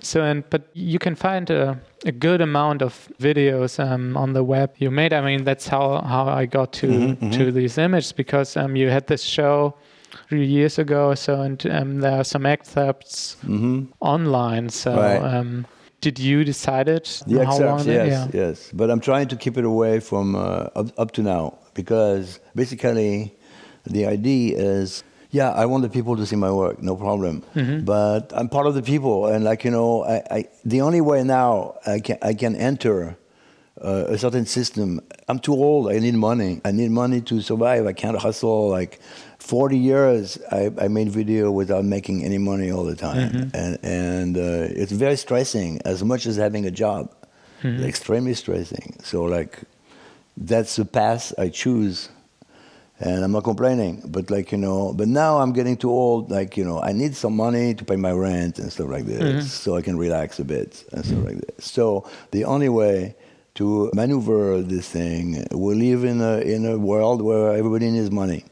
So, 0.03 0.21
and 0.23 0.43
but 0.51 0.63
you 0.75 0.99
can 0.99 1.15
find 1.15 1.51
a, 1.51 1.79
a 2.07 2.13
good 2.13 2.41
amount 2.41 2.83
of 2.83 3.09
videos 3.19 3.79
um, 3.79 4.17
on 4.17 4.33
the 4.35 4.43
web 4.45 4.71
you 4.79 4.91
made. 4.91 5.15
I 5.15 5.21
mean, 5.23 5.45
that's 5.45 5.69
how 5.69 6.03
how 6.03 6.43
I 6.43 6.47
got 6.47 6.73
to 6.81 6.87
Mm-hmm, 6.87 7.31
to 7.31 7.53
these 7.53 7.79
images 7.83 8.13
because 8.13 8.61
um, 8.61 8.77
you 8.77 8.91
had 8.91 9.07
this 9.07 9.23
show 9.23 9.75
three 10.29 10.47
years 10.47 10.79
ago. 10.79 11.09
or 11.09 11.17
So, 11.17 11.41
and 11.41 11.65
um, 11.67 12.01
there 12.01 12.13
are 12.19 12.25
some 12.25 12.45
excerpts 12.53 13.37
online. 14.01 14.69
So, 14.71 14.91
Mm-hmm. 14.91 15.25
Right. 15.25 15.39
um, 15.39 15.67
did 16.01 16.19
you 16.19 16.45
decide 16.45 16.89
it? 16.97 17.23
The 17.27 17.37
how 17.37 17.53
excerpts, 17.53 17.87
long? 17.87 17.95
yes, 17.95 18.09
yeah. 18.09 18.29
yes. 18.47 18.71
But 18.75 18.91
I'm 18.91 19.01
trying 19.01 19.29
to 19.29 19.37
keep 19.37 19.57
it 19.57 19.65
away 19.65 20.01
from 20.01 20.35
uh, 20.35 20.81
up, 20.81 20.89
up 20.99 21.11
to 21.13 21.23
now 21.23 21.59
because 21.75 22.41
basically 22.55 23.33
the 23.91 24.05
idea 24.07 24.59
is, 24.59 25.03
yeah, 25.35 25.51
I 25.51 25.67
want 25.67 25.83
the 25.83 25.89
people 25.89 26.17
to 26.17 26.25
see 26.25 26.37
my 26.37 26.53
work, 26.53 26.81
no 26.81 26.95
problem. 26.95 27.43
Mm-hmm. 27.57 27.85
But 27.85 28.33
I'm 28.33 28.49
part 28.49 28.69
of 28.69 28.75
the 28.75 28.83
people, 28.83 29.27
and 29.27 29.45
like 29.45 29.65
you 29.65 29.73
know, 29.73 30.05
I, 30.05 30.23
I 30.31 30.49
the 30.65 30.81
only 30.81 31.01
way 31.01 31.25
now 31.25 31.75
I 31.85 31.99
can 31.99 32.19
I 32.23 32.35
can 32.35 32.55
enter. 32.57 33.17
Uh, 33.83 34.15
a 34.15 34.17
certain 34.17 34.47
system. 34.47 35.01
I'm 35.29 35.41
too 35.41 35.53
old. 35.53 35.91
I 35.91 35.99
need 35.99 36.15
money. 36.15 36.61
I 36.65 36.71
need 36.71 36.93
money 36.93 37.21
to 37.23 37.41
survive. 37.43 37.87
I 37.87 37.93
can't 37.93 38.17
hustle. 38.17 38.69
Like 38.69 39.01
40 39.41 39.77
years, 39.77 40.39
I, 40.51 40.71
I 40.79 40.87
made 40.89 41.09
video 41.11 41.51
without 41.51 41.85
making 41.85 42.25
any 42.25 42.39
money 42.39 42.71
all 42.71 42.85
the 42.85 42.95
time, 42.95 43.51
and 43.53 43.79
and 43.83 44.39
uh, 44.39 44.81
it's 44.81 44.93
very 44.93 45.17
stressing. 45.17 45.83
As 45.85 46.05
much 46.05 46.25
as 46.25 46.37
having 46.37 46.65
a 46.67 46.71
job, 46.71 47.13
extremely 47.65 48.35
stressing. 48.35 48.97
So 49.03 49.25
like, 49.25 49.59
that's 50.37 50.77
the 50.77 50.85
path 50.85 51.33
I 51.37 51.49
choose, 51.49 52.09
and 53.01 53.25
I'm 53.25 53.33
not 53.33 53.45
complaining. 53.45 54.03
But 54.07 54.31
like 54.31 54.53
you 54.53 54.59
know, 54.59 54.93
but 54.95 55.09
now 55.09 55.39
I'm 55.39 55.53
getting 55.53 55.77
too 55.77 55.91
old. 55.91 56.31
Like 56.31 56.57
you 56.57 56.65
know, 56.65 56.81
I 56.81 56.93
need 56.93 57.15
some 57.17 57.37
money 57.37 57.75
to 57.75 57.85
pay 57.85 57.97
my 57.97 58.13
rent 58.13 58.59
and 58.59 58.73
stuff 58.73 58.89
like 58.89 59.07
this, 59.07 59.53
so 59.53 59.77
I 59.77 59.83
can 59.83 59.97
relax 59.99 60.39
a 60.39 60.45
bit 60.45 60.85
and 60.93 61.05
stuff 61.05 61.25
like 61.25 61.39
this. 61.39 61.67
So 61.67 62.09
the 62.31 62.45
only 62.45 62.69
way 62.69 63.17
to 63.55 63.91
maneuver 63.95 64.63
this 64.63 64.89
thing, 64.89 65.47
we 65.53 65.75
live 65.75 66.05
in 66.05 66.21
a 66.21 66.39
in 66.39 66.67
a 66.67 66.79
world 66.79 67.23
where 67.23 67.53
everybody 67.57 67.91
needs 67.91 68.11
money. 68.11 68.45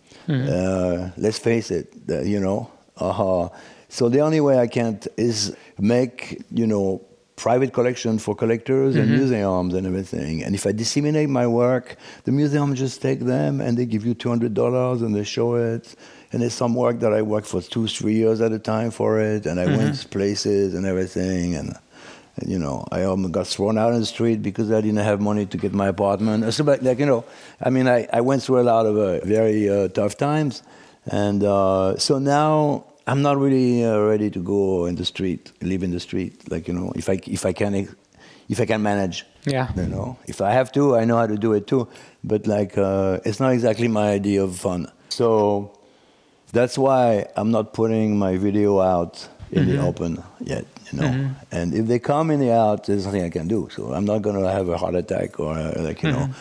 Uh, 0.49 1.11
let's 1.17 1.39
face 1.39 1.71
it, 1.71 1.93
you 2.25 2.41
know. 2.41 2.71
Uh-huh. 2.97 3.49
So 3.89 4.09
the 4.09 4.21
only 4.21 4.41
way 4.41 4.59
I 4.59 4.67
can 4.69 5.01
is 5.17 5.55
make 5.79 6.43
you 6.51 6.67
know 6.67 7.03
private 7.37 7.73
collection 7.73 8.19
for 8.19 8.35
collectors 8.35 8.95
and 8.97 9.11
museums 9.11 9.75
and 9.75 9.87
everything. 9.87 10.45
And 10.45 10.55
if 10.55 10.67
I 10.67 10.73
disseminate 10.73 11.29
my 11.29 11.47
work, 11.47 11.97
the 12.25 12.33
museum 12.33 12.75
just 12.75 13.01
take 13.01 13.21
them 13.21 13.61
and 13.61 13.77
they 13.77 13.87
give 13.87 14.05
you 14.05 14.15
two 14.15 14.29
hundred 14.29 14.55
dollars 14.55 15.03
and 15.03 15.15
they 15.15 15.25
show 15.25 15.55
it. 15.55 15.95
And 16.33 16.41
there's 16.41 16.55
some 16.55 16.75
work 16.75 17.01
that 17.01 17.13
I 17.13 17.23
work 17.23 17.45
for 17.45 17.61
two, 17.61 17.87
three 17.87 18.15
years 18.15 18.41
at 18.41 18.53
a 18.53 18.59
time 18.59 18.91
for 18.91 19.21
it, 19.21 19.45
and 19.45 19.61
I 19.61 19.67
went 19.67 20.11
places 20.11 20.73
and 20.75 20.87
everything, 20.87 21.55
and, 21.55 21.77
and, 22.37 22.51
you 22.51 22.59
know, 22.59 22.87
I 22.91 23.03
almost 23.03 23.33
got 23.33 23.47
thrown 23.47 23.77
out 23.77 23.93
on 23.93 24.01
the 24.01 24.07
street 24.07 24.41
because 24.41 24.73
I 24.73 24.81
didn't 24.81 25.05
have 25.05 25.21
money 25.21 25.45
to 25.45 25.59
get 25.59 25.75
my 25.75 25.89
apartment. 25.89 26.45
So, 26.55 26.65
like, 26.65 26.81
like 26.81 26.99
you 26.99 27.05
know, 27.05 27.27
I 27.61 27.69
mean, 27.69 27.87
I, 27.87 28.09
I 28.11 28.23
went 28.23 28.43
through 28.43 28.61
a 28.61 28.67
lot 28.73 28.87
of 28.87 28.97
uh, 28.97 29.23
very 29.27 29.69
uh, 29.69 29.89
tough 29.89 30.17
times, 30.17 30.63
and 31.05 31.45
uh, 31.45 31.99
so 31.99 32.19
now 32.19 32.87
I'm 33.07 33.23
not 33.23 33.39
really 33.39 33.85
uh, 33.85 33.99
ready 33.99 34.31
to 34.31 34.39
go 34.39 34.87
in 34.87 34.95
the 34.95 35.05
street, 35.05 35.53
live 35.61 35.83
in 35.83 35.91
the 35.91 36.01
street. 36.01 36.51
Like 36.51 36.69
you 36.69 36.75
know, 36.75 36.93
if 36.95 37.09
I 37.09 37.19
if 37.27 37.45
I 37.45 37.53
can 37.53 37.89
if 38.49 38.61
I 38.61 38.67
can 38.67 38.83
manage. 38.83 39.25
Yeah. 39.45 39.73
You 39.77 39.87
know, 39.87 40.19
if 40.27 40.41
I 40.41 40.53
have 40.53 40.71
to, 40.73 40.97
I 40.97 41.05
know 41.05 41.17
how 41.17 41.27
to 41.27 41.37
do 41.37 41.53
it 41.53 41.67
too. 41.67 41.89
But 42.23 42.47
like, 42.47 42.79
uh, 42.79 43.19
it's 43.25 43.41
not 43.41 43.53
exactly 43.53 43.89
my 43.89 44.11
idea 44.11 44.45
of 44.45 44.57
fun. 44.57 44.91
So 45.09 45.77
that's 46.53 46.79
why 46.79 47.27
I'm 47.37 47.51
not 47.51 47.73
putting 47.73 48.19
my 48.19 48.37
video 48.37 48.81
out 48.81 49.29
in 49.51 49.65
mm-hmm. 49.65 49.77
the 49.77 49.83
open 49.83 50.23
yet. 50.41 50.67
You 50.93 51.01
know, 51.01 51.09
mm-hmm. 51.09 51.33
and 51.51 51.75
if 51.75 51.87
they 51.87 51.99
come 51.99 52.31
in 52.31 52.41
the 52.41 52.53
out, 52.53 52.85
there's 52.85 53.07
nothing 53.07 53.23
I 53.23 53.31
can 53.31 53.49
do. 53.49 53.69
So 53.73 53.93
I'm 53.93 54.05
not 54.05 54.23
gonna 54.23 54.51
have 54.51 54.69
a 54.69 54.77
heart 54.77 54.95
attack 54.95 55.41
or 55.41 55.55
uh, 55.55 55.75
like 55.79 56.03
you 56.03 56.11
mm-hmm. 56.11 56.31
know 56.31 56.35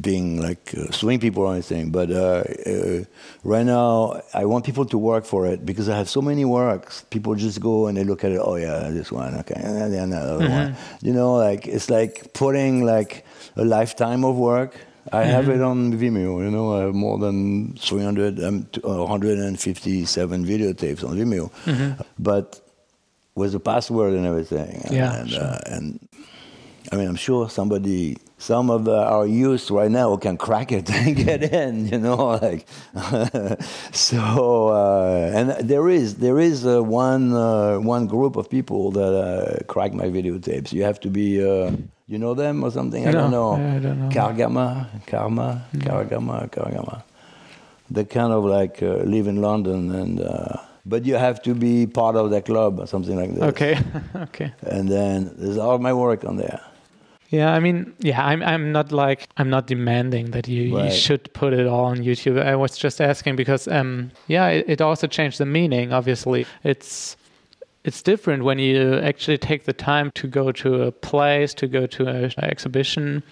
being 0.00 0.40
like 0.40 0.74
uh, 0.76 0.90
swing 0.90 1.18
people 1.18 1.42
or 1.44 1.52
anything. 1.52 1.90
But 1.90 2.10
uh, 2.10 2.44
uh, 2.66 3.04
right 3.44 3.64
now, 3.64 4.20
I 4.34 4.44
want 4.44 4.64
people 4.64 4.84
to 4.86 4.98
work 4.98 5.24
for 5.24 5.46
it 5.46 5.64
because 5.64 5.88
I 5.88 5.96
have 5.96 6.08
so 6.08 6.22
many 6.22 6.44
works. 6.44 7.04
People 7.10 7.34
just 7.34 7.60
go 7.60 7.86
and 7.86 7.96
they 7.96 8.04
look 8.04 8.24
at 8.24 8.32
it. 8.32 8.40
Oh 8.42 8.56
yeah, 8.56 8.90
this 8.90 9.10
one, 9.10 9.34
okay, 9.40 9.54
and 9.56 9.92
then 9.92 10.12
another 10.12 10.44
mm-hmm. 10.44 10.52
one. 10.52 10.76
You 11.02 11.12
know, 11.12 11.34
like 11.34 11.66
it's 11.66 11.90
like 11.90 12.32
putting 12.32 12.84
like 12.84 13.24
a 13.56 13.64
lifetime 13.64 14.24
of 14.24 14.36
work. 14.36 14.76
I 15.12 15.22
mm-hmm. 15.22 15.30
have 15.30 15.48
it 15.48 15.62
on 15.62 15.92
Vimeo. 15.92 16.42
You 16.44 16.50
know, 16.50 16.74
I 16.74 16.80
have 16.82 16.94
more 16.94 17.16
than 17.18 17.76
300, 17.76 18.42
um, 18.42 18.66
157 18.82 20.44
videotapes 20.44 21.08
on 21.08 21.16
Vimeo, 21.16 21.52
mm-hmm. 21.64 22.02
but 22.18 22.65
with 23.36 23.54
a 23.54 23.60
password 23.60 24.14
and 24.14 24.26
everything. 24.26 24.82
Yeah, 24.90 25.20
and, 25.20 25.30
sure. 25.30 25.42
uh, 25.42 25.60
and 25.66 26.08
I 26.90 26.96
mean, 26.96 27.08
I'm 27.08 27.16
sure 27.16 27.48
somebody 27.48 28.16
some 28.38 28.70
of 28.70 28.84
the, 28.84 28.96
our 28.96 29.26
youth 29.26 29.70
right 29.70 29.90
now 29.90 30.14
can 30.16 30.36
crack 30.36 30.70
it 30.70 30.90
and 30.92 31.16
get 31.16 31.42
in, 31.42 31.86
you 31.86 31.98
know, 31.98 32.16
like 32.42 32.66
so. 33.92 34.68
Uh, 34.68 35.30
and 35.34 35.68
there 35.68 35.88
is 35.88 36.16
there 36.16 36.38
is 36.38 36.66
uh, 36.66 36.82
one 36.82 37.32
uh, 37.32 37.78
one 37.78 38.06
group 38.06 38.36
of 38.36 38.50
people 38.50 38.90
that 38.92 39.12
uh, 39.14 39.64
crack 39.64 39.92
my 39.92 40.06
videotapes. 40.06 40.72
You 40.72 40.82
have 40.84 41.00
to 41.00 41.10
be, 41.10 41.42
uh, 41.42 41.72
you 42.06 42.18
know 42.18 42.34
them 42.34 42.62
or 42.62 42.70
something. 42.70 43.06
I 43.06 43.12
don't 43.12 43.30
know. 43.30 43.52
I 43.54 43.78
don't 43.78 44.00
know. 44.00 44.08
Karagarga, 44.08 45.06
Karma, 45.06 45.64
mm. 45.74 45.82
Karagarga, 45.82 46.50
Karagarga. 46.50 47.02
They 47.90 48.04
kind 48.04 48.32
of 48.32 48.44
like 48.44 48.82
uh, 48.82 49.04
live 49.04 49.26
in 49.26 49.40
London 49.42 49.94
and. 49.94 50.20
But 50.86 51.04
you 51.04 51.16
have 51.16 51.42
to 51.42 51.54
be 51.54 51.86
part 51.86 52.16
of 52.16 52.30
the 52.30 52.40
club 52.40 52.80
or 52.80 52.86
something 52.86 53.16
like 53.16 53.34
that. 53.34 53.42
Okay, 53.48 53.78
okay. 54.16 54.52
And 54.62 54.88
then 54.88 55.34
there's 55.36 55.58
all 55.58 55.78
my 55.78 55.92
work 55.92 56.24
on 56.24 56.36
there. 56.36 56.60
Yeah, 57.28 57.52
I 57.52 57.58
mean, 57.58 57.92
yeah, 57.98 58.24
I'm 58.24 58.40
I'm 58.42 58.70
not 58.70 58.92
like 58.92 59.28
I'm 59.36 59.50
not 59.50 59.66
demanding 59.66 60.30
that 60.30 60.46
you, 60.46 60.76
right. 60.76 60.84
you 60.84 60.90
should 60.92 61.32
put 61.32 61.52
it 61.52 61.66
all 61.66 61.86
on 61.86 61.98
YouTube. 61.98 62.40
I 62.40 62.54
was 62.54 62.78
just 62.78 63.00
asking 63.00 63.34
because 63.34 63.66
um 63.66 64.12
yeah, 64.28 64.46
it, 64.46 64.64
it 64.68 64.80
also 64.80 65.08
changed 65.08 65.38
the 65.38 65.46
meaning. 65.46 65.92
Obviously, 65.92 66.46
it's 66.62 67.16
it's 67.84 68.00
different 68.00 68.44
when 68.44 68.60
you 68.60 68.94
actually 68.98 69.38
take 69.38 69.64
the 69.64 69.72
time 69.72 70.12
to 70.12 70.28
go 70.28 70.52
to 70.52 70.82
a 70.82 70.92
place, 70.92 71.52
to 71.54 71.66
go 71.66 71.86
to 71.86 72.06
an 72.06 72.32
exhibition, 72.38 73.24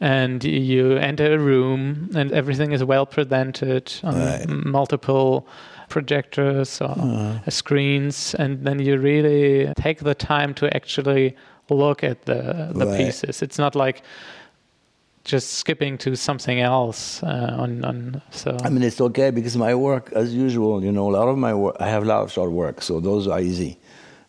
and 0.00 0.44
you 0.44 0.96
enter 0.96 1.34
a 1.34 1.38
room 1.38 2.10
and 2.14 2.30
everything 2.30 2.70
is 2.72 2.84
well 2.84 3.06
presented 3.06 3.92
on 4.04 4.14
right. 4.14 4.48
multiple 4.48 5.48
projectors 5.88 6.80
or 6.80 7.40
screens, 7.48 8.34
and 8.34 8.64
then 8.64 8.78
you 8.78 8.98
really 8.98 9.72
take 9.76 10.00
the 10.00 10.14
time 10.14 10.54
to 10.54 10.74
actually 10.74 11.36
look 11.70 12.04
at 12.04 12.24
the 12.26 12.70
the 12.72 12.86
right. 12.86 12.96
pieces. 12.96 13.42
It's 13.42 13.58
not 13.58 13.74
like 13.74 14.02
just 15.24 15.54
skipping 15.54 15.98
to 15.98 16.16
something 16.16 16.60
else 16.60 17.22
uh, 17.22 17.56
on 17.58 17.84
on 17.84 18.22
so. 18.30 18.56
I 18.62 18.70
mean 18.70 18.82
it's 18.82 19.00
okay 19.00 19.30
because 19.30 19.56
my 19.56 19.74
work 19.74 20.12
as 20.12 20.32
usual 20.32 20.82
you 20.84 20.92
know 20.92 21.10
a 21.10 21.14
lot 21.18 21.28
of 21.28 21.36
my 21.36 21.52
work 21.52 21.76
I 21.80 21.88
have 21.88 22.04
a 22.04 22.06
lot 22.06 22.22
of 22.22 22.32
short 22.32 22.52
work 22.52 22.82
so 22.82 23.00
those 23.00 23.26
are 23.26 23.40
easy. 23.40 23.78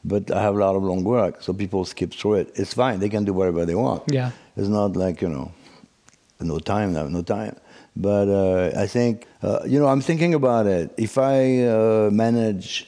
But 0.03 0.31
I 0.31 0.41
have 0.41 0.55
a 0.55 0.59
lot 0.59 0.75
of 0.75 0.83
long 0.83 1.03
work 1.03 1.43
so 1.43 1.53
people 1.53 1.83
skip 1.83 2.13
through 2.13 2.35
it. 2.35 2.51
It's 2.55 2.73
fine. 2.73 2.99
They 2.99 3.09
can 3.09 3.25
do 3.25 3.33
whatever 3.33 3.65
they 3.65 3.75
want. 3.75 4.03
Yeah. 4.07 4.31
It's 4.55 4.69
not 4.69 4.95
like 4.95 5.21
you 5.21 5.29
know 5.29 5.51
no 6.39 6.59
time 6.59 6.93
now 6.93 7.07
no 7.07 7.21
time 7.21 7.55
but 7.97 8.27
uh, 8.29 8.79
I 8.79 8.87
think 8.87 9.27
uh, 9.41 9.59
you 9.65 9.79
know 9.79 9.87
I'm 9.87 10.01
thinking 10.01 10.33
about 10.33 10.67
it 10.67 10.93
if 10.97 11.17
I 11.17 11.63
uh, 11.63 12.09
manage 12.11 12.87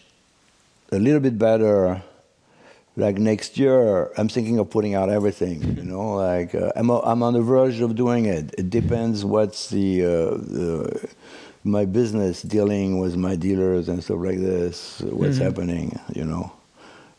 a 0.91 0.99
little 0.99 1.20
bit 1.20 1.38
better 1.38 2.01
like 2.99 3.18
next 3.18 3.57
year, 3.57 4.12
I'm 4.18 4.28
thinking 4.28 4.60
of 4.60 4.70
putting 4.70 4.93
out 4.93 5.10
everything. 5.10 5.78
You 5.78 5.84
know, 5.84 6.16
like 6.16 6.53
uh, 6.53 6.72
I'm 6.76 6.89
a, 6.89 6.99
I'm 6.99 7.24
on 7.24 7.34
the 7.34 7.41
verge 7.41 7.80
of 7.80 7.95
doing 7.95 8.26
it. 8.26 8.53
It 8.57 8.70
depends 8.70 9.24
what's 9.24 9.70
the, 9.70 10.03
uh, 10.03 10.07
the 10.07 11.10
my 11.64 11.86
business 11.86 12.41
dealing 12.41 12.99
with 12.99 13.16
my 13.16 13.36
dealers 13.36 13.89
and 13.89 14.03
stuff 14.03 14.20
like 14.20 14.39
this. 14.39 15.01
What's 15.01 15.36
mm-hmm. 15.36 15.43
happening? 15.43 15.99
You 16.14 16.26
know, 16.26 16.51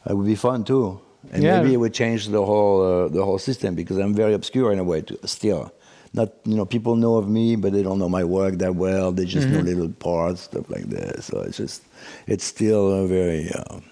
it 0.09 0.14
would 0.14 0.26
be 0.26 0.34
fun 0.34 0.64
too, 0.64 1.01
and 1.32 1.43
yeah. 1.43 1.61
maybe 1.61 1.74
it 1.74 1.78
would 1.78 1.95
change 1.95 2.28
the 2.28 2.45
whole 2.45 2.82
uh, 2.82 3.09
the 3.09 3.24
whole 3.24 3.38
system 3.38 3.74
because 3.74 3.97
I'm 3.97 4.14
very 4.14 4.34
obscure 4.34 4.72
in 4.72 4.78
a 4.78 4.84
way 4.84 5.01
too, 5.03 5.18
still. 5.24 5.72
Not 6.12 6.32
you 6.44 6.56
know 6.56 6.66
people 6.66 6.96
know 6.96 7.16
of 7.16 7.28
me, 7.28 7.56
but 7.56 7.72
they 7.72 7.82
don't 7.82 7.98
know 7.98 8.08
my 8.08 8.24
work 8.24 8.58
that 8.58 8.74
well. 8.74 9.12
They 9.12 9.24
just 9.24 9.46
mm-hmm. 9.46 9.56
know 9.58 9.62
little 9.62 9.88
parts, 9.90 10.42
stuff 10.42 10.68
like 10.68 10.88
that. 10.90 11.22
So 11.22 11.40
it's 11.40 11.56
just 11.56 11.82
it's 12.26 12.44
still 12.44 13.04
a 13.04 13.06
very 13.06 13.50
um, 13.52 13.84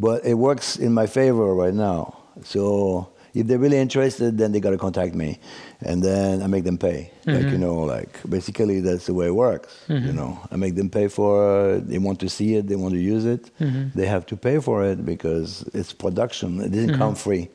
but 0.00 0.24
it 0.24 0.34
works 0.34 0.76
in 0.76 0.92
my 0.92 1.06
favor 1.06 1.54
right 1.54 1.74
now. 1.74 2.16
So 2.42 3.12
if 3.34 3.46
they're 3.46 3.58
really 3.58 3.78
interested, 3.78 4.36
then 4.36 4.52
they 4.52 4.60
got 4.60 4.70
to 4.70 4.78
contact 4.78 5.14
me, 5.14 5.38
and 5.80 6.02
then 6.02 6.42
I 6.42 6.46
make 6.48 6.64
them 6.64 6.76
pay. 6.76 7.10
Mm-hmm. 7.24 7.30
Like 7.30 7.52
you 7.52 7.58
know, 7.58 7.76
like 7.76 8.18
basically 8.28 8.80
that's 8.80 9.06
the 9.06 9.14
way 9.14 9.26
it 9.26 9.34
works. 9.34 9.84
Mm-hmm. 9.88 10.06
You 10.06 10.12
know, 10.12 10.38
I 10.50 10.56
make 10.56 10.74
them 10.74 10.90
pay 10.90 11.08
for. 11.08 11.74
Uh, 11.74 11.80
they 11.82 11.98
want 11.98 12.20
to 12.20 12.28
see 12.28 12.56
it, 12.56 12.66
they 12.66 12.76
want 12.76 12.94
to 12.94 13.00
use 13.00 13.24
it. 13.24 13.50
Mm-hmm. 13.58 13.98
They 13.98 14.06
have 14.06 14.26
to 14.26 14.36
pay 14.36 14.58
for 14.58 14.84
it 14.84 15.06
because 15.06 15.62
it's 15.72 15.92
production. 15.92 16.60
It 16.60 16.72
didn't 16.72 16.96
come 16.96 17.14
mm-hmm. 17.14 17.30
free. 17.30 17.48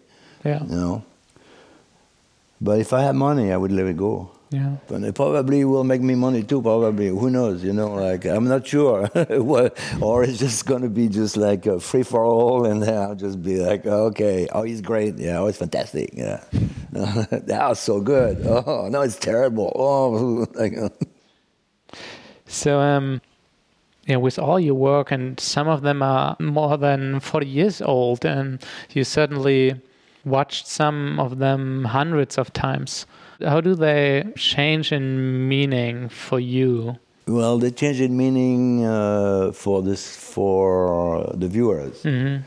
Yeah. 0.43 0.63
You 0.63 0.75
know. 0.75 1.05
But 2.59 2.79
if 2.79 2.93
I 2.93 3.01
had 3.01 3.15
money, 3.15 3.51
I 3.51 3.57
would 3.57 3.71
let 3.71 3.85
it 3.85 3.97
go. 3.97 4.31
Yeah. 4.49 4.77
But 4.87 5.03
it 5.03 5.13
probably 5.13 5.65
will 5.65 5.83
make 5.83 6.01
me 6.01 6.15
money 6.15 6.41
too, 6.41 6.61
probably. 6.61 7.09
Who 7.09 7.29
knows? 7.29 7.63
You 7.63 7.73
know, 7.73 7.93
like, 7.93 8.25
I'm 8.25 8.47
not 8.47 8.65
sure. 8.65 9.07
what, 9.29 9.77
or 10.01 10.23
it's 10.23 10.39
just 10.39 10.65
going 10.65 10.83
to 10.83 10.89
be 10.89 11.09
just 11.09 11.35
like 11.35 11.65
a 11.65 11.79
free 11.79 12.03
for 12.03 12.23
all, 12.23 12.65
and 12.65 12.81
then 12.81 12.97
I'll 12.97 13.15
just 13.15 13.43
be 13.43 13.57
like, 13.57 13.85
okay, 13.85 14.47
oh, 14.53 14.63
he's 14.63 14.81
great. 14.81 15.17
Yeah, 15.17 15.39
oh, 15.39 15.47
it's 15.47 15.57
fantastic. 15.57 16.11
Yeah. 16.13 16.43
that 16.91 17.65
was 17.69 17.79
so 17.79 17.99
good. 17.99 18.45
Oh, 18.47 18.87
no, 18.89 19.01
it's 19.01 19.17
terrible. 19.17 19.71
Oh, 19.75 20.47
like, 20.55 20.75
so, 22.45 22.79
um, 22.79 23.21
yeah, 24.05 24.15
with 24.15 24.39
all 24.39 24.59
your 24.59 24.75
work, 24.75 25.11
and 25.11 25.37
some 25.39 25.67
of 25.67 25.81
them 25.81 26.01
are 26.01 26.37
more 26.39 26.77
than 26.77 27.19
40 27.19 27.45
years 27.45 27.81
old, 27.81 28.23
and 28.23 28.63
you 28.93 29.03
certainly 29.03 29.81
watched 30.29 30.67
some 30.67 31.19
of 31.19 31.37
them 31.39 31.85
hundreds 31.85 32.37
of 32.37 32.53
times. 32.53 33.05
How 33.41 33.61
do 33.61 33.75
they 33.75 34.25
change 34.35 34.91
in 34.91 35.47
meaning 35.47 36.09
for 36.09 36.39
you? 36.39 36.97
Well, 37.27 37.57
they 37.59 37.71
change 37.71 37.99
in 37.99 38.15
meaning 38.15 38.85
uh, 38.85 39.51
for 39.51 39.81
this 39.81 40.15
for 40.15 41.29
the 41.33 41.47
viewers. 41.47 42.01
Mm-hmm. 42.03 42.43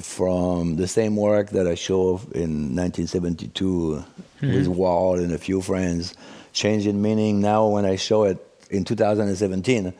From 0.00 0.76
the 0.76 0.88
same 0.88 1.16
work 1.16 1.50
that 1.50 1.66
I 1.66 1.74
show 1.74 2.20
in 2.34 2.74
1972 2.74 4.04
mm-hmm. 4.42 4.54
with 4.54 4.66
Wall 4.68 5.18
and 5.18 5.32
a 5.32 5.38
few 5.38 5.60
friends, 5.60 6.14
change 6.52 6.86
in 6.86 7.00
meaning 7.00 7.40
now 7.40 7.68
when 7.68 7.84
I 7.84 7.96
show 7.96 8.24
it 8.24 8.38
in 8.70 8.84
2017. 8.84 9.92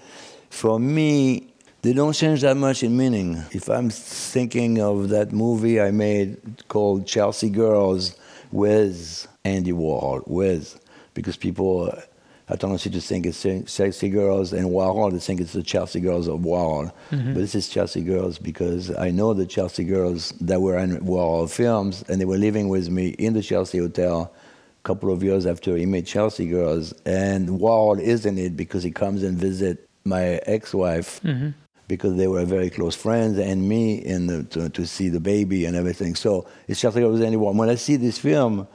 For 0.51 0.81
me, 0.81 1.52
they 1.83 1.93
don't 1.93 2.13
change 2.13 2.41
that 2.43 2.57
much 2.57 2.83
in 2.83 2.97
meaning. 2.97 3.43
If 3.51 3.69
I'm 3.69 3.91
thinking 3.91 4.81
of 4.81 5.09
that 5.09 5.33
movie 5.33 5.81
I 5.81 5.91
made 5.91 6.65
called 6.69 7.07
Chelsea 7.07 7.51
Girls 7.51 8.17
with 8.53 9.27
Andy 9.45 9.73
Warhol 9.73 10.27
with, 10.29 10.79
because 11.15 11.37
people 11.37 11.87
have 11.87 12.07
a 12.49 12.57
tendency 12.57 12.89
to 12.91 13.01
think 13.01 13.27
it's 13.27 13.71
sexy 13.71 14.09
girls 14.11 14.53
and 14.53 14.69
Warhol, 14.69 15.11
they 15.11 15.19
think 15.19 15.41
it's 15.41 15.53
the 15.53 15.63
Chelsea 15.63 15.99
girls 15.99 16.29
of 16.29 16.41
Warhol. 16.41 16.93
Mm-hmm. 17.11 17.35
But 17.35 17.41
this 17.41 17.57
is 17.57 17.69
Chelsea 17.69 18.03
girls 18.03 18.39
because 18.39 18.97
I 18.97 19.11
know 19.11 19.35
the 19.35 19.47
Chelsea 19.47 19.85
girls 19.85 20.33
that 20.41 20.61
were 20.61 20.79
in 20.79 20.99
Warhol 20.99 21.51
films 21.51 22.05
and 22.09 22.21
they 22.21 22.25
were 22.25 22.39
living 22.39 22.69
with 22.69 22.91
me 22.91 23.09
in 23.09 23.33
the 23.33 23.43
Chelsea 23.43 23.79
Hotel 23.79 24.33
a 24.33 24.83
couple 24.85 25.13
of 25.13 25.23
years 25.23 25.47
after 25.47 25.77
he 25.77 25.87
made 25.87 26.07
Chelsea 26.07 26.47
girls. 26.47 26.93
And 27.05 27.49
Warhol 27.49 28.01
is 28.01 28.25
in 28.25 28.39
it 28.39 28.57
because 28.57 28.85
he 28.85 28.93
comes 28.93 29.25
and 29.25 29.37
visit 29.37 29.89
my 30.05 30.41
ex-wife. 30.47 31.21
Mm-hmm 31.23 31.51
because 31.93 32.17
they 32.17 32.27
were 32.27 32.43
very 32.47 32.71
close 32.71 32.97
friends 32.97 33.39
and 33.39 33.69
me 33.69 33.97
in 34.15 34.27
the, 34.27 34.43
to, 34.45 34.71
to, 34.71 34.87
see 34.87 35.11
the 35.11 35.21
baby 35.21 35.67
and 35.67 35.77
everything. 35.77 36.15
So 36.15 36.47
it's 36.67 36.81
just 36.81 36.97
like 36.97 37.05
it 37.05 37.09
was 37.09 37.21
anyone. 37.21 37.59
When 37.59 37.69
I 37.69 37.75
see 37.75 37.97
this 37.97 38.17
film, 38.19 38.67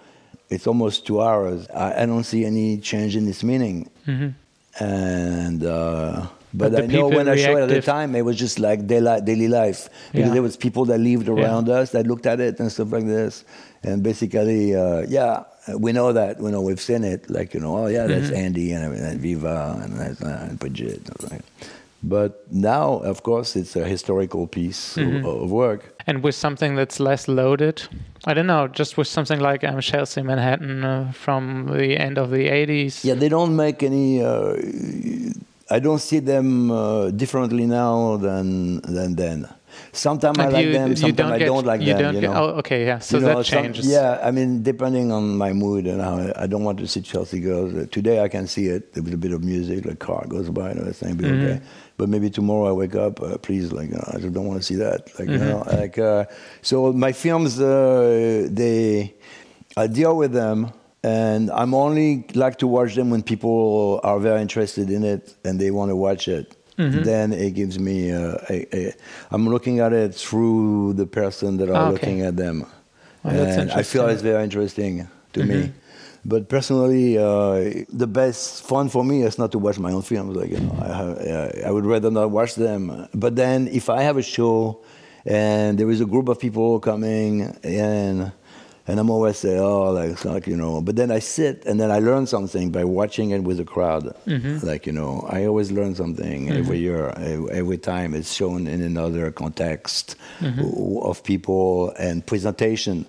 it's 0.49 0.67
almost 0.67 1.07
two 1.07 1.19
hours. 1.19 1.67
I, 1.69 2.03
I 2.03 2.05
don't 2.05 2.23
see 2.23 2.45
any 2.45 2.77
change 2.77 3.15
in 3.15 3.27
its 3.27 3.43
meaning. 3.43 3.89
Mm-hmm. 4.05 4.83
And 4.83 5.63
uh, 5.65 6.27
but, 6.53 6.73
but 6.73 6.83
I 6.83 6.85
know 6.85 7.07
when 7.07 7.27
I 7.27 7.35
showed 7.37 7.57
it 7.57 7.63
at 7.63 7.69
the 7.69 7.81
time, 7.81 8.15
it 8.15 8.23
was 8.23 8.37
just 8.37 8.59
like 8.59 8.85
daily, 8.85 9.19
daily 9.21 9.47
life 9.47 9.89
because 10.11 10.27
yeah. 10.27 10.33
there 10.33 10.43
was 10.43 10.55
people 10.55 10.85
that 10.85 10.99
lived 10.99 11.27
around 11.27 11.67
yeah. 11.67 11.79
us 11.81 11.91
that 11.93 12.05
looked 12.05 12.27
at 12.27 12.39
it 12.39 12.59
and 12.59 12.71
stuff 12.71 12.91
like 12.91 13.07
this. 13.07 13.43
And 13.81 14.03
basically, 14.03 14.75
uh, 14.75 15.05
yeah, 15.07 15.45
we 15.75 15.91
know 15.91 16.13
that. 16.13 16.39
You 16.39 16.51
know, 16.51 16.61
we've 16.61 16.79
seen 16.79 17.03
it. 17.03 17.29
Like 17.31 17.55
you 17.55 17.59
know, 17.59 17.77
oh 17.77 17.87
yeah, 17.87 18.05
that's 18.05 18.27
mm-hmm. 18.27 18.45
Andy 18.45 18.71
and, 18.73 18.93
and 18.93 19.19
Viva 19.19 19.79
and, 19.83 19.97
that's, 19.99 20.21
uh, 20.21 20.47
and 20.49 20.59
Bridget. 20.59 21.01
But 22.03 22.45
now, 22.51 22.99
of 23.03 23.23
course, 23.23 23.55
it's 23.59 23.75
a 23.75 23.83
historical 23.85 24.47
piece 24.47 24.95
Mhm. 24.97 25.19
of, 25.25 25.43
of 25.43 25.51
work. 25.51 25.81
And 26.07 26.23
with 26.23 26.35
something 26.35 26.75
that's 26.75 26.99
less 26.99 27.27
loaded, 27.27 27.81
I 28.25 28.33
don't 28.33 28.47
know, 28.47 28.67
just 28.67 28.97
with 28.97 29.07
something 29.07 29.39
like 29.39 29.63
um, 29.63 29.81
Chelsea 29.81 30.21
Manhattan 30.21 30.83
uh, 30.83 31.11
from 31.11 31.67
the 31.77 31.97
end 31.99 32.17
of 32.17 32.29
the 32.29 32.47
80s. 32.49 33.03
Yeah, 33.03 33.15
they 33.19 33.29
don't 33.29 33.55
make 33.55 33.83
any. 33.83 34.21
Uh, 35.69 35.75
I 35.75 35.79
don't 35.79 35.99
see 35.99 36.19
them 36.19 36.71
uh, 36.71 37.11
differently 37.11 37.65
now 37.65 38.17
than 38.17 38.81
than 38.81 39.15
then. 39.15 39.47
Sometimes 39.91 40.39
I 40.39 40.47
like 40.47 40.71
them, 40.71 40.95
sometimes 40.95 41.31
I 41.33 41.37
get, 41.39 41.45
don't 41.45 41.65
like 41.65 41.81
you 41.81 41.93
them. 41.93 42.01
Don't 42.01 42.15
you 42.15 42.21
get, 42.21 42.31
know? 42.31 42.43
oh, 42.55 42.59
okay, 42.59 42.85
yeah. 42.85 42.97
So 42.99 43.17
You 43.17 43.25
know, 43.25 43.35
that 43.35 43.45
some- 43.45 43.63
changes. 43.63 43.85
yeah, 43.87 44.19
I 44.23 44.31
mean, 44.31 44.63
depending 44.63 45.11
on 45.11 45.37
my 45.37 45.53
mood 45.53 45.85
and 45.85 46.01
how 46.01 46.17
I, 46.17 46.43
I 46.43 46.47
don't 46.47 46.63
want 46.63 46.79
to 46.79 46.87
see 46.87 47.01
Chelsea 47.01 47.39
girls. 47.39 47.73
Uh, 47.75 47.85
Today 47.91 48.23
I 48.23 48.27
can 48.27 48.47
see 48.47 48.67
it 48.67 48.89
with 48.95 49.13
a 49.13 49.17
bit 49.17 49.31
of 49.33 49.43
music, 49.43 49.85
like 49.85 49.99
car 49.99 50.25
goes 50.27 50.49
by 50.49 50.71
and 50.71 50.79
everything, 50.79 51.15
be 51.15 51.25
Mhm. 51.25 51.43
okay. 51.43 51.61
But 51.97 52.09
maybe 52.09 52.29
tomorrow 52.31 52.67
I 52.69 52.71
wake 52.71 52.95
up, 52.95 53.21
uh, 53.21 53.37
please, 53.37 53.71
like 53.71 53.89
you 53.89 53.95
know, 53.97 54.09
I 54.13 54.17
just 54.17 54.33
don't 54.33 54.47
want 54.47 54.59
to 54.61 54.65
see 54.65 54.75
that. 54.85 54.99
Like 55.19 55.29
you 55.29 55.37
Mhm. 55.37 55.49
know, 55.49 55.63
like 55.81 55.97
uh, 55.99 56.25
so 56.63 56.91
my 56.93 57.11
films, 57.11 57.59
uh, 57.59 58.47
they 58.49 59.13
I 59.75 59.85
deal 59.87 60.17
with 60.17 60.31
them. 60.33 60.71
And 61.03 61.51
I'm 61.51 61.73
only 61.73 62.25
like 62.33 62.57
to 62.59 62.67
watch 62.67 62.95
them 62.95 63.09
when 63.11 63.21
people 63.23 63.99
are 64.03 64.19
very 64.19 64.41
interested 64.41 64.89
in 64.89 65.03
it 65.03 65.35
and 65.45 65.59
they 65.59 65.71
want 65.71 65.89
to 65.89 65.95
watch 65.95 66.27
it. 66.27 66.55
Mhm. 66.77 67.03
Then 67.03 67.33
it 67.33 67.51
gives 67.55 67.79
me. 67.79 68.11
Uh, 68.11 68.37
a, 68.49 68.67
a, 68.75 68.93
I'm 69.31 69.47
looking 69.49 69.79
at 69.79 69.93
it 69.93 70.13
through 70.13 70.93
the 70.93 71.05
person 71.07 71.57
that 71.57 71.69
are 71.69 71.75
Ah, 71.75 71.83
okay. 71.87 71.91
looking 71.93 72.21
at 72.21 72.35
them, 72.37 72.65
Oh, 73.25 73.31
that's 73.31 73.57
and 73.57 73.71
I 73.71 73.81
feel 73.83 74.07
it's 74.09 74.21
very 74.21 74.43
interesting 74.43 75.07
to 75.33 75.39
Mhm. 75.41 75.47
me. 75.47 75.71
But 76.25 76.49
personally, 76.49 77.17
uh, 77.17 77.83
the 77.89 78.05
best 78.07 78.63
fun 78.63 78.89
for 78.89 79.03
me 79.03 79.23
is 79.23 79.37
not 79.39 79.51
to 79.53 79.59
watch 79.59 79.79
my 79.79 79.91
own 79.91 80.01
films. 80.03 80.35
Like 80.35 80.51
you 80.51 80.59
know, 80.59 80.75
I, 80.81 80.93
have, 81.01 81.17
I 81.67 81.71
would 81.71 81.85
rather 81.85 82.11
not 82.11 82.29
watch 82.31 82.55
them. 82.55 83.07
But 83.13 83.35
then, 83.35 83.67
if 83.71 83.89
I 83.89 84.01
have 84.03 84.17
a 84.17 84.21
show 84.23 84.81
and 85.25 85.77
there 85.79 85.89
is 85.89 86.01
a 86.01 86.05
group 86.05 86.27
of 86.29 86.37
people 86.39 86.79
coming 86.79 87.55
and 87.63 88.31
and 88.89 88.99
I'm 88.99 89.09
always 89.09 89.37
say, 89.37 89.57
oh, 89.59 89.91
like, 89.91 90.11
it's 90.11 90.23
like 90.25 90.47
you 90.47 90.55
know. 90.57 90.81
But 90.81 90.95
then 90.95 91.11
I 91.11 91.19
sit 91.19 91.65
and 91.65 91.79
then 91.79 91.91
I 91.91 91.99
learn 91.99 92.25
something 92.27 92.71
by 92.71 92.83
watching 92.85 93.31
it 93.31 93.43
with 93.43 93.59
a 93.59 93.65
crowd. 93.65 94.15
Mhm. 94.25 94.63
Like 94.63 94.85
you 94.87 94.93
know, 94.93 95.25
I 95.29 95.45
always 95.45 95.71
learn 95.71 95.93
something 95.95 96.49
every 96.51 96.79
year. 96.79 97.09
Every 97.51 97.77
time 97.77 98.13
it's 98.13 98.33
shown 98.33 98.67
in 98.67 98.81
another 98.81 99.31
context 99.31 100.15
w- 100.41 100.99
of 101.01 101.21
people 101.23 101.91
and 101.99 102.25
presentation. 102.25 103.05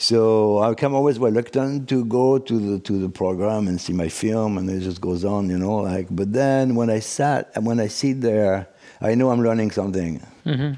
So 0.00 0.60
I 0.60 0.74
come 0.74 0.94
always 0.94 1.18
reluctant 1.18 1.88
to 1.88 2.04
go 2.04 2.38
to 2.38 2.54
the 2.58 2.78
to 2.80 2.98
the 3.00 3.08
program 3.08 3.66
and 3.66 3.80
see 3.80 3.92
my 3.92 4.08
film, 4.08 4.56
and 4.58 4.70
it 4.70 4.80
just 4.80 5.00
goes 5.00 5.24
on, 5.24 5.50
you 5.50 5.58
know. 5.58 5.76
Like, 5.78 6.06
but 6.10 6.32
then 6.32 6.76
when 6.76 6.88
I 6.88 7.00
sat 7.00 7.50
and 7.56 7.66
when 7.66 7.80
I 7.80 7.88
sit 7.88 8.20
there, 8.20 8.68
I 9.00 9.16
know 9.16 9.30
I'm 9.30 9.42
learning 9.42 9.72
something. 9.72 10.20
Mhm. 10.46 10.76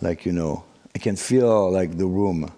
Like 0.00 0.24
you 0.24 0.32
know, 0.32 0.64
I 0.96 0.98
can 0.98 1.16
feel 1.16 1.70
like 1.70 1.98
the 1.98 2.06
room 2.06 2.50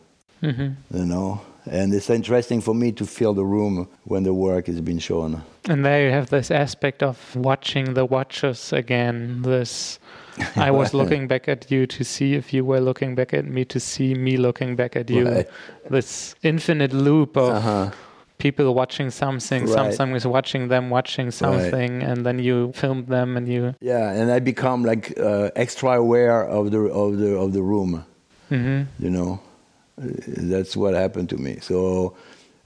Mhm. 0.44 0.74
you 0.92 1.04
know. 1.06 1.40
And 1.70 1.94
it's 1.94 2.10
interesting 2.10 2.60
for 2.60 2.74
me 2.74 2.92
to 2.92 3.04
feel 3.06 3.32
the 3.34 3.44
room 3.56 3.86
when 4.04 4.22
the 4.24 4.34
work 4.34 4.68
is 4.68 4.80
being 4.82 5.00
shown. 5.00 5.40
And 5.70 5.82
there 5.82 6.04
you 6.06 6.10
have 6.12 6.28
this 6.28 6.50
aspect 6.50 7.02
of 7.02 7.16
watching 7.34 7.94
the 7.94 8.04
watchers 8.04 8.70
again. 8.72 9.40
This, 9.42 9.98
I 10.56 10.70
was 10.70 10.92
looking 11.00 11.26
back 11.26 11.48
at 11.48 11.70
you 11.70 11.86
to 11.86 12.04
see 12.04 12.34
if 12.34 12.52
you 12.52 12.66
were 12.66 12.80
looking 12.80 13.14
back 13.14 13.32
at 13.32 13.46
me 13.46 13.64
to 13.64 13.80
see 13.80 14.14
me 14.14 14.36
looking 14.36 14.76
back 14.76 14.94
at 14.94 15.08
you. 15.08 15.24
Right. 15.26 15.46
This 15.90 16.34
infinite 16.42 16.92
loop 16.92 17.34
of 17.36 17.48
Uh-huh. 17.54 17.90
people 18.36 18.74
watching 18.74 19.10
something, 19.10 19.62
Right. 19.64 19.72
something 19.72 20.14
is 20.16 20.26
watching 20.26 20.68
them 20.68 20.90
watching 20.90 21.30
something, 21.30 22.02
and 22.02 22.26
then 22.26 22.38
you 22.38 22.72
film 22.74 23.06
them 23.06 23.36
and 23.38 23.48
you. 23.48 23.74
Yeah, 23.80 24.10
and 24.12 24.30
I 24.30 24.38
become 24.40 24.84
like 24.84 25.14
uh, 25.18 25.48
extra 25.56 25.92
aware 25.96 26.44
of 26.58 26.70
the 26.72 26.80
of 26.92 27.16
the 27.16 27.30
of 27.38 27.52
the 27.54 27.62
room. 27.62 28.04
hmm 28.50 28.82
You 28.98 29.08
know, 29.10 29.30
Uh, 29.32 29.53
that's 29.96 30.76
what 30.76 30.94
happened 30.94 31.28
to 31.30 31.36
me. 31.36 31.58
So, 31.60 32.16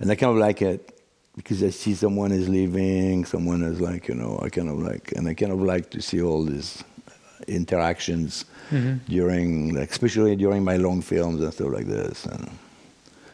and 0.00 0.10
I 0.10 0.14
kind 0.14 0.32
of 0.32 0.38
like 0.38 0.62
it 0.62 0.98
because 1.36 1.62
I 1.62 1.70
see 1.70 1.94
someone 1.94 2.32
is 2.32 2.48
leaving, 2.48 3.24
someone 3.24 3.62
is 3.62 3.80
like, 3.80 4.08
you 4.08 4.14
know, 4.14 4.40
I 4.42 4.48
kind 4.48 4.68
of 4.68 4.78
like, 4.78 5.12
and 5.12 5.28
I 5.28 5.34
kind 5.34 5.52
of 5.52 5.60
like 5.60 5.90
to 5.90 6.02
see 6.02 6.20
all 6.22 6.44
these 6.44 6.82
interactions 7.46 8.44
hmm 8.70 8.96
during, 9.08 9.74
like, 9.74 9.90
especially 9.90 10.36
during 10.36 10.62
my 10.62 10.76
long 10.76 11.00
films 11.00 11.40
and 11.40 11.52
stuff 11.52 11.68
like 11.70 11.86
this. 11.86 12.26
And 12.26 12.50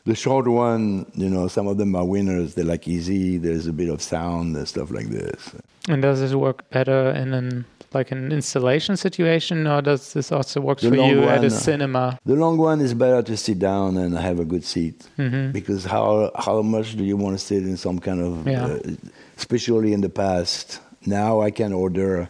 the 0.05 0.15
short 0.15 0.47
one, 0.47 1.11
you 1.15 1.29
know, 1.29 1.49
some 1.49 1.67
of 1.67 1.77
them 1.79 1.97
are 1.97 2.05
winners. 2.05 2.55
They're 2.55 2.65
like 2.65 2.87
easy. 2.87 3.39
There's 3.39 3.67
a 3.67 3.73
bit 3.73 3.89
of 3.89 4.01
sound 4.03 4.55
and 4.57 4.69
stuff 4.69 4.91
like 4.91 5.09
this. 5.09 5.53
And 5.89 6.03
does 6.03 6.21
this 6.21 6.35
work 6.35 6.69
better 6.71 7.11
in 7.11 7.33
an 7.33 7.65
like 7.95 8.11
an 8.13 8.33
installation 8.33 8.97
situation, 8.97 9.67
or 9.67 9.81
does 9.83 10.13
this 10.13 10.33
also 10.33 10.61
work 10.61 10.81
The 10.81 10.89
for 10.91 10.97
you 10.97 11.23
at 11.25 11.43
a 11.45 11.47
uh, 11.47 11.51
cinema? 11.51 12.19
The 12.27 12.35
long 12.35 12.57
one 12.59 12.81
is 12.81 12.95
better 12.95 13.23
to 13.23 13.37
sit 13.37 13.59
down 13.59 13.97
and 13.97 14.17
have 14.19 14.41
a 14.41 14.45
good 14.45 14.65
seat 14.65 15.09
hmm 15.17 15.51
because 15.53 15.85
how 15.85 16.31
how 16.47 16.63
much 16.63 16.97
do 16.97 17.05
you 17.05 17.17
want 17.17 17.39
to 17.39 17.45
sit 17.45 17.63
in 17.63 17.77
some 17.77 17.99
kind 17.99 18.21
of, 18.21 18.47
Yeah. 18.47 18.67
uh, 18.67 18.79
especially 19.37 19.93
in 19.93 20.01
the 20.01 20.09
past. 20.09 20.81
Now 21.07 21.41
I 21.41 21.51
can 21.51 21.73
order 21.73 22.29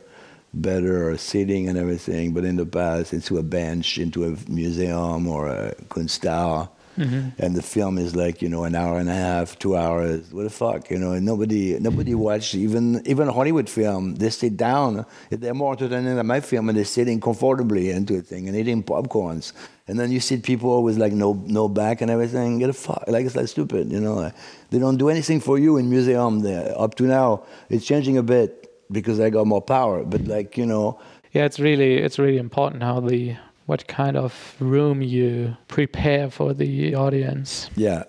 better 0.52 1.16
seating 1.16 1.68
and 1.68 1.76
everything, 1.78 2.32
but 2.32 2.44
in 2.44 2.56
the 2.56 2.66
past, 2.66 3.12
into 3.12 3.38
a 3.38 3.42
bench, 3.42 3.98
into 3.98 4.24
a 4.24 4.36
museum 4.48 5.26
or 5.26 5.48
a 5.48 5.74
Kunsthal, 5.88 6.68
hmm 6.96 7.28
and 7.38 7.56
the 7.56 7.62
film 7.62 7.98
is 7.98 8.14
like 8.14 8.40
you 8.42 8.48
know 8.48 8.64
an 8.64 8.74
hour 8.74 8.98
and 8.98 9.08
a 9.08 9.14
half, 9.14 9.58
two 9.58 9.76
hours. 9.76 10.32
What 10.32 10.44
the 10.44 10.50
fuck, 10.50 10.90
you 10.90 10.98
know? 10.98 11.12
And 11.12 11.24
nobody 11.26 11.78
nobody 11.80 12.14
watch 12.14 12.54
even 12.54 13.02
even 13.06 13.28
a 13.28 13.32
Hollywood 13.32 13.68
film. 13.68 14.14
They 14.16 14.30
sit 14.30 14.56
down. 14.56 15.04
They're 15.30 15.54
more 15.54 15.72
entertaining 15.72 16.16
than 16.16 16.26
my 16.26 16.40
film, 16.40 16.68
and 16.68 16.78
they're 16.78 16.84
sitting 16.84 17.20
comfortably 17.20 17.90
into 17.90 18.16
a 18.16 18.20
thing 18.22 18.48
and 18.48 18.56
eating 18.56 18.82
popcorns. 18.82 19.52
And 19.86 19.98
then 19.98 20.10
you 20.10 20.20
see 20.20 20.38
people 20.38 20.82
with 20.82 20.96
like 20.96 21.12
no 21.12 21.32
no 21.46 21.68
back 21.68 22.00
and 22.00 22.10
everything. 22.10 22.58
Get 22.58 22.70
a 22.70 22.72
fuck 22.72 23.04
like 23.08 23.26
it's 23.26 23.36
like 23.36 23.48
stupid, 23.48 23.90
you 23.92 24.00
know? 24.00 24.30
They 24.70 24.78
don't 24.78 24.96
do 24.96 25.08
anything 25.08 25.40
for 25.40 25.58
you 25.58 25.76
in 25.76 25.90
museum. 25.90 26.40
There 26.40 26.72
up 26.78 26.94
to 26.96 27.04
now, 27.04 27.44
it's 27.68 27.84
changing 27.84 28.16
a 28.18 28.22
bit 28.22 28.70
because 28.90 29.18
I 29.20 29.30
got 29.30 29.46
more 29.46 29.62
power. 29.62 30.04
But 30.04 30.22
like 30.26 30.56
you 30.56 30.66
know, 30.66 30.98
Yeah, 31.32 31.44
it's 31.44 31.58
really 31.58 31.96
it's 31.98 32.18
really 32.18 32.38
important 32.38 32.82
how 32.82 33.00
the 33.00 33.36
what 33.66 33.86
kind 33.86 34.16
of 34.16 34.56
room 34.60 35.02
you 35.02 35.56
prepare 35.68 36.30
for 36.30 36.52
the 36.52 36.94
audience. 36.94 37.70
Yeah, 37.76 38.04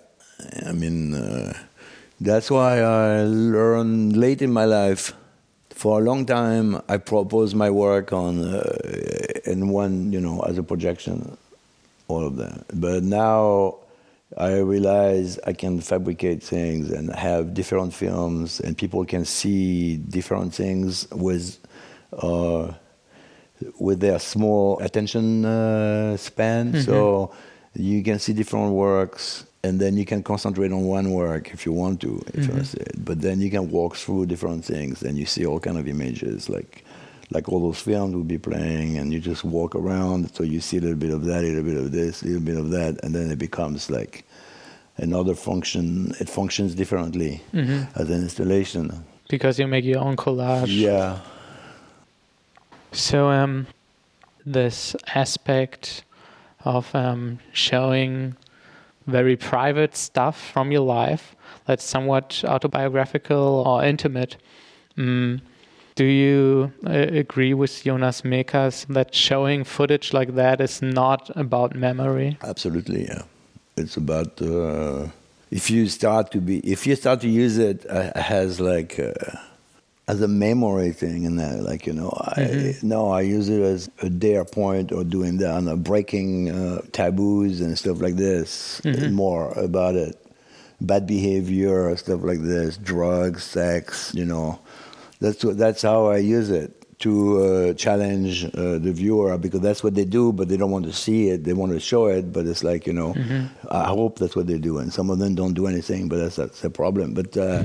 I 0.66 0.72
mean, 0.72 1.14
uh, 1.14 1.52
that's 2.20 2.50
why 2.50 2.80
I 2.80 3.22
learned 3.24 4.16
late 4.16 4.42
in 4.42 4.52
my 4.52 4.64
life. 4.64 5.12
For 5.70 6.00
a 6.00 6.02
long 6.02 6.24
time, 6.24 6.80
I 6.88 6.96
proposed 6.96 7.54
my 7.54 7.70
work 7.70 8.12
on 8.12 8.40
uh, 8.42 8.76
in 9.44 9.68
one, 9.68 10.12
you 10.12 10.20
know, 10.20 10.40
as 10.42 10.56
a 10.58 10.62
projection, 10.62 11.36
all 12.08 12.26
of 12.26 12.36
them. 12.36 12.64
But 12.72 13.02
now 13.02 13.76
I 14.38 14.58
realize 14.58 15.38
I 15.46 15.52
can 15.52 15.80
fabricate 15.80 16.42
things 16.42 16.90
and 16.90 17.14
have 17.14 17.52
different 17.54 17.92
films, 17.92 18.60
and 18.60 18.76
people 18.76 19.04
can 19.04 19.24
see 19.24 19.96
different 19.96 20.54
things 20.54 21.08
with. 21.10 21.58
Uh, 22.12 22.72
with 23.78 24.00
their 24.00 24.18
small 24.18 24.78
attention 24.80 25.44
uh, 25.44 26.16
span. 26.16 26.72
Mhm. 26.72 26.84
So 26.84 27.30
you 27.74 28.02
can 28.02 28.18
see 28.18 28.32
different 28.32 28.72
works, 28.72 29.44
and 29.62 29.80
then 29.80 29.96
you 29.96 30.04
can 30.04 30.22
concentrate 30.22 30.72
on 30.72 30.84
one 30.84 31.10
work 31.12 31.50
if 31.52 31.66
you 31.66 31.72
want 31.72 32.00
to, 32.00 32.22
if 32.34 32.46
Mhm. 32.48 32.74
it. 32.74 33.04
But 33.04 33.20
then 33.20 33.40
you 33.40 33.50
can 33.50 33.70
walk 33.70 33.96
through 33.96 34.26
different 34.26 34.64
things, 34.64 35.02
and 35.02 35.16
you 35.18 35.26
see 35.26 35.44
all 35.46 35.60
kind 35.60 35.78
of 35.78 35.86
images, 35.88 36.48
like 36.48 36.84
like 37.32 37.48
all 37.48 37.60
those 37.60 37.80
films 37.80 38.14
will 38.14 38.22
be 38.22 38.38
playing, 38.38 38.96
and 38.98 39.12
you 39.12 39.18
just 39.18 39.42
walk 39.42 39.74
around. 39.74 40.30
So 40.36 40.44
you 40.44 40.60
see 40.60 40.76
a 40.78 40.80
little 40.80 40.96
bit 40.96 41.12
of 41.12 41.24
that, 41.24 41.42
a 41.42 41.46
little 41.48 41.64
bit 41.64 41.76
of 41.76 41.90
this, 41.90 42.22
a 42.22 42.26
little 42.26 42.40
bit 42.40 42.56
of 42.56 42.70
that, 42.70 43.02
and 43.02 43.12
then 43.16 43.30
it 43.32 43.38
becomes 43.38 43.90
like 43.90 44.24
another 44.96 45.34
function. 45.34 46.14
It 46.20 46.28
functions 46.28 46.74
differently 46.76 47.40
hmm 47.52 47.82
as 47.96 48.08
an 48.10 48.22
installation. 48.22 48.92
Because 49.28 49.58
you 49.58 49.66
make 49.66 49.84
your 49.84 49.98
own 50.06 50.14
collage. 50.16 50.68
Yeah. 50.68 51.18
So 52.92 53.28
um, 53.28 53.66
this 54.44 54.96
aspect 55.14 56.04
of 56.64 56.94
um, 56.94 57.38
showing 57.52 58.36
very 59.06 59.36
private 59.36 59.96
stuff 59.96 60.50
from 60.52 60.72
your 60.72 60.80
life 60.80 61.36
that's 61.66 61.84
somewhat 61.84 62.42
autobiographical 62.46 63.64
or 63.66 63.84
intimate. 63.84 64.36
Mm, 64.96 65.40
do 65.94 66.04
you 66.04 66.72
uh, 66.86 66.90
agree 66.90 67.54
with 67.54 67.84
Jonas 67.84 68.22
Mekas 68.22 68.86
that 68.88 69.14
showing 69.14 69.64
footage 69.64 70.12
like 70.12 70.34
that 70.34 70.60
is 70.60 70.82
not 70.82 71.30
about 71.36 71.74
memory? 71.74 72.38
Absolutely, 72.42 73.04
yeah. 73.06 73.22
It's 73.76 73.96
about 73.96 74.40
uh, 74.40 75.08
if 75.50 75.70
you 75.70 75.88
start 75.88 76.30
to 76.32 76.40
be 76.40 76.58
if 76.60 76.86
you 76.86 76.96
start 76.96 77.20
to 77.20 77.28
use 77.28 77.58
it 77.58 77.86
uh, 77.88 78.10
as 78.14 78.60
like 78.60 78.98
uh, 78.98 79.12
as 80.08 80.20
a 80.20 80.28
memory 80.28 80.92
thing, 80.92 81.26
and 81.26 81.40
uh, 81.40 81.56
like 81.62 81.86
you 81.86 81.92
know, 81.92 82.10
I 82.16 82.40
Mhm. 82.40 82.82
no, 82.82 83.08
I 83.10 83.22
use 83.22 83.48
it 83.48 83.60
as 83.60 83.90
a 84.02 84.08
dare 84.08 84.44
point 84.44 84.92
or 84.92 85.02
doing 85.04 85.38
that, 85.38 85.56
and 85.58 85.84
breaking 85.84 86.50
uh, 86.50 86.82
taboos 86.92 87.60
and 87.60 87.76
stuff 87.78 88.00
like 88.00 88.16
this. 88.16 88.80
Mhm. 88.84 89.12
More 89.12 89.52
about 89.52 89.96
it, 89.96 90.16
bad 90.80 91.06
behavior, 91.06 91.96
stuff 91.96 92.20
like 92.22 92.42
this, 92.42 92.76
drugs, 92.76 93.42
sex. 93.42 94.12
You 94.14 94.24
know, 94.26 94.58
that's 95.20 95.44
what 95.44 95.58
that's 95.58 95.82
how 95.82 96.06
I 96.06 96.18
use 96.18 96.50
it 96.50 96.85
to 96.98 97.42
uh, 97.44 97.74
challenge 97.74 98.44
uh, 98.46 98.78
the 98.78 98.90
viewer 98.90 99.36
because 99.36 99.60
that's 99.60 99.84
what 99.84 99.94
they 99.94 100.04
do, 100.06 100.32
but 100.32 100.48
they 100.48 100.56
don't 100.56 100.70
want 100.70 100.86
to 100.86 100.92
see 100.94 101.28
it. 101.28 101.44
They 101.44 101.52
want 101.52 101.72
to 101.72 101.80
show 101.80 102.06
it, 102.06 102.32
but 102.32 102.46
it's 102.46 102.64
like 102.64 102.86
you 102.86 102.94
know. 102.94 103.12
Mm-hmm. 103.12 103.66
I 103.70 103.84
hope 103.84 104.18
that's 104.18 104.34
what 104.34 104.46
they 104.46 104.56
do, 104.58 104.78
and 104.78 104.92
some 104.92 105.10
of 105.10 105.18
them 105.18 105.34
don't 105.34 105.52
do 105.54 105.66
anything, 105.66 106.08
but 106.08 106.16
that's 106.18 106.36
that's 106.36 106.64
a 106.64 106.70
problem. 106.70 107.12
But 107.12 107.36
uh, 107.36 107.64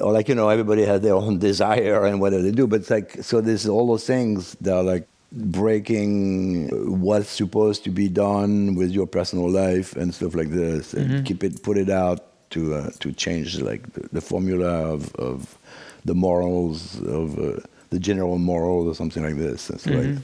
or 0.00 0.12
like 0.12 0.28
you 0.28 0.34
know, 0.36 0.48
everybody 0.48 0.84
has 0.84 1.00
their 1.00 1.14
own 1.14 1.38
desire 1.50 2.04
and 2.06 2.20
whatever 2.20 2.42
they 2.42 2.52
do. 2.52 2.66
But 2.66 2.80
it's 2.82 2.90
like 2.90 3.22
so, 3.22 3.40
there's 3.40 3.66
all 3.68 3.88
those 3.88 4.06
things 4.06 4.56
that 4.60 4.74
are 4.74 4.84
like 4.84 5.08
breaking 5.32 6.68
what's 7.00 7.28
supposed 7.30 7.84
to 7.84 7.90
be 7.90 8.08
done 8.08 8.74
with 8.74 8.90
your 8.90 9.06
personal 9.06 9.48
life 9.50 9.96
and 9.96 10.14
stuff 10.14 10.34
like 10.34 10.50
this. 10.50 10.94
And 10.94 11.10
Mm-hmm. 11.10 11.24
keep 11.24 11.42
it, 11.44 11.62
put 11.62 11.76
it 11.76 11.90
out 11.90 12.20
to 12.50 12.74
uh, 12.74 12.90
to 13.00 13.12
change 13.12 13.60
like 13.60 13.92
the, 13.94 14.08
the 14.12 14.20
formula 14.20 14.68
of 14.94 15.14
of 15.16 15.58
the 16.04 16.14
morals 16.14 17.00
of 17.02 17.38
uh, 17.38 17.60
the 17.90 17.98
general 17.98 18.38
morals 18.38 18.86
or 18.86 18.94
something 18.94 19.22
like 19.22 19.36
this. 19.36 19.70
It's 19.70 19.86
like 19.86 20.16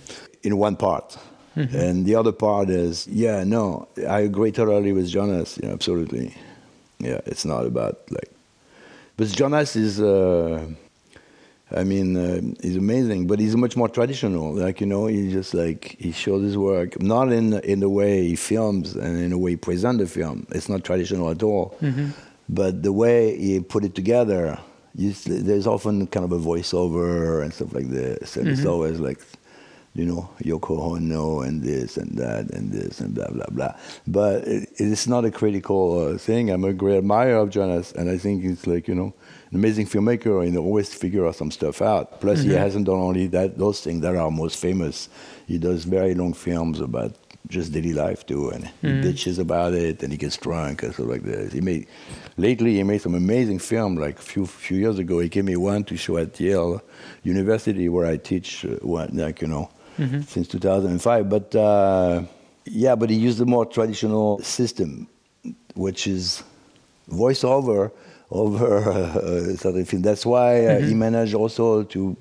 in 0.43 0.57
one 0.57 0.77
part. 0.77 1.17
And 1.57 2.05
the 2.05 2.15
other 2.17 2.33
part 2.33 2.69
is, 2.69 3.07
yeah, 3.07 3.43
no, 3.43 3.89
I 4.07 4.21
agree 4.21 4.53
totally 4.53 4.93
with 4.93 5.09
Jonas. 5.09 5.59
Yeah, 5.63 5.71
absolutely. 5.71 6.35
Yeah, 6.99 7.21
it's 7.25 7.45
not 7.47 7.65
about 7.65 7.99
like, 8.11 8.31
but 9.17 9.29
Jonas 9.29 9.75
is, 9.75 9.99
uh, 9.99 10.67
I 11.71 11.83
mean, 11.83 12.17
uh, 12.17 12.41
he's 12.63 12.77
amazing, 12.77 13.27
but 13.27 13.39
he's 13.41 13.57
much 13.57 13.75
more 13.75 13.89
traditional. 13.89 14.53
Like 14.55 14.81
you 14.83 14.87
know, 14.87 15.07
he 15.07 15.33
just 15.33 15.55
like 15.55 15.97
he 15.99 16.13
shows 16.13 16.43
his 16.43 16.59
work 16.59 17.01
not 17.03 17.33
in 17.33 17.55
in 17.61 17.81
the 17.81 17.89
way 17.89 18.29
he 18.29 18.37
films 18.37 18.95
and 18.95 19.19
in 19.19 19.31
the 19.31 19.39
way 19.39 19.53
he 19.53 19.57
presents 19.57 20.01
the 20.01 20.07
film. 20.07 20.47
It's 20.51 20.69
not 20.69 20.85
traditional 20.85 21.31
at 21.31 21.43
all. 21.43 21.75
But 22.49 22.83
the 22.83 22.93
way 22.93 23.37
he 23.39 23.61
put 23.61 23.83
it 23.85 23.95
together, 23.95 24.59
you, 24.97 25.13
there's 25.13 25.67
often 25.67 26.07
kind 26.07 26.25
of 26.25 26.33
a 26.33 26.39
voiceover 26.39 27.43
and 27.43 27.53
stuff 27.53 27.73
like 27.75 27.89
this, 27.89 28.37
and 28.37 28.49
it's 28.49 28.65
always 28.65 28.99
like 28.99 29.21
you 29.97 30.05
know, 30.05 30.29
Yoko 30.45 30.79
Ono 30.79 31.41
and 31.41 31.63
this 31.63 31.97
and 31.97 32.19
that 32.19 32.51
and 32.51 32.71
this 32.71 33.01
and 33.01 33.15
blah 33.15 33.29
blah 33.29 33.47
blah. 33.51 33.75
But 34.07 34.47
it, 34.47 34.69
it's 34.77 35.07
not 35.07 35.25
a 35.25 35.31
critical 35.31 36.15
uh, 36.15 36.19
thing. 36.19 36.51
I'm 36.51 36.65
a 36.65 36.75
great 36.75 36.99
admirer 36.99 37.37
of 37.37 37.51
Jonas, 37.51 37.93
and 37.93 38.11
I 38.11 38.19
think 38.19 38.43
he's 38.43 38.67
like 38.67 38.89
you 38.89 38.95
know 38.95 39.15
an 39.51 39.57
amazing 39.57 39.87
filmmaker, 39.87 40.43
and 40.43 40.53
he 40.53 40.59
always 40.59 40.93
figure 40.93 41.33
some 41.33 41.51
stuff 41.51 41.81
out. 41.81 42.21
Plus, 42.21 42.43
he 42.43 42.51
hasn't 42.53 42.87
done 42.87 42.97
only 42.99 43.27
that 43.29 43.57
those 43.57 43.81
things 43.81 44.03
that 44.03 44.15
are 44.15 44.31
most 44.31 44.61
famous. 44.61 45.09
He 45.47 45.59
does 45.59 45.85
very 45.85 46.15
long 46.15 46.35
films 46.35 46.81
about 46.81 47.15
just 47.49 47.73
daily 47.73 47.93
life 47.93 48.27
too, 48.27 48.51
and 48.51 48.67
he 48.83 48.89
bitches 48.89 49.39
about 49.39 49.75
it, 49.75 50.03
and 50.03 50.13
he 50.13 50.19
gets 50.19 50.37
drunk 50.37 50.83
and 50.83 50.93
stuff 50.95 51.07
like 51.07 51.23
this. 51.23 51.53
He 51.53 51.61
made 51.61 51.87
lately 52.37 52.75
he 52.75 52.83
made 52.83 53.03
some 53.03 53.15
amazing 53.15 53.59
film. 53.59 53.97
Like 53.97 54.19
a 54.19 54.23
few 54.23 54.47
few 54.47 54.79
years 54.79 54.99
ago, 54.99 55.21
he 55.21 55.29
gave 55.29 55.45
me 55.45 55.57
one 55.57 55.85
to 55.85 55.97
show 55.97 56.17
at 56.17 56.39
Yale 56.41 56.83
University 57.23 57.89
where 57.89 58.07
I 58.07 58.17
teach. 58.17 58.65
Uh, 58.65 58.77
one, 58.83 59.11
like 59.17 59.43
you 59.43 59.49
know 59.49 59.71
since 60.27 60.49
2005. 60.49 61.29
But 61.29 61.55
uh, 61.55 62.23
yeah, 62.65 62.95
but 62.95 63.11
he 63.11 63.17
used 63.17 63.41
a 63.41 63.47
more 63.47 63.65
traditional 63.67 64.39
system, 64.41 65.09
which 65.75 66.07
is 66.07 66.43
voiceover 67.11 67.91
over 68.31 68.79
uh, 68.91 69.57
certain 69.57 69.85
film. 69.85 70.03
That's 70.03 70.27
why 70.27 70.67
uh, 70.67 70.81
he 70.81 70.95
managed 70.95 71.35
also 71.35 71.85
to 71.85 72.17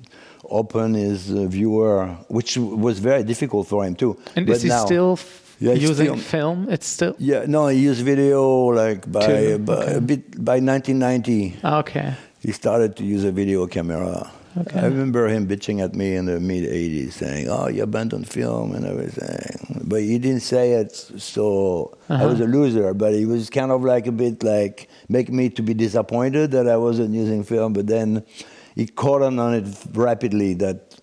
open 0.50 0.94
his 0.94 1.30
uh, 1.30 1.44
viewer, 1.46 2.06
which 2.28 2.56
was 2.56 2.98
very 2.98 3.22
difficult 3.24 3.66
for 3.68 3.84
him 3.84 3.94
too. 3.94 4.16
And 4.36 4.46
But 4.46 4.56
is 4.56 4.62
he 4.62 4.68
now- 4.68 4.84
still 4.86 5.18
Yeah, 5.58 5.72
using 5.72 6.06
film. 6.06 6.18
film? 6.20 6.68
It's 6.68 6.86
still 6.86 7.14
Yeah, 7.18 7.46
no, 7.48 7.68
he 7.68 7.78
used 7.78 8.02
video 8.04 8.42
like 8.82 9.10
by, 9.10 9.56
by 9.56 9.84
a 9.96 10.00
bit 10.00 10.44
by 10.44 10.60
1990 10.60 11.56
okay. 11.64 12.14
he 12.40 12.52
started 12.52 12.94
to 12.96 13.04
use 13.04 13.24
a 13.24 13.32
video 13.32 13.66
camera. 13.66 14.30
Okay. 14.58 14.80
I 14.80 14.84
remember 14.86 15.28
him 15.28 15.46
bitching 15.46 15.82
at 15.84 15.94
me 15.94 16.14
in 16.16 16.24
the 16.26 16.40
mid 16.40 16.64
80s 16.64 17.12
saying, 17.12 17.48
Oh, 17.50 17.68
you 17.68 17.82
abandoned 17.82 18.26
film 18.26 18.74
and 18.74 18.86
everything. 18.86 19.84
But 19.84 20.00
he 20.00 20.18
didn't 20.18 20.40
say 20.42 20.72
it, 20.80 20.92
so 21.18 21.92
I 22.08 22.14
Uh-huh. 22.14 22.28
was 22.28 22.40
a 22.40 22.46
loser. 22.46 22.94
But 22.94 23.12
he 23.12 23.26
was 23.26 23.50
kind 23.50 23.70
of 23.70 23.82
like 23.84 24.06
a 24.06 24.12
bit 24.12 24.42
like 24.42 24.88
making 25.10 25.36
me 25.36 25.50
to 25.50 25.62
be 25.62 25.74
disappointed 25.74 26.52
that 26.52 26.66
I 26.68 26.76
wasn't 26.78 27.12
using 27.12 27.44
film. 27.44 27.74
But 27.74 27.86
then 27.86 28.22
he 28.76 28.86
caught 28.86 29.22
on 29.22 29.38
on 29.40 29.54
it 29.54 29.66
rapidly 29.94 30.54
that 30.54 31.00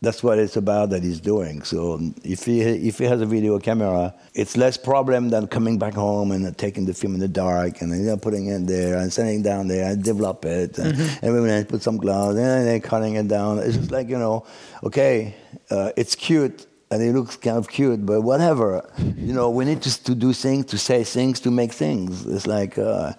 that's 0.00 0.20
what 0.20 0.36
it's 0.40 0.56
about 0.56 0.90
that 0.90 1.04
he's 1.04 1.20
doing. 1.20 1.62
So 1.62 2.00
if 2.24 2.44
he 2.44 2.60
if 2.60 2.98
he 2.98 3.04
has 3.04 3.20
a 3.20 3.26
video 3.26 3.60
camera, 3.60 4.12
it's 4.34 4.56
less 4.56 4.76
problem 4.76 5.28
than 5.28 5.46
coming 5.46 5.78
back 5.78 5.94
home 5.94 6.32
and 6.32 6.58
taking 6.58 6.86
the 6.86 6.94
film 6.94 7.14
in 7.14 7.20
the 7.20 7.28
dark 7.28 7.80
and 7.82 7.92
you 7.92 8.06
know, 8.06 8.16
putting 8.16 8.48
it 8.48 8.66
there 8.66 8.96
and 8.96 9.12
sending 9.12 9.40
it 9.40 9.42
down 9.44 9.68
there 9.68 9.92
and 9.92 10.02
develop 10.02 10.44
it 10.44 10.76
and, 10.78 10.98
and 11.22 11.48
then 11.48 11.64
put 11.66 11.82
some 11.82 11.98
gloves 11.98 12.36
and 12.36 12.66
then 12.66 12.80
cutting 12.80 13.14
it 13.14 13.28
down. 13.28 13.60
It's 13.60 13.76
just 13.76 13.92
like 13.92 14.08
you 14.08 14.18
know, 14.18 14.44
okay, 14.82 15.36
uh, 15.70 15.92
it's 15.96 16.16
cute. 16.16 16.66
And 16.90 17.02
it 17.02 17.14
looks 17.14 17.36
kind 17.36 17.56
of 17.56 17.70
cute, 17.70 18.04
but 18.04 18.20
whatever. 18.20 18.86
You 19.16 19.32
know, 19.32 19.48
we 19.48 19.64
need 19.64 19.80
to, 19.80 20.04
to 20.04 20.14
do 20.14 20.34
things, 20.34 20.66
to 20.66 20.76
say 20.76 21.04
things, 21.04 21.40
to 21.40 21.50
make 21.50 21.72
things. 21.72 22.26
It's 22.26 22.46
like, 22.46 22.76
uh, 22.76 23.14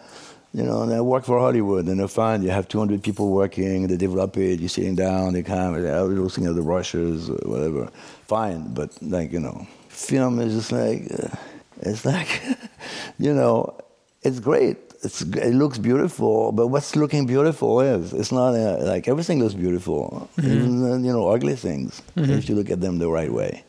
you 0.54 0.64
know, 0.64 0.84
and 0.84 0.94
I 0.94 1.02
work 1.02 1.26
for 1.26 1.40
Hollywood, 1.40 1.88
and 1.88 2.00
they're 2.00 2.08
fine. 2.08 2.44
You 2.44 2.52
have 2.52 2.68
200 2.68 3.02
people 3.02 3.30
working, 3.32 3.88
they 3.88 3.98
develop 3.98 4.38
it, 4.38 4.60
you're 4.60 4.70
sitting 4.70 4.96
down, 4.96 5.34
they 5.34 5.42
come, 5.42 5.82
they're 5.82 6.04
looking 6.04 6.46
at 6.46 6.56
the 6.56 6.62
rushes, 6.62 7.30
or 7.30 7.40
whatever. 7.46 7.90
Fine, 8.28 8.74
but 8.74 8.96
like, 9.02 9.32
you 9.32 9.40
know, 9.40 9.68
film 9.90 10.40
is 10.40 10.54
just 10.54 10.72
like, 10.72 11.12
uh, 11.12 11.36
it's 11.82 12.06
like, 12.06 12.42
you 13.20 13.34
know, 13.34 13.76
it's 14.22 14.40
great. 14.40 14.78
It's, 15.04 15.22
it 15.22 15.54
looks 15.54 15.78
beautiful, 15.80 16.52
but 16.54 16.68
what's 16.68 16.96
looking 16.96 17.26
beautiful 17.26 17.82
is 17.82 18.14
it's 18.14 18.32
not 18.32 18.56
uh, 18.56 18.78
like 18.82 19.08
everything 19.10 19.40
looks 19.40 19.54
beautiful, 19.54 20.30
even 20.38 20.82
uh, 20.82 20.96
you 20.96 21.12
know 21.12 21.28
ugly 21.28 21.58
things 21.58 22.02
if 22.16 22.48
you 22.48 22.56
look 22.56 22.70
at 22.70 22.80
them 22.80 23.00
the 23.00 23.10
right 23.10 23.30
way. 23.34 23.66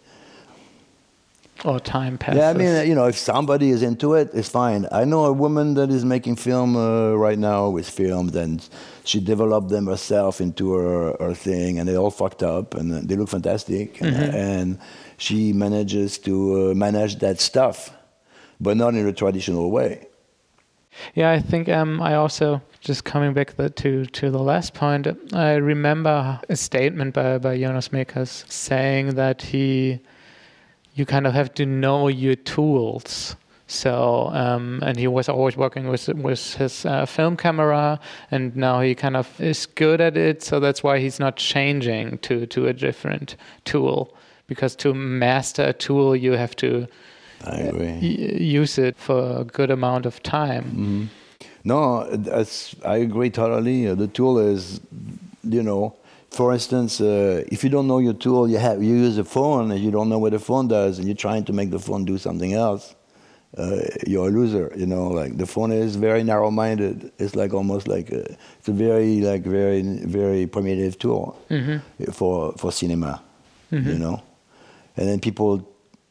Or 1.64 1.78
time 1.80 2.18
passes. 2.18 2.38
Yeah, 2.38 2.50
I 2.50 2.52
mean, 2.52 2.88
you 2.88 2.94
know, 2.94 3.06
if 3.06 3.16
somebody 3.16 3.70
is 3.70 3.82
into 3.82 4.14
it, 4.14 4.30
it's 4.34 4.48
fine. 4.48 4.86
I 4.90 5.04
know 5.04 5.24
a 5.26 5.32
woman 5.32 5.74
that 5.74 5.90
is 5.90 6.04
making 6.04 6.36
film 6.36 6.76
uh, 6.76 7.14
right 7.14 7.38
now 7.38 7.68
with 7.68 7.88
films, 7.88 8.34
and 8.34 8.66
she 9.04 9.20
developed 9.20 9.68
them 9.68 9.86
herself 9.86 10.40
into 10.40 10.72
her, 10.74 11.16
her 11.20 11.34
thing, 11.34 11.78
and 11.78 11.88
they're 11.88 11.96
all 11.96 12.10
fucked 12.10 12.42
up, 12.42 12.74
and 12.74 13.08
they 13.08 13.16
look 13.16 13.28
fantastic. 13.28 14.00
And, 14.00 14.16
and 14.16 14.78
she 15.16 15.52
manages 15.52 16.18
to 16.18 16.70
uh, 16.70 16.74
manage 16.74 17.16
that 17.20 17.40
stuff, 17.40 17.92
but 18.60 18.76
not 18.76 18.94
in 18.94 19.06
a 19.06 19.12
traditional 19.12 19.70
way. 19.70 20.08
Yeah, 21.14 21.32
I 21.32 21.40
think 21.40 21.68
um, 21.68 22.00
I 22.00 22.14
also 22.14 22.60
just 22.80 23.04
coming 23.04 23.32
back 23.32 23.56
the, 23.56 23.70
to 23.70 24.04
to 24.06 24.30
the 24.30 24.38
last 24.38 24.74
point. 24.74 25.06
I 25.32 25.54
remember 25.54 26.40
a 26.48 26.56
statement 26.56 27.14
by 27.14 27.38
by 27.38 27.58
Jonas 27.58 27.88
Mekas 27.88 28.44
saying 28.50 29.14
that 29.14 29.42
he, 29.42 30.00
you 30.94 31.04
kind 31.06 31.26
of 31.26 31.32
have 31.34 31.52
to 31.54 31.66
know 31.66 32.08
your 32.08 32.36
tools. 32.36 33.36
So 33.66 34.28
um, 34.34 34.80
and 34.84 34.98
he 34.98 35.06
was 35.08 35.28
always 35.28 35.56
working 35.56 35.88
with 35.88 36.08
with 36.08 36.54
his 36.54 36.84
uh, 36.86 37.06
film 37.06 37.36
camera, 37.36 37.98
and 38.30 38.54
now 38.54 38.80
he 38.82 38.94
kind 38.94 39.16
of 39.16 39.40
is 39.40 39.66
good 39.66 40.00
at 40.00 40.16
it. 40.16 40.42
So 40.42 40.60
that's 40.60 40.82
why 40.82 40.98
he's 40.98 41.18
not 41.18 41.36
changing 41.36 42.18
to 42.18 42.46
to 42.46 42.66
a 42.66 42.72
different 42.72 43.36
tool 43.64 44.14
because 44.46 44.76
to 44.76 44.92
master 44.94 45.64
a 45.64 45.72
tool 45.72 46.14
you 46.14 46.32
have 46.32 46.54
to 46.56 46.86
I 47.46 47.56
agree. 47.56 47.92
y- 48.02 48.38
use 48.60 48.78
it 48.78 48.96
for 48.96 49.40
a 49.40 49.44
good 49.44 49.70
amount 49.70 50.06
of 50.06 50.22
time. 50.22 51.10
No, 51.64 52.04
that's, 52.16 52.76
I 52.84 52.98
agree 52.98 53.30
totally. 53.30 53.88
Uh, 53.88 53.94
the 53.94 54.06
tool 54.06 54.38
is, 54.38 54.80
you 55.42 55.62
know, 55.62 55.94
for 56.34 56.52
instance, 56.52 57.00
uh, 57.00 57.44
if 57.48 57.64
you 57.64 57.70
don't 57.70 57.86
know 57.86 57.98
your 57.98 58.14
tool, 58.14 58.48
you 58.48 58.58
have 58.58 58.82
you 58.82 58.94
use 58.94 59.18
a 59.18 59.24
phone 59.24 59.70
and 59.70 59.80
you 59.80 59.90
don't 59.90 60.08
know 60.08 60.18
what 60.18 60.32
the 60.32 60.38
phone 60.38 60.68
does, 60.68 60.98
and 60.98 61.06
you're 61.06 61.16
trying 61.16 61.44
to 61.44 61.52
make 61.52 61.70
the 61.70 61.78
phone 61.78 62.04
do 62.04 62.18
something 62.18 62.52
else. 62.52 62.94
Uh, 63.56 63.82
you're 64.06 64.28
a 64.28 64.30
loser, 64.30 64.72
you 64.76 64.86
know. 64.86 65.06
Like 65.08 65.36
the 65.36 65.46
phone 65.46 65.70
is 65.70 65.94
very 65.96 66.24
narrow-minded. 66.24 67.12
It's 67.18 67.36
like 67.36 67.54
almost 67.54 67.86
like 67.86 68.10
a, 68.10 68.22
it's 68.58 68.68
a 68.68 68.72
very 68.72 69.20
like 69.20 69.44
very 69.44 69.82
very 69.82 70.46
primitive 70.46 70.98
tool 70.98 71.38
for 72.12 72.52
for 72.58 72.72
cinema, 72.72 73.22
you 73.70 73.98
know. 73.98 74.22
And 74.96 75.08
then 75.08 75.20
people 75.20 75.68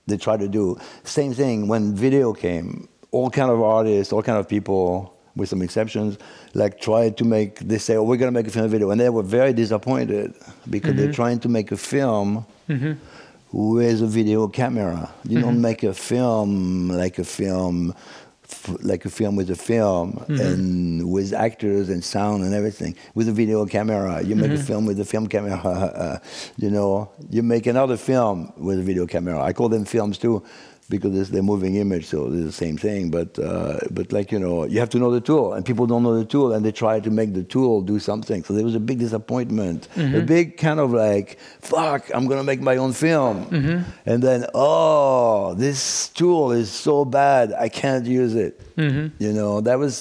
they 0.07 0.17
try 0.17 0.37
to 0.37 0.47
do 0.47 0.77
same 1.03 1.33
thing 1.33 1.67
when 1.67 1.93
video 1.95 2.33
came. 2.33 2.87
All 3.11 3.29
kind 3.29 3.51
of 3.51 3.61
artists, 3.61 4.11
all 4.13 4.23
kind 4.23 4.39
of 4.39 4.47
people, 4.47 5.12
with 5.35 5.49
some 5.49 5.61
exceptions, 5.61 6.17
like 6.53 6.79
tried 6.79 7.17
to 7.17 7.25
make. 7.25 7.59
They 7.59 7.77
say, 7.77 7.95
"Oh, 7.95 8.03
we're 8.03 8.17
gonna 8.17 8.31
make 8.31 8.47
a 8.47 8.51
film 8.51 8.69
video," 8.69 8.91
and 8.91 8.99
they 8.99 9.09
were 9.09 9.23
very 9.23 9.53
disappointed 9.53 10.33
because 10.69 10.95
they're 10.95 11.07
mm-hmm. 11.07 11.13
trying 11.13 11.39
to 11.39 11.49
make 11.49 11.71
a 11.71 11.77
film 11.77 12.45
mm-hmm. 12.69 12.93
with 13.51 14.01
a 14.01 14.07
video 14.07 14.47
camera. 14.47 15.11
You 15.27 15.41
don't 15.41 15.53
mm-hmm. 15.53 15.61
make 15.61 15.83
a 15.83 15.93
film 15.93 16.89
like 16.89 17.17
a 17.17 17.23
film, 17.23 17.95
f- 18.43 18.77
like 18.83 19.05
a 19.05 19.09
film 19.09 19.35
with 19.35 19.49
a 19.49 19.55
film 19.55 20.23
and 20.27 21.11
with 21.11 21.33
actors 21.33 21.89
and 21.89 22.03
sound 22.03 22.43
and 22.43 22.53
everything. 22.53 22.95
With 23.15 23.27
a 23.27 23.33
video 23.33 23.65
camera, 23.65 24.21
you 24.21 24.35
make 24.35 24.51
a 24.51 24.57
film 24.57 24.85
with 24.85 24.99
a 24.99 25.05
film 25.05 25.27
camera. 25.27 26.21
you 26.57 26.69
know, 26.69 27.09
you 27.29 27.41
make 27.41 27.65
another 27.65 27.97
film 27.97 28.53
with 28.57 28.79
a 28.79 28.83
video 28.83 29.07
camera. 29.07 29.41
I 29.41 29.53
call 29.53 29.69
them 29.69 29.85
films 29.85 30.19
too. 30.19 30.43
Because 30.95 31.13
it's 31.19 31.31
the 31.37 31.41
moving 31.51 31.73
image, 31.83 32.05
so 32.13 32.17
it's 32.27 32.45
the 32.51 32.57
same 32.65 32.77
thing. 32.85 33.01
But 33.17 33.29
uh, 33.51 33.79
but 33.97 34.05
like 34.17 34.27
you 34.35 34.39
know, 34.45 34.55
you 34.73 34.79
have 34.83 34.91
to 34.95 34.99
know 35.03 35.11
the 35.19 35.21
tool, 35.29 35.45
and 35.55 35.61
people 35.69 35.85
don't 35.91 36.03
know 36.07 36.15
the 36.23 36.29
tool, 36.35 36.47
and 36.53 36.59
they 36.65 36.71
try 36.85 36.95
to 37.07 37.11
make 37.19 37.31
the 37.39 37.43
tool 37.55 37.81
do 37.93 37.97
something. 38.09 38.39
So 38.45 38.53
there 38.55 38.65
was 38.71 38.75
a 38.75 38.85
big 38.89 38.99
disappointment, 38.99 39.79
Mm-hmm. 39.95 40.15
a 40.15 40.21
big 40.35 40.47
kind 40.65 40.79
of 40.79 40.89
like, 41.07 41.29
fuck, 41.71 42.01
I'm 42.15 42.25
gonna 42.29 42.43
make 42.51 42.61
my 42.71 42.77
own 42.83 42.93
film, 43.05 43.35
Mm-hmm. 43.45 43.77
and 44.11 44.17
then 44.27 44.39
oh, 44.53 45.53
this 45.65 46.09
tool 46.19 46.51
is 46.61 46.69
so 46.87 46.95
bad, 47.05 47.45
I 47.65 47.69
can't 47.81 48.05
use 48.21 48.35
it. 48.35 48.53
Mm-hmm. 48.77 49.05
You 49.25 49.33
know, 49.39 49.61
that 49.67 49.77
was 49.83 49.93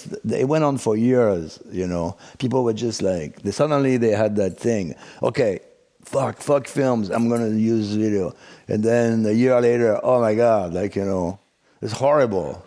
it 0.43 0.49
went 0.49 0.65
on 0.65 0.77
for 0.79 0.95
years. 0.97 1.59
You 1.81 1.87
know, 1.93 2.17
people 2.43 2.61
were 2.65 2.73
just 2.87 3.03
like, 3.03 3.31
they, 3.45 3.51
suddenly 3.51 3.97
they 4.05 4.13
had 4.25 4.37
that 4.37 4.55
thing. 4.67 4.95
Okay, 5.23 5.61
fuck, 6.05 6.37
fuck 6.51 6.67
films. 6.67 7.11
I'm 7.11 7.29
gonna 7.33 7.51
use 7.75 7.87
video, 8.07 8.35
and 8.69 8.83
then 8.83 9.27
a 9.27 9.33
year 9.33 9.61
later, 9.61 10.01
oh 10.03 10.21
my 10.21 10.35
god, 10.35 10.73
like 10.75 10.97
you 10.97 11.05
know, 11.05 11.39
it's 11.81 11.93
horrible. 11.93 12.63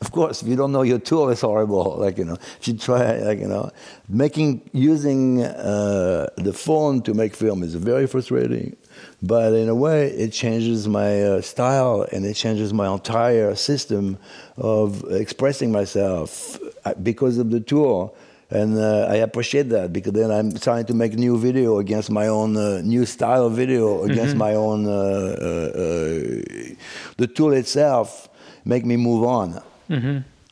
Of 0.00 0.10
course, 0.10 0.42
if 0.42 0.48
you 0.48 0.56
don't 0.56 0.72
know 0.72 0.82
your 0.82 0.98
tool, 0.98 1.30
it's 1.30 1.42
horrible. 1.42 1.96
Like 2.02 2.18
you 2.18 2.24
know, 2.24 2.36
if 2.60 2.66
you 2.66 2.76
try, 2.76 3.18
like 3.18 3.38
you 3.38 3.48
know, 3.48 3.70
making 4.08 4.68
using 4.72 5.42
uh, 5.42 6.26
the 6.36 6.52
phone 6.52 7.02
to 7.02 7.14
make 7.14 7.34
film 7.34 7.62
is 7.62 7.74
very 7.74 8.06
frustrating. 8.06 8.76
But 9.22 9.52
in 9.52 9.68
a 9.68 9.74
way, 9.74 10.08
it 10.08 10.32
changes 10.32 10.88
my 10.88 11.22
uh, 11.22 11.40
style 11.40 12.06
and 12.12 12.26
it 12.26 12.34
changes 12.34 12.72
my 12.74 12.92
entire 12.92 13.54
system 13.54 14.18
of 14.56 15.04
expressing 15.10 15.70
myself 15.70 16.58
uh, 16.84 16.94
because 17.02 17.38
of 17.38 17.50
the 17.50 17.60
tool. 17.60 18.16
And 18.52 18.78
uh, 18.78 19.06
I 19.08 19.16
appreciate 19.16 19.70
that 19.70 19.94
because 19.94 20.12
then 20.12 20.30
I'm 20.30 20.52
trying 20.52 20.84
to 20.84 20.94
make 20.94 21.14
new 21.14 21.38
video 21.38 21.78
against 21.78 22.10
my 22.10 22.26
own 22.26 22.54
uh, 22.54 22.82
new 22.84 23.06
style 23.06 23.46
of 23.46 23.54
video 23.54 24.04
against 24.04 24.36
my 24.36 24.54
own. 24.54 24.86
Uh, 24.86 24.90
uh, 24.90 25.80
uh, 25.82 26.74
the 27.16 27.26
tool 27.34 27.52
itself 27.52 28.28
make 28.66 28.84
me 28.84 28.96
move 28.98 29.24
on 29.24 29.62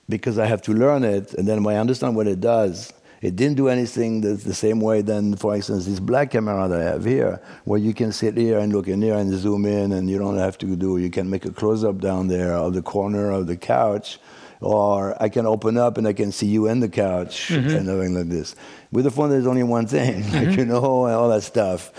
because 0.09 0.39
I 0.39 0.47
have 0.47 0.63
to 0.63 0.73
learn 0.73 1.05
it, 1.05 1.35
and 1.35 1.47
then 1.47 1.63
when 1.63 1.77
I 1.77 1.79
understand 1.79 2.17
what 2.17 2.27
it 2.27 2.41
does, 2.41 2.93
it 3.21 3.37
didn't 3.37 3.57
do 3.57 3.69
anything 3.69 4.23
that's 4.23 4.45
the 4.45 4.55
same 4.55 4.81
way 4.81 5.03
than, 5.03 5.37
for 5.37 5.55
instance, 5.55 5.85
this 5.85 6.01
black 6.01 6.31
camera 6.31 6.67
that 6.69 6.81
I 6.81 6.85
have 6.85 7.05
here, 7.05 7.39
where 7.65 7.79
you 7.79 7.93
can 7.93 8.13
sit 8.13 8.35
here 8.37 8.59
and 8.59 8.73
look 8.73 8.89
in 8.89 9.03
here 9.03 9.15
and 9.15 9.31
zoom 9.35 9.67
in, 9.67 9.93
and 9.93 10.09
you 10.09 10.19
don't 10.19 10.39
have 10.39 10.57
to 10.59 10.75
do. 10.75 10.97
You 10.97 11.11
can 11.11 11.29
make 11.29 11.45
a 11.45 11.51
close 11.51 11.85
up 11.85 11.99
down 11.99 12.29
there 12.29 12.55
of 12.55 12.73
the 12.73 12.83
corner 12.83 13.31
of 13.31 13.47
the 13.47 13.59
couch, 13.59 14.19
or 14.61 15.21
I 15.23 15.29
can 15.29 15.47
open 15.47 15.77
up 15.77 15.99
and 15.99 16.07
I 16.07 16.13
can 16.13 16.33
see 16.33 16.47
you 16.47 16.67
in 16.67 16.81
the 16.81 16.89
couch 16.89 17.49
mm-hmm. 17.49 17.69
and 17.69 17.89
everything 17.89 18.15
like 18.15 18.29
this. 18.29 18.55
With 18.93 19.05
the 19.05 19.11
phone, 19.11 19.31
there's 19.31 19.47
only 19.47 19.63
one 19.63 19.87
thing, 19.87 20.23
like 20.33 20.49
you 20.49 20.65
mm-hmm. 20.65 20.71
know, 20.71 21.07
and 21.07 21.15
all 21.15 21.29
that 21.31 21.43
stuff. 21.43 21.93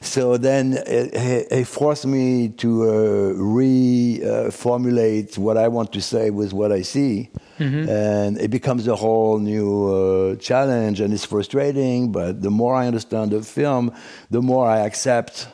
So 0.00 0.36
then 0.36 0.74
it, 0.74 1.14
it- 1.14 1.48
it 1.50 1.66
forced 1.66 2.06
me 2.06 2.50
to 2.50 2.82
uh, 2.82 3.32
reformulate 3.34 5.38
what 5.38 5.56
I 5.56 5.68
want 5.68 5.92
to 5.94 6.00
say 6.00 6.30
with 6.30 6.52
what 6.52 6.70
I 6.72 6.82
see. 6.82 7.30
Mm-hmm. 7.58 7.88
And 7.88 8.38
it 8.38 8.50
becomes 8.50 8.86
a 8.86 8.94
whole 8.94 9.38
new 9.38 9.88
uh, 9.88 10.36
challenge, 10.36 11.00
and 11.00 11.14
it's 11.14 11.24
frustrating. 11.24 12.12
But 12.12 12.42
the 12.42 12.50
more 12.50 12.74
I 12.74 12.86
understand 12.86 13.32
the 13.32 13.42
film, 13.42 13.92
the 14.30 14.42
more 14.42 14.68
I 14.68 14.80
accept 14.80 15.48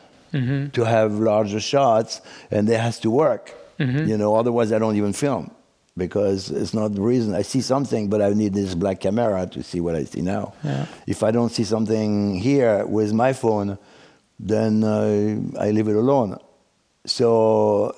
to 0.73 0.85
have 0.85 1.13
larger 1.13 1.61
shots, 1.61 2.21
and 2.51 2.69
it 2.69 2.81
has 2.81 2.99
to 3.01 3.11
work. 3.11 3.55
You 4.09 4.17
know, 4.17 4.35
otherwise 4.35 4.73
I 4.73 4.79
don't 4.79 4.97
even 4.97 5.13
film 5.13 5.51
because 5.97 6.51
it's 6.51 6.73
not 6.73 6.95
the 6.95 7.01
reason. 7.01 7.35
I 7.35 7.43
see 7.43 7.61
something, 7.61 8.09
but 8.09 8.23
I 8.23 8.31
need 8.31 8.55
this 8.55 8.75
black 8.75 9.01
camera 9.01 9.47
to 9.47 9.63
see 9.63 9.81
what 9.81 9.95
I 9.95 10.05
see 10.05 10.23
now. 10.23 10.55
Yeah. 10.65 10.87
If 11.07 11.23
I 11.23 11.31
don't 11.31 11.51
see 11.51 11.65
something 11.65 12.37
here 12.37 12.87
with 12.87 13.13
my 13.13 13.33
phone, 13.33 13.79
then 14.39 14.83
uh, 14.83 15.61
I 15.61 15.71
leave 15.71 15.89
it 15.89 15.97
alone. 15.97 16.39
So 17.05 17.95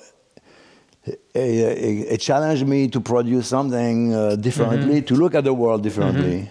it, 1.05 1.19
it, 1.33 2.13
it 2.13 2.17
challenged 2.17 2.67
me 2.67 2.87
to 2.89 2.99
produce 2.99 3.47
something 3.47 4.13
uh, 4.13 4.35
differently, 4.35 5.01
to 5.03 5.15
look 5.15 5.35
at 5.35 5.43
the 5.43 5.53
world 5.53 5.83
differently. 5.83 6.49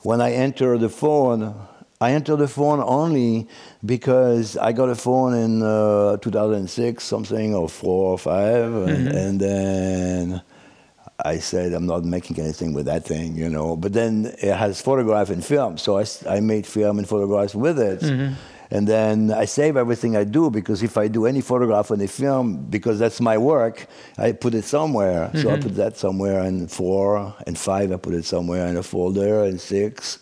When 0.00 0.20
I 0.20 0.32
enter 0.32 0.78
the 0.78 0.88
phone, 0.88 1.54
I 2.02 2.12
enter 2.14 2.34
the 2.34 2.48
phone 2.48 2.80
only 2.80 3.46
because 3.84 4.56
I 4.56 4.72
got 4.72 4.88
a 4.88 4.96
phone 4.96 5.34
in 5.34 5.62
uh, 5.62 6.16
2006, 6.16 7.04
something 7.04 7.54
or 7.54 7.68
four 7.68 8.12
or 8.12 8.18
5 8.18 8.64
and, 8.64 8.88
mm-hmm. 8.88 9.16
and 9.16 9.40
then 9.40 10.42
I 11.24 11.38
said 11.38 11.72
I'm 11.72 11.86
not 11.86 12.04
making 12.04 12.40
anything 12.40 12.72
with 12.74 12.86
that 12.86 13.04
thing, 13.04 13.36
you 13.36 13.48
know. 13.48 13.76
But 13.76 13.92
then 13.92 14.34
it 14.42 14.56
has 14.56 14.80
photograph 14.80 15.30
and 15.30 15.44
film, 15.44 15.78
so 15.78 15.98
I, 15.98 16.04
I 16.28 16.40
made 16.40 16.66
film 16.66 16.98
and 16.98 17.08
photographs 17.08 17.54
with 17.54 17.78
it. 17.78 18.00
Mm-hmm. 18.00 18.34
And 18.72 18.88
then 18.88 19.30
I 19.30 19.44
save 19.44 19.76
everything 19.76 20.16
I 20.16 20.24
do 20.24 20.50
because 20.50 20.82
if 20.82 20.96
I 20.96 21.06
do 21.06 21.26
any 21.26 21.42
photograph 21.42 21.90
or 21.90 21.94
any 21.94 22.06
film, 22.06 22.56
because 22.70 22.98
that's 22.98 23.20
my 23.20 23.36
work, 23.36 23.86
I 24.16 24.32
put 24.32 24.54
it 24.54 24.64
somewhere. 24.64 25.30
So 25.34 25.50
I 25.50 25.52
mm-hmm. 25.52 25.62
put 25.62 25.74
that 25.76 25.98
somewhere 25.98 26.40
in 26.44 26.66
four 26.68 27.34
and 27.46 27.56
five. 27.56 27.92
I 27.92 27.96
put 27.96 28.14
it 28.14 28.24
somewhere 28.24 28.66
in 28.66 28.78
a 28.78 28.82
folder 28.82 29.44
and 29.44 29.60
six, 29.60 30.18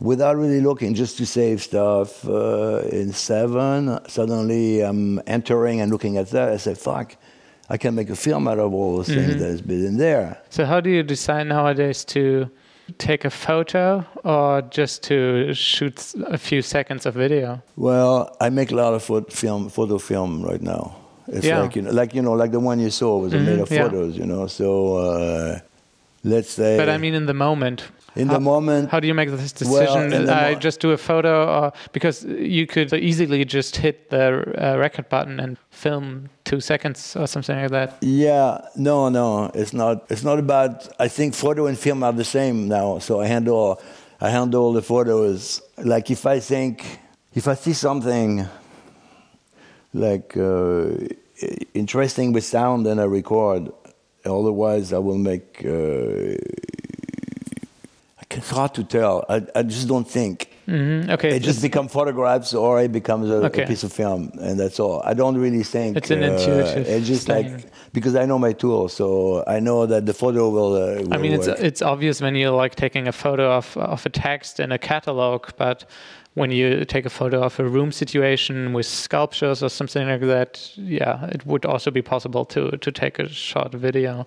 without 0.00 0.36
really 0.36 0.60
looking, 0.60 0.94
just 0.94 1.16
to 1.18 1.26
save 1.26 1.62
stuff. 1.62 2.26
Uh, 2.28 2.78
in 2.90 3.12
seven, 3.12 3.98
suddenly 4.08 4.80
I'm 4.80 5.20
entering 5.26 5.80
and 5.80 5.90
looking 5.90 6.16
at 6.16 6.30
that. 6.30 6.48
I 6.50 6.56
said, 6.58 6.78
"Fuck." 6.78 7.16
I 7.68 7.76
can 7.78 7.96
make 7.96 8.10
a 8.10 8.14
film 8.16 8.46
out 8.46 8.60
of 8.60 8.72
all 8.72 8.98
those 8.98 9.08
things 9.08 9.38
that 9.40 9.48
has 9.50 9.60
been 9.60 9.84
in 9.84 9.96
there. 9.96 10.40
So 10.50 10.64
how 10.64 10.80
do 10.80 10.88
you 10.88 11.02
decide 11.02 11.48
nowadays 11.48 12.04
to 12.04 12.48
take 12.98 13.24
a 13.24 13.30
photo 13.30 14.06
or 14.22 14.62
just 14.70 15.02
to 15.04 15.52
shoot 15.52 16.14
a 16.28 16.38
few 16.38 16.62
seconds 16.62 17.06
of 17.06 17.14
video? 17.14 17.60
Well, 17.74 18.36
I 18.40 18.50
make 18.50 18.70
a 18.70 18.76
lot 18.76 18.94
of 18.94 19.02
photo 19.02 19.28
film, 19.30 19.68
photo 19.68 19.98
film 19.98 20.42
right 20.44 20.62
now. 20.62 20.94
It's 21.26 21.44
Yeah. 21.44 21.60
like 21.62 21.74
you 21.74 21.82
know, 21.82 21.90
like 21.90 22.14
you 22.14 22.22
know, 22.22 22.34
like 22.34 22.52
the 22.52 22.60
one 22.60 22.78
you 22.78 22.90
saw 22.90 23.18
was 23.18 23.32
made 23.32 23.58
of 23.58 23.68
yeah. 23.68 23.82
photos, 23.82 24.16
you 24.16 24.26
know. 24.26 24.46
So 24.46 24.96
uh, 24.98 25.58
let's 26.22 26.50
say. 26.50 26.76
But 26.76 26.88
I 26.88 26.98
mean, 26.98 27.14
in 27.14 27.26
the 27.26 27.34
moment. 27.34 27.82
In 28.16 28.28
how, 28.28 28.34
the 28.34 28.40
moment. 28.40 28.90
How 28.90 29.00
do 29.00 29.06
you 29.06 29.14
make 29.14 29.30
this 29.30 29.52
decision? 29.52 30.10
the 30.10 30.32
I 30.32 30.54
mo- 30.54 30.58
just 30.58 30.80
do 30.80 30.90
a 30.92 30.96
photo, 30.96 31.46
or 31.46 31.72
because 31.92 32.24
you 32.24 32.66
could 32.66 32.92
easily 32.92 33.44
just 33.44 33.76
hit 33.76 34.10
the 34.10 34.26
uh, 34.58 34.78
record 34.78 35.08
button 35.08 35.38
and 35.38 35.58
film 35.70 36.30
two 36.44 36.60
seconds 36.60 37.14
or 37.16 37.26
something 37.26 37.56
like 37.56 37.70
that. 37.70 37.96
Yeah, 38.00 38.60
no, 38.76 39.08
no, 39.08 39.50
it's 39.54 39.72
not. 39.72 40.06
It's 40.10 40.24
not 40.24 40.38
about. 40.38 40.88
I 40.98 41.08
think 41.08 41.34
photo 41.34 41.66
and 41.66 41.78
film 41.78 42.02
are 42.02 42.12
the 42.12 42.24
same 42.24 42.68
now. 42.68 42.98
So 42.98 43.20
I 43.20 43.26
handle, 43.26 43.80
I 44.20 44.30
handle 44.30 44.72
the 44.72 44.82
photos. 44.82 45.60
Like 45.76 46.10
if 46.10 46.26
I 46.26 46.40
think, 46.40 47.00
if 47.34 47.46
I 47.46 47.54
see 47.54 47.74
something, 47.74 48.46
like 49.92 50.36
uh, 50.36 50.88
interesting 51.74 52.32
with 52.32 52.44
sound, 52.44 52.86
then 52.86 52.98
I 52.98 53.04
record. 53.04 53.70
Otherwise, 54.24 54.92
I 54.92 54.98
will 54.98 55.18
make. 55.18 55.64
Uh, 55.64 56.34
it's 58.36 58.50
hard 58.50 58.74
to 58.74 58.84
tell. 58.84 59.24
I, 59.28 59.42
I 59.54 59.62
just 59.62 59.88
don't 59.88 60.08
think. 60.08 60.36
hmm 60.66 61.10
Okay, 61.14 61.36
It 61.36 61.42
just 61.42 61.62
become 61.62 61.88
photographs, 61.88 62.54
or 62.54 62.80
it 62.86 62.92
becomes 62.92 63.30
a, 63.30 63.38
a 63.44 63.50
piece 63.50 63.84
of 63.84 63.92
film, 63.92 64.30
and 64.40 64.58
that's 64.60 64.78
all. 64.80 65.00
I 65.10 65.14
don't 65.14 65.38
really 65.38 65.62
think. 65.62 65.96
It's 65.96 66.10
an 66.10 66.22
intuitive 66.22 66.86
It's 66.88 67.06
just 67.06 67.26
thing. 67.26 67.52
like 67.52 67.64
because 67.92 68.14
I 68.22 68.24
know 68.26 68.38
my 68.38 68.52
tool, 68.52 68.88
so 68.88 69.08
I 69.46 69.58
know 69.60 69.86
that 69.86 70.02
the 70.06 70.14
photo 70.14 70.42
will. 70.50 70.72
Uh, 70.74 71.02
will 71.02 71.14
I 71.14 71.18
mean, 71.18 71.32
it's 71.32 71.48
it's 71.68 71.82
obvious 71.82 72.20
when 72.20 72.34
you're 72.36 72.62
like 72.62 72.74
taking 72.74 73.08
a 73.08 73.12
photo 73.12 73.46
of 73.60 73.76
of 73.76 74.06
a 74.06 74.10
text 74.10 74.60
in 74.60 74.72
a 74.72 74.78
catalog, 74.78 75.40
but 75.56 75.84
when 76.34 76.50
you 76.50 76.84
take 76.84 77.06
a 77.06 77.10
photo 77.10 77.42
of 77.42 77.58
a 77.58 77.64
room 77.64 77.90
situation 77.90 78.74
with 78.74 78.84
sculptures 78.84 79.62
or 79.62 79.70
something 79.70 80.06
like 80.06 80.20
that, 80.20 80.70
yeah, 80.76 81.24
it 81.34 81.46
would 81.46 81.64
also 81.64 81.90
be 81.90 82.02
possible 82.02 82.44
to 82.44 82.76
to 82.76 82.92
take 82.92 83.18
a 83.18 83.28
short 83.28 83.72
video. 83.72 84.26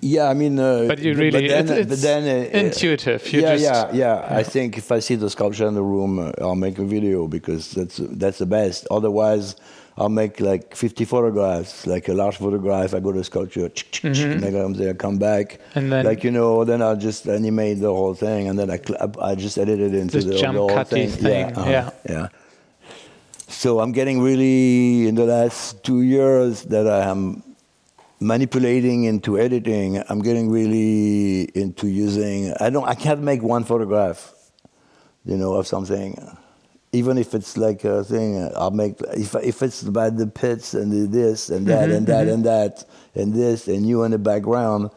Yeah, 0.00 0.28
I 0.30 0.34
mean. 0.34 0.58
Uh, 0.58 0.84
But 0.88 0.98
you 1.00 1.14
but 1.14 1.20
really, 1.20 1.48
then, 1.48 1.68
it's, 1.68 1.88
but 1.88 2.00
then, 2.00 2.22
uh, 2.24 2.58
intuitive. 2.58 3.32
You 3.32 3.40
yeah, 3.40 3.56
just, 3.56 3.64
yeah, 3.64 3.92
yeah, 3.92 4.38
I 4.40 4.42
think 4.42 4.76
if 4.78 4.90
I 4.92 5.00
see 5.00 5.14
the 5.16 5.28
sculpture 5.30 5.66
in 5.66 5.74
the 5.74 5.82
room, 5.82 6.18
uh, 6.18 6.32
I'll 6.40 6.54
make 6.56 6.78
a 6.78 6.84
video 6.84 7.26
because 7.28 7.70
that's 7.72 7.96
that's 8.22 8.38
the 8.38 8.46
best. 8.46 8.86
Otherwise, 8.90 9.56
I'll 9.96 10.08
make 10.08 10.40
like 10.40 10.74
50 10.74 11.04
photographs, 11.04 11.86
like 11.86 12.08
a 12.08 12.14
large 12.14 12.36
photograph. 12.38 12.94
I 12.94 13.00
go 13.00 13.12
to 13.12 13.22
sculpture, 13.24 13.70
make 14.02 14.52
them 14.52 14.74
there, 14.74 14.94
come 14.94 15.18
back, 15.18 15.46
Mm-hmm. 15.60 15.78
And 15.78 15.92
then- 15.92 16.04
like 16.04 16.24
you 16.24 16.30
know, 16.32 16.64
then 16.64 16.82
I'll 16.82 16.96
just 16.96 17.26
animate 17.28 17.80
the 17.80 17.92
whole 17.94 18.14
thing, 18.14 18.48
and 18.48 18.58
then 18.58 18.70
I 18.70 18.78
cl- 18.78 19.14
I 19.20 19.34
just 19.36 19.56
edit 19.58 19.80
it 19.80 19.94
into 19.94 20.20
the, 20.20 20.34
jump 20.36 20.54
the 20.56 20.60
whole 20.66 20.84
thing. 20.84 21.08
thing, 21.08 21.48
Yeah, 21.50 21.58
uh-huh, 21.60 21.70
yeah. 21.70 21.90
yeah. 22.10 22.28
So 23.48 23.80
I'm 23.80 23.92
getting 23.92 24.20
really 24.20 25.06
in 25.08 25.14
the 25.14 25.24
last 25.24 25.82
two 25.84 26.02
years 26.02 26.62
that 26.64 26.86
I 26.88 27.08
am 27.08 27.42
manipulating 28.24 29.04
into 29.04 29.38
editing. 29.38 30.02
I'm 30.08 30.22
getting 30.22 30.50
really 30.50 31.42
into 31.54 31.86
using. 31.86 32.54
I 32.58 32.70
don't. 32.70 32.88
I 32.88 32.94
can't 32.94 33.20
make 33.20 33.42
one 33.42 33.64
photograph, 33.64 34.32
you 35.24 35.36
know, 35.36 35.54
of 35.54 35.66
something. 35.66 36.18
Even 36.92 37.18
if 37.18 37.34
it's 37.34 37.56
like 37.56 37.84
a 37.84 38.02
thing, 38.02 38.50
I'll 38.56 38.70
make. 38.70 39.00
If 39.12 39.34
if 39.36 39.62
it's 39.62 39.82
about 39.82 40.16
the 40.16 40.26
pits 40.26 40.74
and 40.74 40.90
the 40.90 41.06
this 41.06 41.50
and 41.50 41.66
that 41.66 41.90
and 41.90 42.06
that 42.06 42.28
and 42.28 42.44
that 42.44 42.84
and 43.14 43.34
this 43.34 43.68
and 43.68 43.86
you 43.86 44.02
in 44.04 44.10
the 44.10 44.18
background. 44.18 44.90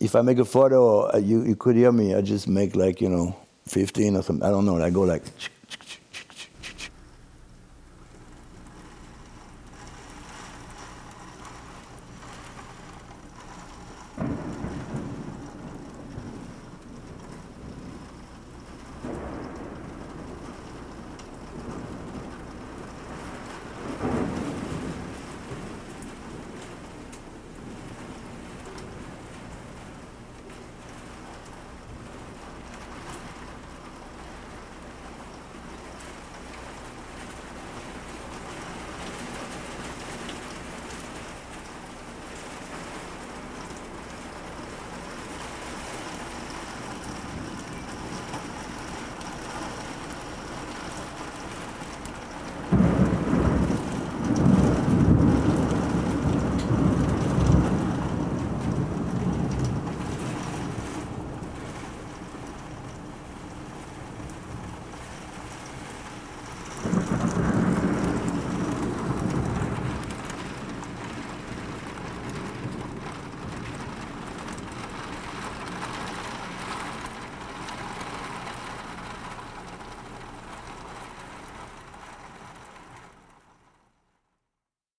If 0.00 0.16
I 0.16 0.22
make 0.22 0.38
a 0.38 0.44
photo, 0.44 1.12
uh, 1.14 1.18
you 1.18 1.42
you 1.42 1.56
could 1.56 1.76
hear 1.76 1.92
me. 1.92 2.14
I 2.14 2.20
just 2.20 2.48
make 2.48 2.74
like 2.74 3.00
you 3.00 3.08
know, 3.08 3.36
15 3.66 4.16
or 4.16 4.22
something. 4.22 4.46
I 4.46 4.50
don't 4.50 4.66
know. 4.66 4.82
I 4.82 4.90
go 4.90 5.02
like 5.02 5.22